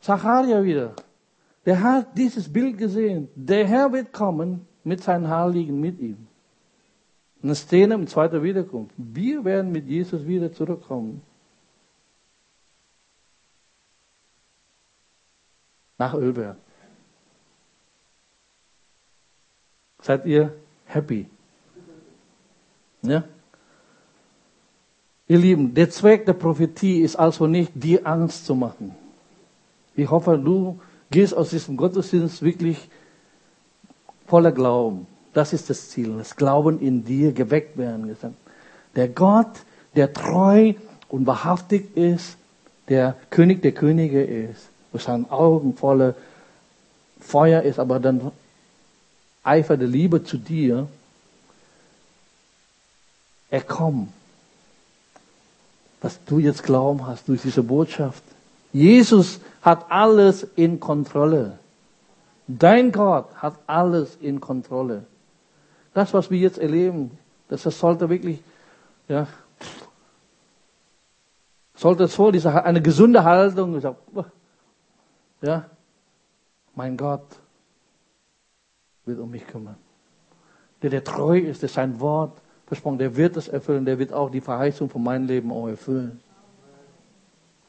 Zacharia 0.00 0.62
wieder. 0.62 0.92
Der 1.64 1.82
hat 1.82 2.18
dieses 2.18 2.52
Bild 2.52 2.76
gesehen. 2.76 3.28
Der 3.34 3.66
Herr 3.66 3.92
wird 3.92 4.12
kommen 4.12 4.66
mit 4.86 5.02
seinen 5.02 5.28
Heiligen 5.28 5.80
mit 5.80 5.98
ihm. 5.98 6.28
Eine 7.42 7.56
Szene 7.56 7.94
im 7.94 8.06
zweiten 8.06 8.42
Wiederkunft. 8.42 8.94
Wir 8.96 9.44
werden 9.44 9.72
mit 9.72 9.86
Jesus 9.86 10.24
wieder 10.26 10.52
zurückkommen. 10.52 11.22
Nach 15.98 16.14
Ölberg. 16.14 16.56
Seid 20.02 20.24
ihr 20.24 20.54
happy? 20.84 21.28
Ja? 23.02 23.24
Ihr 25.26 25.38
Lieben, 25.38 25.74
der 25.74 25.90
Zweck 25.90 26.26
der 26.26 26.34
Prophetie 26.34 27.00
ist 27.00 27.16
also 27.16 27.48
nicht, 27.48 27.72
dir 27.74 28.06
Angst 28.06 28.46
zu 28.46 28.54
machen. 28.54 28.94
Ich 29.96 30.08
hoffe, 30.08 30.38
du 30.38 30.78
gehst 31.10 31.36
aus 31.36 31.50
diesem 31.50 31.76
Gottesdienst 31.76 32.42
wirklich 32.42 32.88
voller 34.26 34.52
Glauben. 34.52 35.06
Das 35.32 35.52
ist 35.52 35.68
das 35.68 35.90
Ziel. 35.90 36.16
Das 36.16 36.36
Glauben 36.36 36.80
in 36.80 37.04
dir 37.04 37.32
geweckt 37.32 37.76
werden. 37.76 38.16
Der 38.94 39.08
Gott, 39.08 39.50
der 39.94 40.12
treu 40.12 40.74
und 41.08 41.26
wahrhaftig 41.26 41.96
ist, 41.96 42.36
der 42.88 43.16
König 43.30 43.62
der 43.62 43.72
Könige 43.72 44.22
ist, 44.22 44.68
wo 44.92 44.98
seine 44.98 45.30
Augen 45.30 45.74
voller 45.74 46.14
Feuer 47.20 47.62
ist, 47.62 47.78
aber 47.78 48.00
dann 48.00 48.30
Eifer 49.42 49.76
der 49.76 49.88
Liebe 49.88 50.24
zu 50.24 50.38
dir, 50.38 50.88
er 53.50 53.60
kommt, 53.60 54.08
dass 56.00 56.18
du 56.24 56.38
jetzt 56.38 56.62
Glauben 56.62 57.06
hast 57.06 57.28
durch 57.28 57.42
diese 57.42 57.62
Botschaft. 57.62 58.22
Jesus 58.72 59.40
hat 59.62 59.90
alles 59.90 60.46
in 60.56 60.80
Kontrolle. 60.80 61.58
Dein 62.48 62.92
Gott 62.92 63.34
hat 63.36 63.58
alles 63.66 64.16
in 64.20 64.40
Kontrolle. 64.40 65.04
Das, 65.94 66.14
was 66.14 66.30
wir 66.30 66.38
jetzt 66.38 66.58
erleben, 66.58 67.18
das, 67.48 67.62
sollte 67.62 68.08
wirklich, 68.08 68.42
ja, 69.08 69.26
sollte 71.74 72.06
so 72.06 72.30
diese, 72.30 72.64
eine 72.64 72.82
gesunde 72.82 73.24
Haltung, 73.24 73.80
ja, 75.42 75.64
mein 76.74 76.96
Gott 76.96 77.26
wird 79.04 79.18
um 79.18 79.30
mich 79.30 79.46
kümmern. 79.46 79.76
Der, 80.82 80.90
der 80.90 81.04
treu 81.04 81.38
ist, 81.38 81.62
der 81.62 81.68
sein 81.68 81.98
Wort 82.00 82.36
versprochen, 82.66 82.98
der 82.98 83.16
wird 83.16 83.36
es 83.36 83.48
erfüllen, 83.48 83.84
der 83.84 83.98
wird 83.98 84.12
auch 84.12 84.30
die 84.30 84.40
Verheißung 84.40 84.90
von 84.90 85.02
meinem 85.02 85.26
Leben 85.26 85.52
auch 85.52 85.68
erfüllen. 85.68 86.20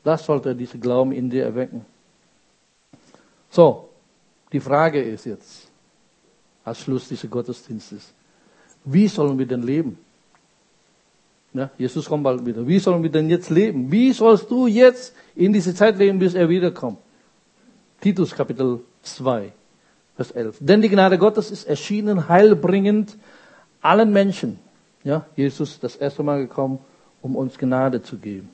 Das 0.04 0.26
sollte 0.26 0.56
diese 0.56 0.80
Glauben 0.80 1.12
in 1.12 1.30
dir 1.30 1.46
erwecken. 1.46 1.86
So, 3.50 3.87
die 4.52 4.60
Frage 4.60 5.02
ist 5.02 5.26
jetzt, 5.26 5.68
als 6.64 6.80
Schluss 6.80 7.08
dieses 7.08 7.30
Gottesdienstes, 7.30 8.14
wie 8.86 9.08
sollen 9.08 9.38
wir 9.38 9.46
denn 9.46 9.64
leben? 9.64 9.98
Ja, 11.54 11.70
Jesus 11.78 12.08
kommt 12.08 12.24
bald 12.24 12.46
wieder. 12.46 12.66
Wie 12.68 12.80
sollen 12.80 13.02
wir 13.04 13.10
denn 13.10 13.30
jetzt 13.30 13.50
leben? 13.50 13.92
Wie 13.92 14.12
sollst 14.12 14.50
du 14.52 14.68
jetzt 14.68 15.14
in 15.36 15.54
diese 15.54 15.74
Zeit 15.74 15.98
leben, 15.98 16.20
bis 16.20 16.34
er 16.34 16.48
wiederkommt? 16.50 17.00
Titus 18.00 18.36
Kapitel 18.36 18.82
2, 19.02 19.52
Vers 20.16 20.32
11. 20.32 20.58
Denn 20.60 20.82
die 20.82 20.90
Gnade 20.90 21.18
Gottes 21.18 21.50
ist 21.50 21.68
erschienen, 21.68 22.30
heilbringend 22.30 23.18
allen 23.82 24.12
Menschen. 24.12 24.60
Ja, 25.04 25.26
Jesus 25.36 25.80
das 25.80 25.96
erste 25.96 26.22
Mal 26.22 26.40
gekommen, 26.40 26.80
um 27.22 27.36
uns 27.36 27.58
Gnade 27.58 28.02
zu 28.04 28.18
geben. 28.18 28.50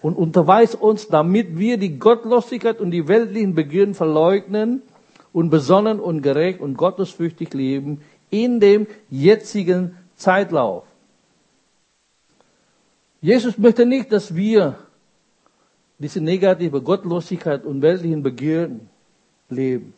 Und 0.00 0.14
unterweist 0.16 0.76
uns, 0.76 1.08
damit 1.08 1.58
wir 1.58 1.78
die 1.78 1.98
Gottlosigkeit 1.98 2.80
und 2.80 2.90
die 2.90 3.08
weltlichen 3.08 3.54
Begierden 3.54 3.94
verleugnen 3.94 4.82
und 5.36 5.50
besonnen 5.50 6.00
und 6.00 6.22
gerecht 6.22 6.60
und 6.60 6.78
gottesfürchtig 6.78 7.52
leben 7.52 8.00
in 8.30 8.58
dem 8.58 8.86
jetzigen 9.10 9.94
Zeitlauf. 10.14 10.84
Jesus 13.20 13.58
möchte 13.58 13.84
nicht, 13.84 14.10
dass 14.10 14.34
wir 14.34 14.78
diese 15.98 16.22
negative 16.22 16.80
Gottlosigkeit 16.80 17.66
und 17.66 17.82
weltlichen 17.82 18.22
Begierden 18.22 18.88
leben. 19.50 19.92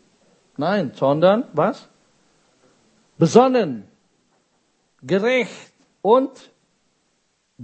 Nein, 0.57 0.91
sondern 0.97 1.45
was? 1.53 1.87
Besonnen, 3.17 3.85
gerecht 5.03 5.73
und 6.03 6.51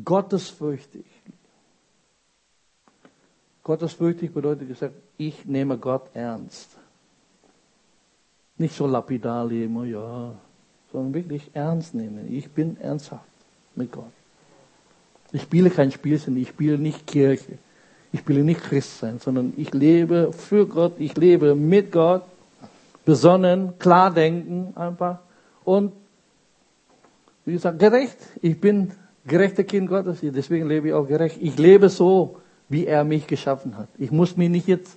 gottesfürchtig. 0.05 1.07
Gottesfürchtig 3.65 4.33
bedeutet 4.33 4.69
gesagt, 4.69 4.95
ich 5.19 5.45
nehme 5.45 5.77
Gott 5.77 6.09
ernst. 6.15 6.77
Nicht 8.57 8.75
so 8.77 8.87
lapidar 8.87 9.47
leben, 9.47 9.85
ja, 9.91 10.33
sondern 10.93 11.15
wirklich 11.15 11.51
ernst 11.55 11.95
nehmen. 11.95 12.33
Ich 12.33 12.51
bin 12.51 12.77
ernsthaft 12.81 13.25
mit 13.75 13.91
Gott. 13.91 14.13
Ich 15.33 15.43
spiele 15.43 15.71
kein 15.71 15.91
Spielchen, 15.91 16.37
ich 16.37 16.49
spiele 16.49 16.79
nicht 16.79 17.07
Kirche. 17.07 17.59
Ich 18.13 18.21
spiele 18.21 18.45
nicht 18.45 18.63
Christ 18.63 19.01
sein, 19.01 19.19
sondern 19.19 19.53
ich 19.57 19.75
lebe 19.75 20.33
für 20.33 20.67
Gott, 20.69 20.93
ich 20.99 21.17
lebe 21.17 21.57
mit 21.57 21.91
Gott, 21.91 22.23
besonnen, 23.05 23.77
klar 23.81 24.15
denken 24.15 24.73
einfach 24.77 25.19
und 25.65 25.93
wie 27.45 27.53
gesagt, 27.53 27.79
gerecht. 27.79 28.17
Ich 28.41 28.61
bin 28.61 28.93
gerechter 29.27 29.65
Kind 29.65 29.89
Gottes, 29.89 30.19
deswegen 30.23 30.69
lebe 30.69 30.89
ich 30.89 30.95
auch 30.95 31.07
gerecht. 31.07 31.39
Ich 31.41 31.59
lebe 31.59 31.89
so, 31.89 32.41
wie 32.69 32.87
er 32.87 33.05
mich 33.05 33.27
geschaffen 33.27 33.77
hat. 33.77 33.89
Ich 33.99 34.11
muss 34.11 34.37
mich 34.37 34.49
nicht 34.49 34.67
jetzt 34.67 34.97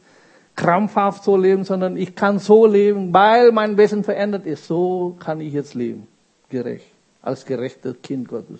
krampfhaft 0.57 1.23
so 1.23 1.37
leben, 1.37 1.63
sondern 1.63 1.95
ich 1.95 2.15
kann 2.15 2.39
so 2.39 2.65
leben, 2.65 3.13
weil 3.13 3.53
mein 3.53 3.77
Wesen 3.77 4.03
verändert 4.03 4.45
ist. 4.45 4.67
So 4.67 5.15
kann 5.19 5.39
ich 5.39 5.53
jetzt 5.53 5.75
leben. 5.75 6.07
Gerecht. 6.49 6.87
Als 7.21 7.45
gerechter 7.45 7.93
Kind 7.93 8.27
Gottes 8.27 8.59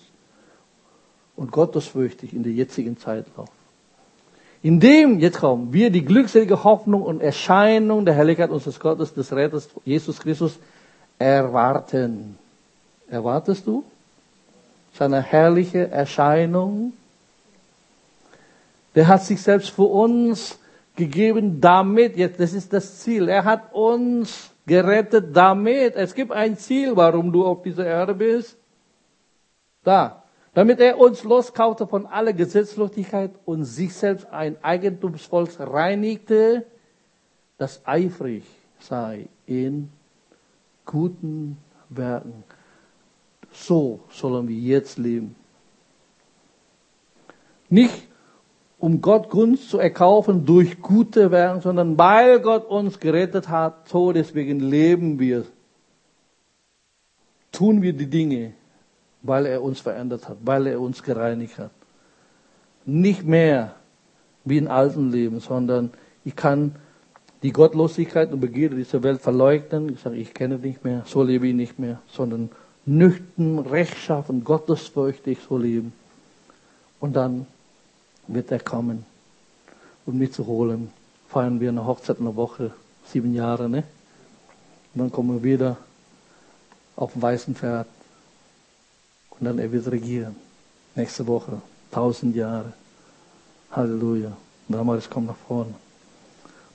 und 1.35 1.51
gottesfürchtig 1.51 2.33
in 2.33 2.43
der 2.43 2.53
jetzigen 2.53 2.97
Zeitlauf. 2.97 3.49
Indem, 4.63 5.19
jetzt 5.19 5.39
kommen, 5.39 5.73
wir 5.73 5.89
die 5.89 6.03
glückselige 6.03 6.63
Hoffnung 6.63 7.03
und 7.03 7.21
Erscheinung 7.21 8.05
der 8.05 8.15
Herrlichkeit 8.15 8.49
unseres 8.49 8.79
Gottes, 8.79 9.13
des 9.13 9.31
Retters 9.31 9.69
Jesus 9.85 10.19
Christus 10.19 10.57
erwarten. 11.19 12.37
Erwartest 13.09 13.65
du 13.65 13.83
seine 14.93 15.21
herrliche 15.21 15.89
Erscheinung? 15.89 16.93
Der 18.95 19.07
hat 19.07 19.23
sich 19.23 19.41
selbst 19.41 19.69
für 19.69 19.83
uns 19.83 20.57
gegeben, 20.97 21.61
damit, 21.61 22.17
jetzt, 22.17 22.39
das 22.39 22.51
ist 22.51 22.73
das 22.73 22.99
Ziel. 22.99 23.29
Er 23.29 23.45
hat 23.45 23.73
uns 23.73 24.51
gerettet, 24.65 25.33
damit. 25.33 25.95
Es 25.95 26.13
gibt 26.13 26.33
ein 26.33 26.57
Ziel, 26.57 26.95
warum 26.95 27.31
du 27.31 27.45
auf 27.45 27.61
dieser 27.61 27.85
Erde 27.85 28.13
bist. 28.13 28.57
Da 29.83 30.23
damit 30.57 30.79
er 30.79 30.97
uns 30.97 31.23
loskaufte 31.23 31.85
von 31.85 32.07
aller 32.07 32.33
Gesetzlosigkeit 32.33 33.29
und 33.45 33.63
sich 33.63 33.93
selbst 33.93 34.25
ein 34.31 34.57
Eigentumsvolk 34.63 35.51
reinigte, 35.59 36.65
das 37.59 37.85
eifrig 37.85 38.43
sei 38.79 39.27
in 39.45 39.91
guten 40.83 41.59
Werken. 41.89 42.43
So 43.51 43.99
sollen 44.09 44.47
wir 44.47 44.55
jetzt 44.55 44.97
leben. 44.97 45.35
Nicht 47.69 48.06
um 48.79 49.01
Gott 49.01 49.29
Gunst 49.29 49.69
zu 49.69 49.79
erkaufen 49.79 50.45
durch 50.45 50.81
gute 50.81 51.31
Werke, 51.31 51.61
sondern 51.61 51.97
weil 51.97 52.39
Gott 52.39 52.65
uns 52.69 52.99
gerettet 52.99 53.49
hat, 53.49 53.89
so 53.89 54.11
deswegen 54.11 54.59
leben 54.59 55.19
wir. 55.19 55.45
Tun 57.51 57.81
wir 57.81 57.93
die 57.93 58.07
Dinge, 58.07 58.53
weil 59.23 59.47
er 59.47 59.63
uns 59.63 59.79
verändert 59.79 60.29
hat, 60.29 60.37
weil 60.43 60.67
er 60.67 60.79
uns 60.79 61.01
gereinigt 61.01 61.57
hat. 61.57 61.71
Nicht 62.85 63.23
mehr 63.23 63.73
wie 64.45 64.59
im 64.59 64.67
alten 64.67 65.11
Leben, 65.11 65.39
sondern 65.39 65.91
ich 66.23 66.35
kann 66.35 66.75
die 67.43 67.51
Gottlosigkeit 67.51 68.31
und 68.31 68.39
Begierde 68.39 68.75
dieser 68.75 69.01
Welt 69.03 69.21
verleugnen. 69.21 69.89
Ich 69.89 70.01
sage, 70.01 70.17
ich 70.17 70.33
kenne 70.33 70.57
nicht 70.59 70.83
mehr, 70.83 71.03
so 71.05 71.23
lebe 71.23 71.47
ich 71.47 71.55
nicht 71.55 71.79
mehr, 71.79 71.99
sondern 72.07 72.49
nüchtern, 72.85 73.59
rechtschaffen, 73.59 74.43
gottesfürchtig 74.43 75.39
so 75.47 75.57
leben. 75.57 75.93
Und 76.99 77.15
dann 77.15 77.47
wird 78.27 78.51
er 78.51 78.59
kommen 78.59 79.05
und 80.05 80.17
mich 80.17 80.33
zu 80.33 80.45
holen. 80.45 80.91
Feiern 81.29 81.59
wir 81.59 81.69
eine 81.69 81.85
Hochzeit 81.85 82.19
eine 82.19 82.35
Woche, 82.35 82.71
sieben 83.05 83.33
Jahre, 83.33 83.69
ne? 83.69 83.83
Und 84.93 85.01
dann 85.01 85.11
kommen 85.11 85.35
wir 85.35 85.43
wieder 85.43 85.77
auf 86.95 87.13
dem 87.13 87.21
weißen 87.21 87.55
Pferd 87.55 87.87
und 89.31 89.45
dann 89.45 89.59
er 89.59 89.71
wird 89.71 89.87
regieren. 89.91 90.35
Nächste 90.95 91.27
Woche, 91.27 91.61
tausend 91.91 92.35
Jahre. 92.35 92.73
Halleluja. 93.71 94.31
Damals 94.67 95.09
kommt 95.09 95.27
nach 95.27 95.35
vorne. 95.47 95.73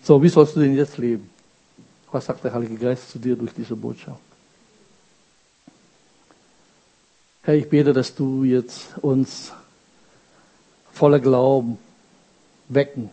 So, 0.02 0.22
wie 0.22 0.28
sollst 0.28 0.56
du 0.56 0.60
denn 0.60 0.74
jetzt 0.74 0.98
leben? 0.98 1.28
Was 2.10 2.26
sagt 2.26 2.44
der 2.44 2.52
Heilige 2.52 2.76
Geist 2.76 3.10
zu 3.10 3.18
dir 3.18 3.36
durch 3.36 3.52
diese 3.54 3.74
Botschaft? 3.74 4.20
Herr, 7.42 7.54
ich 7.54 7.68
bete, 7.68 7.92
dass 7.92 8.14
du 8.14 8.44
jetzt 8.44 8.98
uns 8.98 9.52
voller 10.92 11.20
Glauben 11.20 11.78
wecken, 12.68 13.10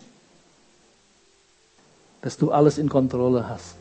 dass 2.22 2.38
du 2.38 2.52
alles 2.52 2.78
in 2.78 2.90
Kontrolle 2.90 3.48
hast. 3.48 3.76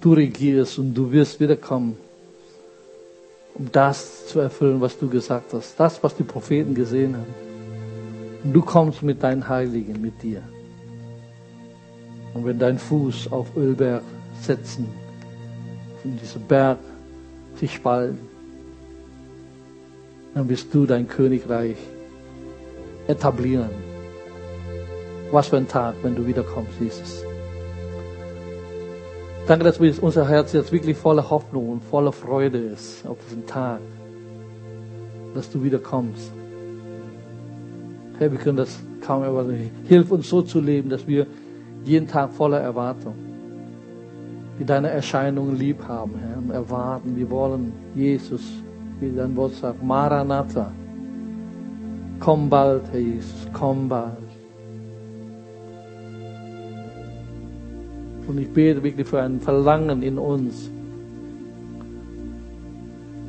Du 0.00 0.12
regierst 0.12 0.78
und 0.78 0.94
du 0.94 1.10
wirst 1.10 1.40
wiederkommen 1.40 1.96
um 3.58 3.72
das 3.72 4.26
zu 4.26 4.40
erfüllen, 4.40 4.80
was 4.80 4.98
du 4.98 5.08
gesagt 5.08 5.52
hast. 5.52 5.78
Das, 5.80 6.02
was 6.02 6.14
die 6.14 6.22
Propheten 6.22 6.74
gesehen 6.74 7.16
haben. 7.16 7.34
Und 8.44 8.52
du 8.52 8.62
kommst 8.62 9.02
mit 9.02 9.22
deinen 9.22 9.48
Heiligen, 9.48 10.00
mit 10.00 10.22
dir. 10.22 10.42
Und 12.34 12.44
wenn 12.44 12.58
dein 12.58 12.78
Fuß 12.78 13.32
auf 13.32 13.56
Ölberg 13.56 14.02
setzen, 14.42 14.86
und 16.04 16.20
dieser 16.20 16.38
Berg 16.38 16.78
sich 17.58 17.74
spalten, 17.74 18.20
dann 20.36 20.50
wirst 20.50 20.72
du 20.74 20.84
dein 20.84 21.08
Königreich 21.08 21.78
etablieren. 23.06 23.70
Was 25.30 25.48
für 25.48 25.56
ein 25.56 25.66
Tag, 25.66 25.94
wenn 26.02 26.14
du 26.14 26.26
wiederkommst, 26.26 26.78
Jesus. 26.78 27.24
Danke, 29.46 29.64
dass 29.64 29.78
unser 29.78 30.28
Herz 30.28 30.52
jetzt 30.52 30.72
wirklich 30.72 30.98
voller 30.98 31.30
Hoffnung 31.30 31.70
und 31.70 31.84
voller 31.84 32.12
Freude 32.12 32.58
ist 32.58 33.06
auf 33.06 33.16
diesen 33.24 33.46
Tag, 33.46 33.80
dass 35.34 35.50
du 35.50 35.64
wieder 35.64 35.78
kommst. 35.78 36.30
Herr, 38.18 38.30
wir 38.30 38.38
können 38.38 38.58
das 38.58 38.78
kaum 39.00 39.22
erwarten. 39.22 39.70
Hilf 39.84 40.10
uns 40.10 40.28
so 40.28 40.42
zu 40.42 40.60
leben, 40.60 40.90
dass 40.90 41.06
wir 41.06 41.26
jeden 41.86 42.08
Tag 42.08 42.30
voller 42.34 42.60
Erwartung 42.60 43.14
die 44.58 44.64
deine 44.64 44.88
Erscheinung 44.88 45.54
lieb 45.54 45.82
haben, 45.86 46.14
Herr, 46.18 46.38
und 46.38 46.50
erwarten. 46.50 47.16
Wir 47.16 47.28
wollen 47.30 47.72
Jesus, 47.94 48.42
wie 49.00 49.12
dein 49.14 49.36
Wort 49.36 49.54
sagt, 49.54 49.82
Maranatha. 49.82 50.72
Komm 52.18 52.48
bald, 52.48 52.82
Herr 52.92 53.00
Jesus, 53.00 53.46
komm 53.52 53.88
bald. 53.88 54.16
Und 58.26 58.38
ich 58.38 58.48
bete 58.48 58.82
wirklich 58.82 59.06
für 59.06 59.22
ein 59.22 59.40
Verlangen 59.40 60.02
in 60.02 60.18
uns, 60.18 60.70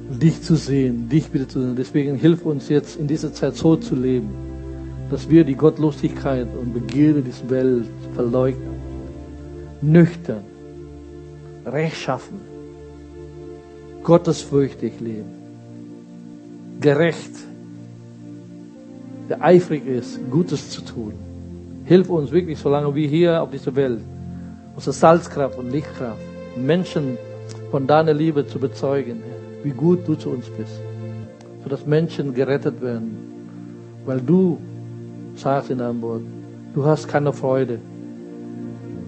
dich 0.10 0.42
zu 0.42 0.56
sehen, 0.56 1.10
dich 1.10 1.32
wieder 1.34 1.48
zu 1.48 1.62
sehen. 1.62 1.76
Deswegen 1.76 2.16
hilf 2.16 2.46
uns 2.46 2.70
jetzt 2.70 2.98
in 2.98 3.08
dieser 3.08 3.32
Zeit 3.34 3.56
so 3.56 3.76
zu 3.76 3.96
leben, 3.96 4.30
dass 5.12 5.30
wir 5.30 5.44
die 5.44 5.56
Gottlosigkeit 5.56 6.48
und 6.60 6.74
Begierde 6.74 7.22
dieser 7.22 7.50
Welt 7.50 7.86
verleugnen. 8.16 8.78
Nüchtern, 9.82 10.44
rechtschaffen, 11.66 12.40
gottesfürchtig 14.04 15.00
leben, 15.00 15.37
gerecht, 16.80 17.32
der 19.30 19.44
eifrig 19.44 19.86
ist, 19.86 20.20
Gutes 20.30 20.70
zu 20.70 20.82
tun. 20.82 21.14
Hilf 21.86 22.10
uns 22.10 22.32
wirklich, 22.32 22.60
solange 22.60 22.94
wir 22.94 23.08
hier 23.08 23.42
auf 23.42 23.50
dieser 23.50 23.76
Welt, 23.76 24.02
unsere 24.76 24.94
Salzkraft 24.94 25.58
und 25.58 25.72
Lichtkraft, 25.72 26.20
Menschen 26.56 27.18
von 27.72 27.88
deiner 27.88 28.14
Liebe 28.14 28.46
zu 28.46 28.60
bezeugen, 28.60 29.22
wie 29.64 29.72
gut 29.72 30.08
du 30.08 30.16
zu 30.16 30.30
uns 30.30 30.50
bist, 30.50 30.80
sodass 31.64 31.86
Menschen 31.86 32.34
gerettet 32.34 32.82
werden, 32.82 33.18
weil 34.06 34.22
du 34.22 34.60
sagst 35.36 35.72
in 35.72 35.80
deinem 35.80 36.02
Wort, 36.02 36.24
du 36.74 36.86
hast 36.86 37.08
keine 37.08 37.34
Freude, 37.34 37.80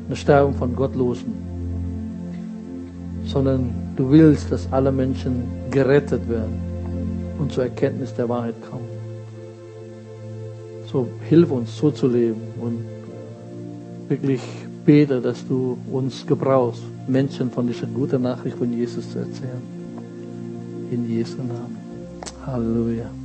eine 0.07 0.15
Sterben 0.15 0.53
von 0.53 0.76
Gottlosen, 0.76 1.34
sondern 3.26 3.72
du 3.95 4.09
willst, 4.09 4.51
dass 4.51 4.72
alle 4.72 4.91
Menschen 4.91 5.43
gerettet 5.70 6.28
werden 6.28 6.68
und 7.39 7.51
zur 7.51 7.63
Erkenntnis 7.63 8.13
der 8.13 8.29
Wahrheit 8.29 8.55
kommen. 8.69 8.87
So 10.91 11.07
hilf 11.27 11.49
uns, 11.51 11.75
so 11.75 11.91
zu 11.91 12.07
leben 12.07 12.41
und 12.59 12.83
wirklich 14.09 14.41
bete, 14.85 15.21
dass 15.21 15.47
du 15.47 15.77
uns 15.91 16.25
gebrauchst, 16.25 16.83
Menschen 17.07 17.51
von 17.51 17.67
dieser 17.67 17.87
guten 17.87 18.23
Nachricht 18.23 18.57
von 18.57 18.71
Jesus 18.73 19.11
zu 19.11 19.19
erzählen. 19.19 19.61
In 20.91 21.07
Jesu 21.07 21.37
Namen. 21.37 21.77
Halleluja. 22.45 23.18